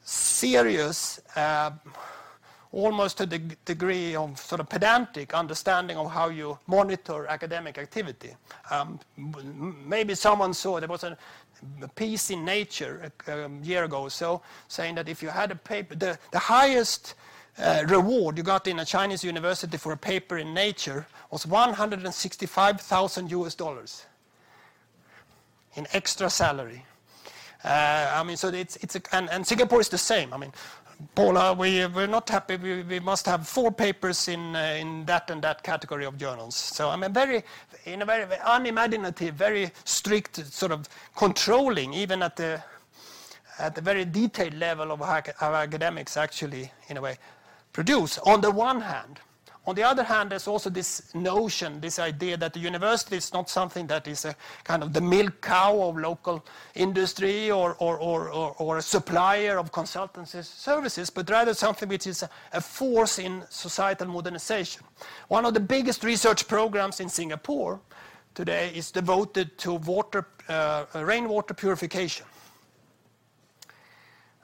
serious 0.03 1.21
uh, 1.35 1.71
almost 2.75 3.17
to 3.17 3.25
the 3.25 3.39
degree 3.63 4.15
of 4.15 4.37
sort 4.37 4.59
of 4.59 4.67
pedantic 4.67 5.33
understanding 5.33 5.95
of 5.97 6.11
how 6.11 6.27
you 6.27 6.59
monitor 6.67 7.25
academic 7.27 7.77
activity. 7.77 8.31
Um, 8.69 8.99
maybe 9.85 10.13
someone 10.13 10.53
saw 10.53 10.79
there 10.79 10.89
was 10.89 11.05
a, 11.05 11.17
piece 11.95 12.29
in 12.31 12.43
Nature 12.43 13.11
a, 13.27 13.45
a, 13.45 13.49
year 13.63 13.85
ago 13.85 14.01
or 14.01 14.09
so 14.09 14.41
saying 14.67 14.95
that 14.95 15.07
if 15.07 15.23
you 15.23 15.29
had 15.29 15.51
a 15.51 15.55
paper, 15.55 15.95
the, 15.95 16.19
the 16.31 16.39
highest 16.39 17.15
uh, 17.57 17.83
reward 17.87 18.37
you 18.37 18.43
got 18.43 18.67
in 18.67 18.79
a 18.79 18.85
Chinese 18.85 19.23
university 19.23 19.77
for 19.77 19.93
a 19.93 19.97
paper 19.97 20.37
in 20.37 20.53
Nature 20.53 21.07
was 21.31 21.47
165,000 21.47 23.31
US 23.31 23.55
dollars 23.55 24.05
in 25.75 25.87
extra 25.93 26.29
salary. 26.29 26.85
I 27.63 28.23
mean, 28.23 28.37
so 28.37 28.49
it's, 28.49 28.75
it's 28.77 28.95
a, 28.95 29.01
and, 29.11 29.29
and 29.31 29.47
Singapore 29.47 29.81
is 29.81 29.89
the 29.89 29.97
same. 29.97 30.33
I 30.33 30.37
mean, 30.37 30.51
Paula, 31.13 31.53
we, 31.53 31.85
we're 31.87 32.07
not 32.07 32.29
happy. 32.29 32.57
We, 32.57 32.99
must 32.99 33.25
have 33.25 33.47
four 33.47 33.71
papers 33.71 34.27
in, 34.27 34.55
uh, 34.55 34.77
in 34.79 35.05
that 35.05 35.29
and 35.29 35.41
that 35.41 35.63
category 35.63 36.05
of 36.05 36.17
journals. 36.17 36.55
So 36.55 36.89
I'm 36.89 37.03
a 37.03 37.09
very, 37.09 37.43
in 37.85 38.01
a 38.01 38.05
very 38.05 38.25
unimaginative, 38.45 39.35
very 39.35 39.71
strict 39.83 40.45
sort 40.45 40.71
of 40.71 40.87
controlling, 41.15 41.93
even 41.93 42.21
at 42.21 42.35
the, 42.35 42.61
at 43.59 43.75
the 43.75 43.81
very 43.81 44.05
detailed 44.05 44.55
level 44.55 44.91
of 44.91 44.99
how 44.99 45.53
academics 45.53 46.17
actually, 46.17 46.71
in 46.89 46.97
a 46.97 47.01
way, 47.01 47.17
produce, 47.73 48.17
on 48.19 48.41
the 48.41 48.51
one 48.51 48.81
hand. 48.81 49.19
On 49.67 49.73
the 49.73 49.81
other 49.81 50.03
hand, 50.03 50.29
there's 50.29 50.47
also 50.47 50.69
this 50.69 51.13
notion, 51.15 51.81
this 51.81 51.97
idea 51.97 52.37
that 52.37 52.53
the 52.53 52.59
university 52.59 53.17
is 53.17 53.33
not 53.33 53.49
something 53.49 53.87
that 53.87 54.07
is 54.07 54.23
a 54.25 54.35
kind 54.63 54.83
of 54.83 54.93
the 54.93 55.01
milk 55.01 55.41
cow 55.41 55.81
of 55.81 55.97
local 55.97 56.45
industry 56.75 57.49
or, 57.49 57.75
or, 57.79 57.97
or, 57.97 58.29
or, 58.59 58.77
a 58.77 58.81
supplier 58.81 59.57
of 59.57 59.71
consultancy 59.71 60.43
services, 60.43 61.09
but 61.09 61.27
rather 61.31 61.55
something 61.55 61.89
which 61.89 62.05
is 62.05 62.21
a, 62.21 62.29
a 62.53 62.61
force 62.61 63.17
in 63.17 63.43
societal 63.49 64.07
modernization. 64.07 64.83
One 65.29 65.45
of 65.45 65.55
the 65.55 65.59
biggest 65.59 66.03
research 66.03 66.47
programs 66.47 66.99
in 66.99 67.09
Singapore 67.09 67.79
today 68.35 68.71
is 68.75 68.91
devoted 68.91 69.57
to 69.59 69.73
water, 69.73 70.27
uh, 70.47 70.85
rainwater 70.93 71.55
purification. 71.55 72.27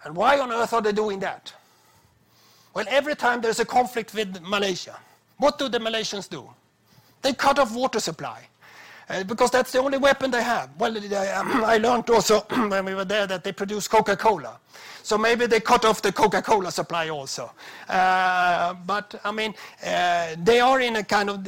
And 0.04 0.16
why 0.16 0.40
on 0.40 0.52
earth 0.52 0.74
are 0.74 0.82
they 0.82 0.94
doing 0.94 1.20
that? 1.20 1.54
Well, 2.74 2.86
every 2.90 3.16
time 3.16 3.42
there's 3.42 3.60
a 3.60 3.66
conflict 3.66 4.16
with 4.16 4.42
Malaysia, 4.42 4.98
what 5.42 5.58
do 5.58 5.68
the 5.68 5.80
Malaysians 5.80 6.30
do? 6.30 6.48
They 7.24 7.34
cut 7.34 7.58
off 7.58 7.74
water 7.74 8.00
supply. 8.00 8.44
Uh, 9.10 9.24
because 9.24 9.50
that's 9.50 9.72
the 9.72 9.80
only 9.80 9.98
weapon 9.98 10.30
they 10.30 10.44
have. 10.44 10.70
Well, 10.78 10.96
uh, 10.96 11.02
I 11.66 11.78
learned 11.78 12.10
also 12.12 12.42
when 12.70 12.86
we 12.86 12.94
were 12.94 13.06
there 13.06 13.26
that 13.26 13.44
they 13.44 13.52
produce 13.52 13.88
Coca-Cola. 13.88 14.60
So 15.04 15.18
maybe 15.18 15.48
they 15.48 15.60
cut 15.60 15.84
off 15.84 16.02
the 16.02 16.12
Coca-Cola 16.12 16.72
supply 16.72 17.10
also. 17.10 17.52
Uh, 17.90 18.76
but 18.86 19.20
I 19.24 19.32
mean, 19.32 19.56
uh, 19.84 20.36
they 20.44 20.60
are 20.60 20.80
in 20.80 20.98
a 20.98 21.04
kind 21.04 21.30
of, 21.32 21.44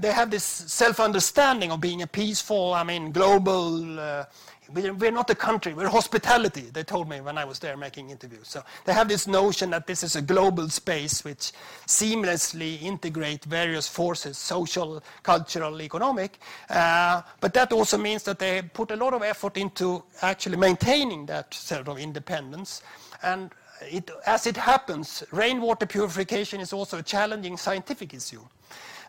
they 0.00 0.10
have 0.10 0.30
this 0.30 0.44
self-understanding 0.44 1.70
of 1.70 1.80
being 1.80 2.00
a 2.02 2.06
peaceful, 2.06 2.72
I 2.72 2.82
mean, 2.82 3.12
global 3.12 4.26
we're 4.72 5.10
not 5.10 5.30
a 5.30 5.34
country, 5.34 5.72
we're 5.72 5.88
hospitality, 5.88 6.68
they 6.72 6.82
told 6.82 7.08
me 7.08 7.20
when 7.20 7.38
I 7.38 7.44
was 7.44 7.58
there 7.58 7.76
making 7.76 8.10
interviews. 8.10 8.48
So 8.48 8.62
they 8.84 8.92
have 8.92 9.08
this 9.08 9.26
notion 9.26 9.70
that 9.70 9.86
this 9.86 10.02
is 10.02 10.16
a 10.16 10.22
global 10.22 10.68
space 10.68 11.24
which 11.24 11.52
seamlessly 11.86 12.80
integrate 12.82 13.44
various 13.44 13.88
forces, 13.88 14.36
social, 14.36 15.02
cultural, 15.22 15.80
economic. 15.80 16.38
Uh, 16.68 17.22
but 17.40 17.54
that 17.54 17.72
also 17.72 17.96
means 17.98 18.22
that 18.24 18.38
they 18.38 18.62
put 18.62 18.90
a 18.90 18.96
lot 18.96 19.14
of 19.14 19.22
effort 19.22 19.56
into 19.56 20.02
actually 20.22 20.56
maintaining 20.56 21.26
that 21.26 21.54
sort 21.54 21.88
of 21.88 21.98
independence. 21.98 22.82
And 23.22 23.50
it, 23.82 24.10
as 24.26 24.46
it 24.46 24.56
happens, 24.56 25.24
rainwater 25.30 25.86
purification 25.86 26.60
is 26.60 26.72
also 26.72 26.98
a 26.98 27.02
challenging 27.02 27.56
scientific 27.56 28.12
issue 28.12 28.42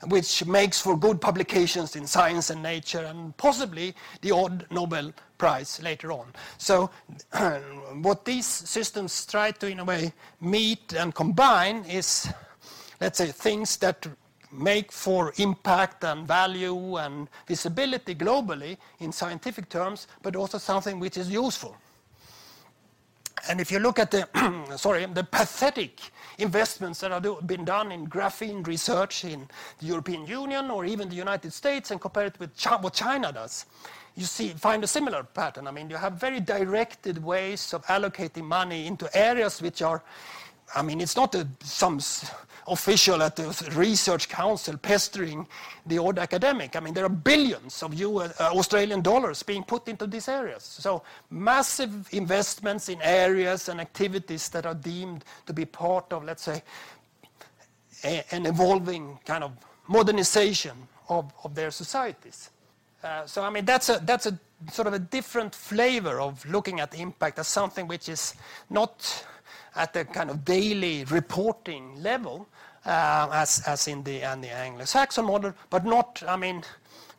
which 0.07 0.45
makes 0.45 0.79
for 0.79 0.97
good 0.97 1.19
publications 1.19 1.95
in 1.95 2.07
science 2.07 2.49
and 2.49 2.63
nature 2.63 3.05
and 3.05 3.35
possibly 3.37 3.95
the 4.21 4.31
odd 4.31 4.65
Nobel 4.71 5.11
Prize 5.37 5.81
later 5.81 6.11
on. 6.11 6.27
So 6.57 6.89
what 8.01 8.25
these 8.25 8.45
systems 8.45 9.25
try 9.25 9.51
to, 9.51 9.67
in 9.67 9.79
a 9.79 9.85
way, 9.85 10.13
meet 10.41 10.93
and 10.93 11.13
combine 11.13 11.85
is, 11.85 12.31
let's 12.99 13.17
say, 13.17 13.27
things 13.27 13.77
that 13.77 14.07
make 14.51 14.91
for 14.91 15.33
impact 15.37 16.03
and 16.03 16.27
value 16.27 16.97
and 16.97 17.29
visibility 17.47 18.15
globally 18.15 18.77
in 18.99 19.11
scientific 19.11 19.69
terms, 19.69 20.07
but 20.21 20.35
also 20.35 20.57
something 20.57 20.99
which 20.99 21.17
is 21.17 21.29
useful. 21.29 21.75
And 23.47 23.61
if 23.61 23.71
you 23.71 23.79
look 23.79 23.99
at 23.99 24.11
the, 24.11 24.27
sorry, 24.77 25.05
the 25.05 25.23
pathetic 25.23 25.99
investments 26.37 26.99
that 27.01 27.11
have 27.11 27.47
been 27.47 27.65
done 27.65 27.91
in 27.91 28.07
graphene 28.07 28.65
research 28.65 29.25
in 29.25 29.47
the 29.79 29.85
European 29.85 30.25
Union 30.25 30.71
or 30.71 30.85
even 30.85 31.09
the 31.09 31.15
United 31.15 31.53
States 31.53 31.91
and 31.91 32.01
compare 32.01 32.25
it 32.25 32.39
with 32.39 32.51
what 32.81 32.93
China 32.93 33.31
does, 33.31 33.65
you 34.15 34.25
see, 34.25 34.49
find 34.49 34.83
a 34.83 34.87
similar 34.87 35.23
pattern. 35.23 35.67
I 35.67 35.71
mean, 35.71 35.89
you 35.89 35.95
have 35.95 36.13
very 36.13 36.39
directed 36.39 37.23
ways 37.23 37.73
of 37.73 37.85
allocating 37.85 38.43
money 38.43 38.87
into 38.87 39.09
areas 39.17 39.61
which 39.61 39.81
are, 39.81 40.03
I 40.75 40.81
mean, 40.81 41.01
it's 41.01 41.15
not 41.15 41.35
a, 41.35 41.47
some 41.61 41.99
official 42.67 43.23
at 43.23 43.35
the 43.35 43.71
research 43.75 44.29
council 44.29 44.77
pestering 44.77 45.47
the 45.85 45.97
odd 45.97 46.19
academic. 46.19 46.75
I 46.75 46.79
mean, 46.79 46.93
there 46.93 47.05
are 47.05 47.09
billions 47.09 47.81
of 47.81 47.93
US, 47.95 48.39
uh, 48.39 48.51
Australian 48.51 49.01
dollars 49.01 49.43
being 49.43 49.63
put 49.63 49.87
into 49.87 50.05
these 50.07 50.27
areas. 50.27 50.63
So 50.63 51.03
massive 51.29 52.07
investments 52.13 52.89
in 52.89 53.01
areas 53.01 53.69
and 53.69 53.81
activities 53.81 54.49
that 54.49 54.65
are 54.65 54.75
deemed 54.75 55.25
to 55.47 55.53
be 55.53 55.65
part 55.65 56.13
of, 56.13 56.23
let's 56.23 56.43
say, 56.43 56.63
a, 58.03 58.23
an 58.31 58.45
evolving 58.45 59.19
kind 59.25 59.43
of 59.43 59.51
modernization 59.87 60.87
of, 61.09 61.33
of 61.43 61.55
their 61.55 61.71
societies. 61.71 62.51
Uh, 63.03 63.25
so, 63.25 63.43
I 63.43 63.49
mean, 63.49 63.65
that's 63.65 63.89
a, 63.89 63.99
that's 64.03 64.25
a 64.25 64.37
sort 64.71 64.87
of 64.87 64.93
a 64.93 64.99
different 64.99 65.55
flavor 65.55 66.19
of 66.19 66.45
looking 66.45 66.79
at 66.81 66.93
impact 66.93 67.39
as 67.39 67.47
something 67.47 67.87
which 67.87 68.09
is 68.09 68.35
not 68.69 69.25
at 69.75 69.93
the 69.93 70.05
kind 70.05 70.29
of 70.29 70.43
daily 70.45 71.03
reporting 71.05 72.01
level, 72.01 72.47
uh, 72.85 73.29
as, 73.33 73.87
in 73.87 74.03
the, 74.03 74.23
Anglo-Saxon 74.23 75.25
model, 75.25 75.53
but 75.69 75.85
not, 75.85 76.23
I 76.27 76.35
mean, 76.35 76.63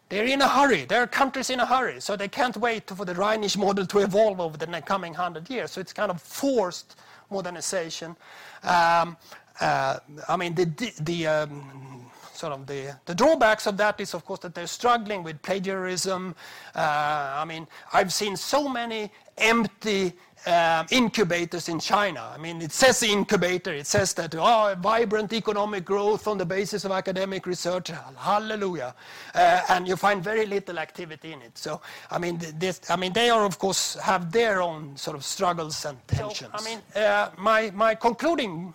they're 0.08 0.26
in 0.26 0.42
a 0.42 0.48
hurry. 0.48 0.84
There 0.84 1.02
are 1.02 1.06
countries 1.06 1.50
in 1.50 1.60
a 1.60 1.66
hurry, 1.66 2.00
so 2.00 2.16
they 2.16 2.28
can't 2.28 2.56
wait 2.56 2.88
for 2.88 3.04
the 3.04 3.14
Rhinish 3.14 3.56
model 3.56 3.86
to 3.86 3.98
evolve 4.00 4.40
over 4.40 4.56
the 4.56 4.66
coming 4.82 5.14
hundred 5.14 5.48
years. 5.48 5.70
So 5.70 5.80
it's 5.80 5.92
kind 5.92 6.10
of 6.10 6.20
forced 6.20 6.96
modernization. 7.30 8.16
Um, 8.64 9.16
uh, 9.60 9.98
I 10.28 10.36
mean, 10.36 10.54
the, 10.54 11.26
um, 11.26 12.10
sort 12.32 12.52
of 12.54 12.66
the, 12.66 12.96
the 13.04 13.14
drawbacks 13.14 13.66
of 13.66 13.76
that 13.76 14.00
is, 14.00 14.14
of 14.14 14.24
course, 14.24 14.40
that 14.40 14.54
they're 14.54 14.66
struggling 14.66 15.22
with 15.22 15.40
plagiarism. 15.42 16.34
Uh, 16.74 17.34
I 17.36 17.44
mean, 17.44 17.68
I've 17.92 18.12
seen 18.12 18.36
so 18.36 18.68
many 18.68 19.12
empty 19.40 20.12
um, 20.46 20.86
incubators 20.90 21.68
in 21.68 21.78
China. 21.78 22.32
I 22.34 22.38
mean, 22.38 22.62
it 22.62 22.72
says 22.72 23.02
incubator, 23.02 23.74
it 23.74 23.86
says 23.86 24.14
that, 24.14 24.34
oh, 24.34 24.74
vibrant 24.80 25.32
economic 25.32 25.84
growth 25.84 26.26
on 26.26 26.38
the 26.38 26.46
basis 26.46 26.84
of 26.84 26.92
academic 26.92 27.46
research, 27.46 27.90
hallelujah. 28.16 28.94
Uh, 29.34 29.60
and 29.68 29.86
you 29.86 29.96
find 29.96 30.24
very 30.24 30.46
little 30.46 30.78
activity 30.78 31.32
in 31.32 31.42
it. 31.42 31.58
So, 31.58 31.80
I 32.10 32.18
mean, 32.18 32.40
this, 32.58 32.80
I 32.88 32.96
mean, 32.96 33.12
they 33.12 33.28
are, 33.28 33.44
of 33.44 33.58
course, 33.58 33.96
have 33.96 34.32
their 34.32 34.62
own 34.62 34.96
sort 34.96 35.16
of 35.16 35.24
struggles 35.24 35.84
and 35.84 35.98
tensions. 36.06 36.50
So, 36.54 36.58
I 36.58 36.64
mean, 36.64 36.80
uh, 36.96 37.30
my, 37.36 37.70
my 37.74 37.94
concluding 37.94 38.72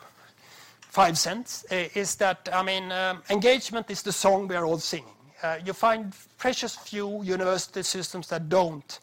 five 0.81 1.17
cents 1.17 1.65
uh, 1.71 1.87
is 1.95 2.15
that, 2.15 2.47
I 2.53 2.61
mean, 2.61 2.91
um, 2.91 3.23
engagement 3.29 3.89
is 3.89 4.03
the 4.03 4.13
song 4.13 4.47
we 4.47 4.55
are 4.55 4.65
all 4.65 4.79
singing. 4.79 5.09
Uh, 5.41 5.57
you 5.65 5.73
find 5.73 6.13
precious 6.37 6.75
few 6.75 7.23
university 7.23 7.83
systems 7.83 8.27
that 8.27 8.49
don't 8.49 8.99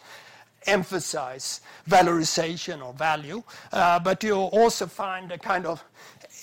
emphasize 0.66 1.60
valorization 1.88 2.84
or 2.84 2.92
value, 2.92 3.42
uh, 3.72 3.98
but 3.98 4.22
you 4.22 4.34
also 4.34 4.86
find 4.86 5.32
a 5.32 5.38
kind 5.38 5.66
of 5.66 5.82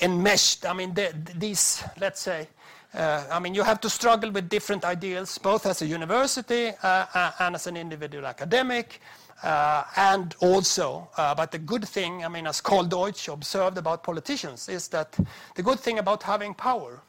enmeshed, 0.01 0.65
I 0.65 0.73
mean, 0.73 0.93
the, 0.93 1.13
these, 1.35 1.83
let's 1.99 2.21
say, 2.21 2.47
uh, 2.93 3.23
I 3.31 3.39
mean, 3.39 3.53
you 3.53 3.63
have 3.63 3.79
to 3.81 3.89
struggle 3.89 4.31
with 4.31 4.49
different 4.49 4.83
ideals, 4.83 5.37
both 5.37 5.65
as 5.65 5.81
a 5.81 5.85
university 5.85 6.71
uh, 6.81 7.05
uh 7.13 7.31
and 7.39 7.55
as 7.55 7.67
an 7.67 7.77
individual 7.77 8.25
academic. 8.25 8.99
Uh, 9.41 9.85
and 9.95 10.35
also, 10.41 11.07
uh, 11.15 11.33
but 11.33 11.49
the 11.51 11.57
good 11.59 11.87
thing, 11.87 12.25
I 12.25 12.27
mean, 12.27 12.45
as 12.45 12.59
Karl 12.59 12.83
Deutsch 12.83 13.29
observed 13.29 13.77
about 13.77 14.03
politicians, 14.03 14.67
is 14.67 14.89
that 14.89 15.17
the 15.55 15.63
good 15.63 15.79
thing 15.79 15.99
about 15.99 16.23
having 16.23 16.53
power 16.53 17.01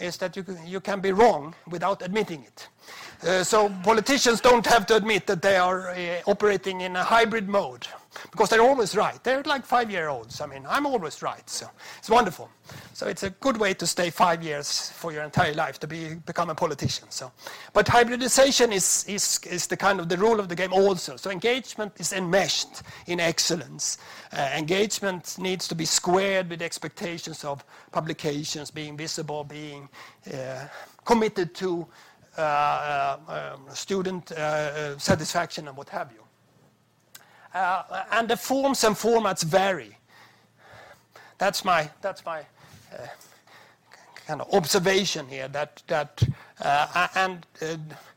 is 0.00 0.16
that 0.18 0.36
you, 0.36 0.44
you 0.64 0.80
can 0.80 1.00
be 1.00 1.12
wrong 1.12 1.54
without 1.68 2.02
admitting 2.02 2.42
it. 2.42 2.68
Uh, 3.22 3.44
so 3.44 3.68
politicians 3.82 4.40
don't 4.40 4.66
have 4.66 4.86
to 4.86 4.96
admit 4.96 5.26
that 5.26 5.42
they 5.42 5.56
are 5.56 5.90
uh, 5.90 6.20
operating 6.26 6.80
in 6.80 6.96
a 6.96 7.04
hybrid 7.04 7.48
mode 7.48 7.86
because 8.30 8.48
they're 8.48 8.62
always 8.62 8.96
right. 8.96 9.22
They're 9.22 9.42
like 9.42 9.64
five-year-olds. 9.64 10.40
I 10.40 10.46
mean, 10.46 10.64
I'm 10.68 10.86
always 10.86 11.22
right, 11.22 11.48
so 11.48 11.68
it's 11.98 12.10
wonderful. 12.10 12.50
So 12.92 13.06
it's 13.06 13.22
a 13.22 13.30
good 13.30 13.56
way 13.56 13.74
to 13.74 13.86
stay 13.86 14.10
five 14.10 14.42
years 14.42 14.90
for 14.90 15.12
your 15.12 15.22
entire 15.22 15.54
life 15.54 15.78
to 15.80 15.86
be, 15.86 16.14
become 16.26 16.50
a 16.50 16.54
politician. 16.54 17.10
So, 17.10 17.32
but 17.72 17.88
hybridization 17.88 18.72
is, 18.72 19.04
is, 19.08 19.40
is 19.48 19.66
the 19.66 19.76
kind 19.76 20.00
of 20.00 20.08
the 20.08 20.16
rule 20.16 20.40
of 20.40 20.48
the 20.48 20.54
game 20.54 20.72
also. 20.72 21.16
So 21.16 21.30
engagement 21.30 21.92
is 21.98 22.12
enmeshed 22.12 22.82
in 23.06 23.20
excellence. 23.20 23.98
Uh, 24.32 24.50
engagement 24.56 25.36
needs 25.38 25.68
to 25.68 25.74
be 25.74 25.84
squared 25.84 26.50
with 26.50 26.62
expectations 26.62 27.44
of 27.44 27.64
publications 27.92 28.70
being 28.70 28.96
visible, 28.96 29.44
being 29.44 29.88
uh, 30.32 30.66
committed 31.04 31.54
to 31.56 31.86
uh, 32.38 32.40
uh, 32.40 33.54
um, 33.54 33.74
student 33.74 34.30
uh, 34.32 34.96
satisfaction 34.98 35.68
and 35.68 35.76
what 35.76 35.88
have 35.88 36.12
you. 36.12 36.22
And 37.54 38.28
the 38.28 38.36
forms 38.36 38.84
and 38.84 38.96
formats 38.96 39.44
vary. 39.44 39.96
That's 41.38 41.64
my, 41.64 41.90
that's 42.00 42.24
my 42.24 42.44
kind 44.26 44.42
of 44.42 44.54
observation 44.54 45.26
here 45.28 45.48
that, 45.48 45.82
that 45.88 46.22
and 47.14 47.46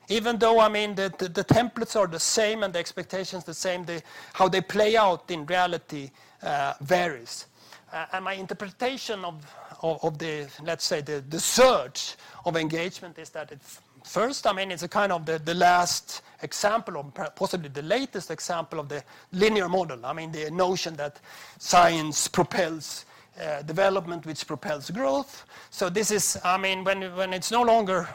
even 0.10 0.38
though 0.38 0.60
I 0.60 0.70
mean 0.70 0.96
the, 0.96 1.14
the, 1.18 1.30
the, 1.30 1.44
templates 1.44 1.96
are 2.00 2.08
the 2.08 2.20
same 2.20 2.64
and 2.64 2.74
the 2.74 2.80
expectations 2.80 3.44
the 3.44 3.54
same, 3.54 3.86
the, 3.86 4.02
how 4.34 4.48
they 4.48 4.62
play 4.62 4.96
out 4.98 5.32
in 5.32 5.46
reality 5.46 6.12
uh, 6.42 6.74
varies. 6.82 7.48
Uh, 7.92 8.06
and 8.14 8.26
my 8.26 8.34
interpretation 8.34 9.24
of, 9.24 9.36
of, 9.82 10.04
of, 10.04 10.18
the, 10.18 10.48
let's 10.64 10.86
say, 10.86 11.02
the, 11.02 11.24
the 11.30 11.40
surge 11.40 12.16
of 12.46 12.58
engagement 12.58 13.18
is 13.18 13.30
that 13.30 13.52
it's 13.52 13.80
first, 14.04 14.46
I 14.48 14.54
mean, 14.54 14.72
it's 14.72 14.84
a 14.84 14.88
kind 14.88 15.12
of 15.12 15.26
the, 15.26 15.40
the 15.40 15.54
last 15.54 16.22
example, 16.42 16.98
or 16.98 17.04
possibly 17.36 17.70
the 17.70 17.82
latest 17.82 18.32
example 18.32 18.80
of 18.80 18.90
the 18.90 19.04
linear 19.32 19.70
model. 19.70 20.06
I 20.06 20.14
mean, 20.14 20.32
the 20.32 20.52
notion 20.52 20.96
that 20.96 21.20
science 21.58 22.28
propels 22.28 23.06
uh, 23.42 23.62
development, 23.64 24.26
which 24.26 24.46
propels 24.46 24.90
growth. 24.90 25.46
So 25.70 25.90
this 25.90 26.12
is, 26.12 26.40
I 26.44 26.58
mean, 26.58 26.84
when, 26.84 27.16
when 27.16 27.34
it's 27.34 27.52
no 27.52 27.64
longer 27.64 28.08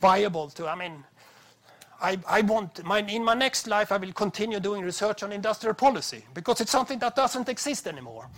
viable 0.00 0.48
to, 0.50 0.66
I 0.66 0.74
mean, 0.74 1.04
I, 2.00 2.18
I 2.26 2.40
want, 2.42 2.84
my, 2.84 2.98
in 2.98 3.24
my 3.24 3.34
next 3.34 3.66
life, 3.66 3.92
I 3.92 3.96
will 3.96 4.12
continue 4.12 4.60
doing 4.60 4.82
research 4.82 5.22
on 5.22 5.32
industrial 5.32 5.74
policy 5.74 6.24
because 6.34 6.60
it's 6.60 6.70
something 6.70 6.98
that 6.98 7.16
doesn't 7.16 7.48
exist 7.48 7.86
anymore. 7.86 8.28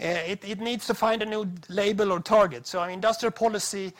Uh, 0.00 0.06
it, 0.06 0.42
it 0.44 0.60
needs 0.60 0.86
to 0.86 0.94
find 0.94 1.22
a 1.22 1.26
new 1.26 1.48
label 1.68 2.10
or 2.10 2.20
target. 2.20 2.66
So 2.66 2.82
industrial 2.82 3.32
policy 3.32 3.92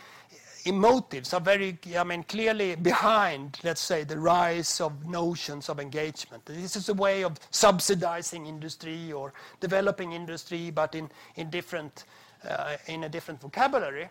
motives 0.70 1.34
are 1.34 1.40
very, 1.40 1.78
I 1.96 2.04
mean, 2.04 2.22
clearly 2.22 2.76
behind, 2.76 3.58
let's 3.64 3.80
say, 3.80 4.04
the 4.04 4.18
rise 4.18 4.80
of 4.80 5.06
notions 5.06 5.68
of 5.68 5.80
engagement. 5.80 6.44
This 6.46 6.76
is 6.76 6.88
a 6.88 6.94
way 6.94 7.24
of 7.24 7.38
subsidizing 7.50 8.46
industry 8.46 9.12
or 9.12 9.32
developing 9.60 10.12
industry, 10.12 10.70
but 10.70 10.94
in, 10.94 11.10
in, 11.34 11.50
different, 11.50 12.04
uh, 12.48 12.76
in 12.86 13.04
a 13.04 13.08
different 13.08 13.40
vocabulary. 13.40 14.08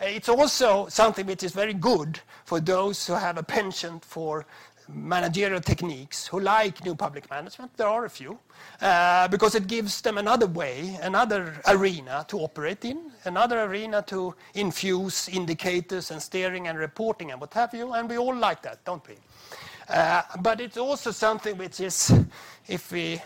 Uh, 0.00 0.04
it's 0.04 0.28
also 0.28 0.88
something 0.88 1.24
which 1.26 1.42
is 1.42 1.52
very 1.52 1.72
good 1.72 2.20
for 2.44 2.60
those 2.60 3.06
who 3.06 3.14
have 3.14 3.38
a 3.38 3.42
penchant 3.42 4.04
for 4.04 4.44
managerial 4.88 5.60
techniques 5.60 6.26
who 6.26 6.40
like 6.40 6.84
new 6.84 6.94
public 6.94 7.28
management. 7.30 7.76
There 7.76 7.88
are 7.88 8.04
a 8.04 8.10
few, 8.10 8.38
uh, 8.80 9.28
because 9.28 9.54
it 9.54 9.66
gives 9.66 10.00
them 10.00 10.18
another 10.18 10.46
way, 10.46 10.98
another 11.02 11.54
arena 11.66 12.24
to 12.28 12.38
operate 12.38 12.84
in, 12.84 13.10
another 13.24 13.62
arena 13.62 14.02
to 14.08 14.34
infuse 14.54 15.28
indicators 15.28 16.10
and 16.10 16.22
steering 16.22 16.68
and 16.68 16.78
reporting 16.78 17.30
and 17.30 17.40
what 17.40 17.54
have 17.54 17.74
you. 17.74 17.92
And 17.92 18.08
we 18.08 18.18
all 18.18 18.34
like 18.34 18.62
that, 18.62 18.84
don't 18.84 19.06
we? 19.08 19.14
Uh, 19.88 20.22
but 20.40 20.60
it's 20.60 20.76
also 20.76 21.10
something 21.10 21.56
which 21.56 21.80
is, 21.80 22.12
if 22.66 22.90
we 22.90 23.20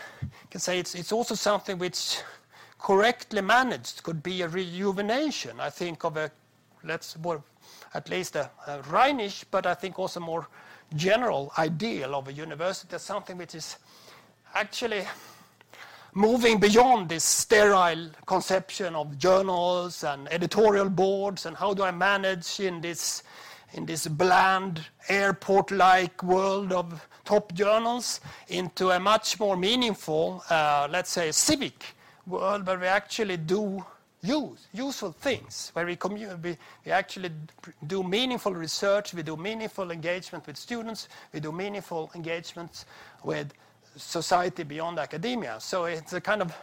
can 0.49 0.59
say, 0.59 0.79
it's, 0.79 1.11
also 1.11 1.35
something 1.35 1.77
which 1.77 2.19
correctly 2.79 3.41
managed 3.41 4.03
could 4.03 4.21
be 4.21 4.41
a 4.41 4.47
rejuvenation, 4.47 5.59
I 5.59 5.69
think, 5.69 6.03
of 6.03 6.17
a, 6.17 6.31
let's, 6.83 7.17
well, 7.17 7.43
at 7.93 8.09
least 8.09 8.35
a, 8.35 8.49
a 8.67 8.81
Rhinish, 8.83 9.43
but 9.49 9.65
I 9.65 9.73
think 9.73 9.97
also 9.97 10.19
more 10.19 10.47
general 10.95 11.51
ideal 11.57 12.15
of 12.15 12.27
a 12.27 12.33
university 12.33 12.95
as 12.95 13.01
something 13.01 13.37
which 13.37 13.55
is 13.55 13.77
actually 14.53 15.03
moving 16.13 16.59
beyond 16.59 17.07
this 17.07 17.23
sterile 17.23 18.09
conception 18.25 18.95
of 18.95 19.17
journals 19.17 20.03
and 20.03 20.31
editorial 20.31 20.89
boards 20.89 21.45
and 21.45 21.55
how 21.55 21.73
do 21.73 21.83
I 21.83 21.91
manage 21.91 22.59
in 22.59 22.81
this 22.81 23.23
in 23.73 23.85
this 23.85 24.05
bland 24.07 24.85
airport-like 25.07 26.21
world 26.23 26.73
of 26.73 27.07
top 27.23 27.53
journals 27.53 28.19
into 28.49 28.91
a 28.91 28.99
much 28.99 29.39
more 29.39 29.55
meaningful, 29.55 30.43
uh, 30.49 30.87
let's 30.91 31.09
say, 31.09 31.31
civic 31.31 31.95
world 32.27 32.67
where 32.67 32.77
we 32.77 32.85
actually 32.85 33.37
do 33.37 33.83
use, 34.23 34.67
useful 34.73 35.11
things, 35.11 35.71
where 35.73 35.85
we, 35.85 35.97
we, 36.09 36.57
we 36.85 36.91
actually 36.91 37.31
do 37.87 38.03
meaningful 38.03 38.53
research, 38.53 39.13
we 39.13 39.23
do 39.23 39.35
meaningful 39.35 39.91
engagement 39.91 40.45
with 40.45 40.57
students, 40.57 41.07
we 41.33 41.39
do 41.39 41.51
meaningful 41.51 42.11
engagements 42.15 42.85
with 43.23 43.53
society 43.95 44.63
beyond 44.63 44.99
academia. 44.99 45.57
So 45.59 45.85
it's 45.85 46.13
a 46.13 46.21
kind 46.21 46.41
of 46.41 46.55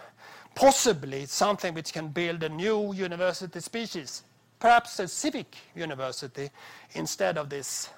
possibly 0.55 1.27
something 1.27 1.75
which 1.75 1.93
can 1.93 2.09
build 2.09 2.43
a 2.43 2.49
new 2.49 2.93
university 2.93 3.61
species, 3.61 4.23
perhaps 4.59 4.99
a 5.01 5.09
civic 5.09 5.57
university 5.75 6.51
instead 6.95 7.39
of 7.39 7.49
this 7.51 7.91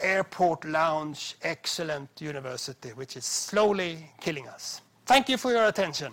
airport 0.00 0.64
lounge 0.64 1.36
excellent 1.42 2.08
university, 2.20 2.90
which 2.90 3.16
is 3.16 3.24
slowly 3.24 4.10
killing 4.20 4.48
us. 4.48 4.80
Thank 5.06 5.28
you 5.28 5.36
for 5.36 5.52
your 5.52 5.66
attention. 5.66 6.12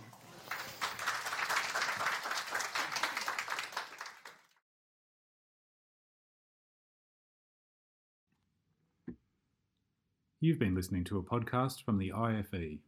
You've 10.41 10.57
been 10.57 10.73
listening 10.73 11.03
to 11.03 11.17
a 11.17 11.21
podcast 11.21 11.83
from 11.83 11.97
the 11.97 12.13
IFE. 12.13 12.79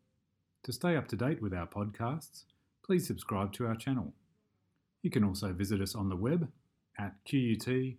To 0.63 0.71
stay 0.71 0.95
up 0.95 1.09
to 1.09 1.17
date 1.17 1.41
with 1.41 1.53
our 1.53 1.67
podcasts, 1.67 2.45
please 2.81 3.05
subscribe 3.05 3.51
to 3.53 3.67
our 3.67 3.75
channel. 3.75 4.13
You 5.01 5.11
can 5.11 5.25
also 5.25 5.51
visit 5.51 5.81
us 5.81 5.93
on 5.93 6.07
the 6.07 6.15
web 6.15 6.49
at 6.97 7.15
qut.edu.au 7.25 7.97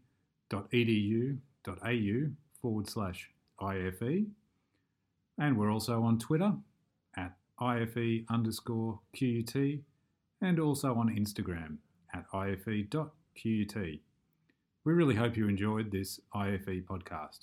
forward 2.62 2.88
slash 2.88 3.30
IFE. 3.61 4.24
And 5.36 5.59
we're 5.59 5.70
also 5.70 6.03
on 6.03 6.18
Twitter 6.18 6.55
at 7.18 7.36
IFE 7.61 8.24
underscore 8.30 9.00
QUT 9.14 9.55
and 10.40 10.59
also 10.59 10.94
on 10.94 11.14
Instagram 11.14 11.76
at 12.14 12.24
IFE.QUT. 12.32 14.00
We 14.84 14.92
really 14.94 15.16
hope 15.16 15.36
you 15.36 15.46
enjoyed 15.46 15.90
this 15.90 16.20
IFE 16.34 16.86
podcast. 16.86 17.40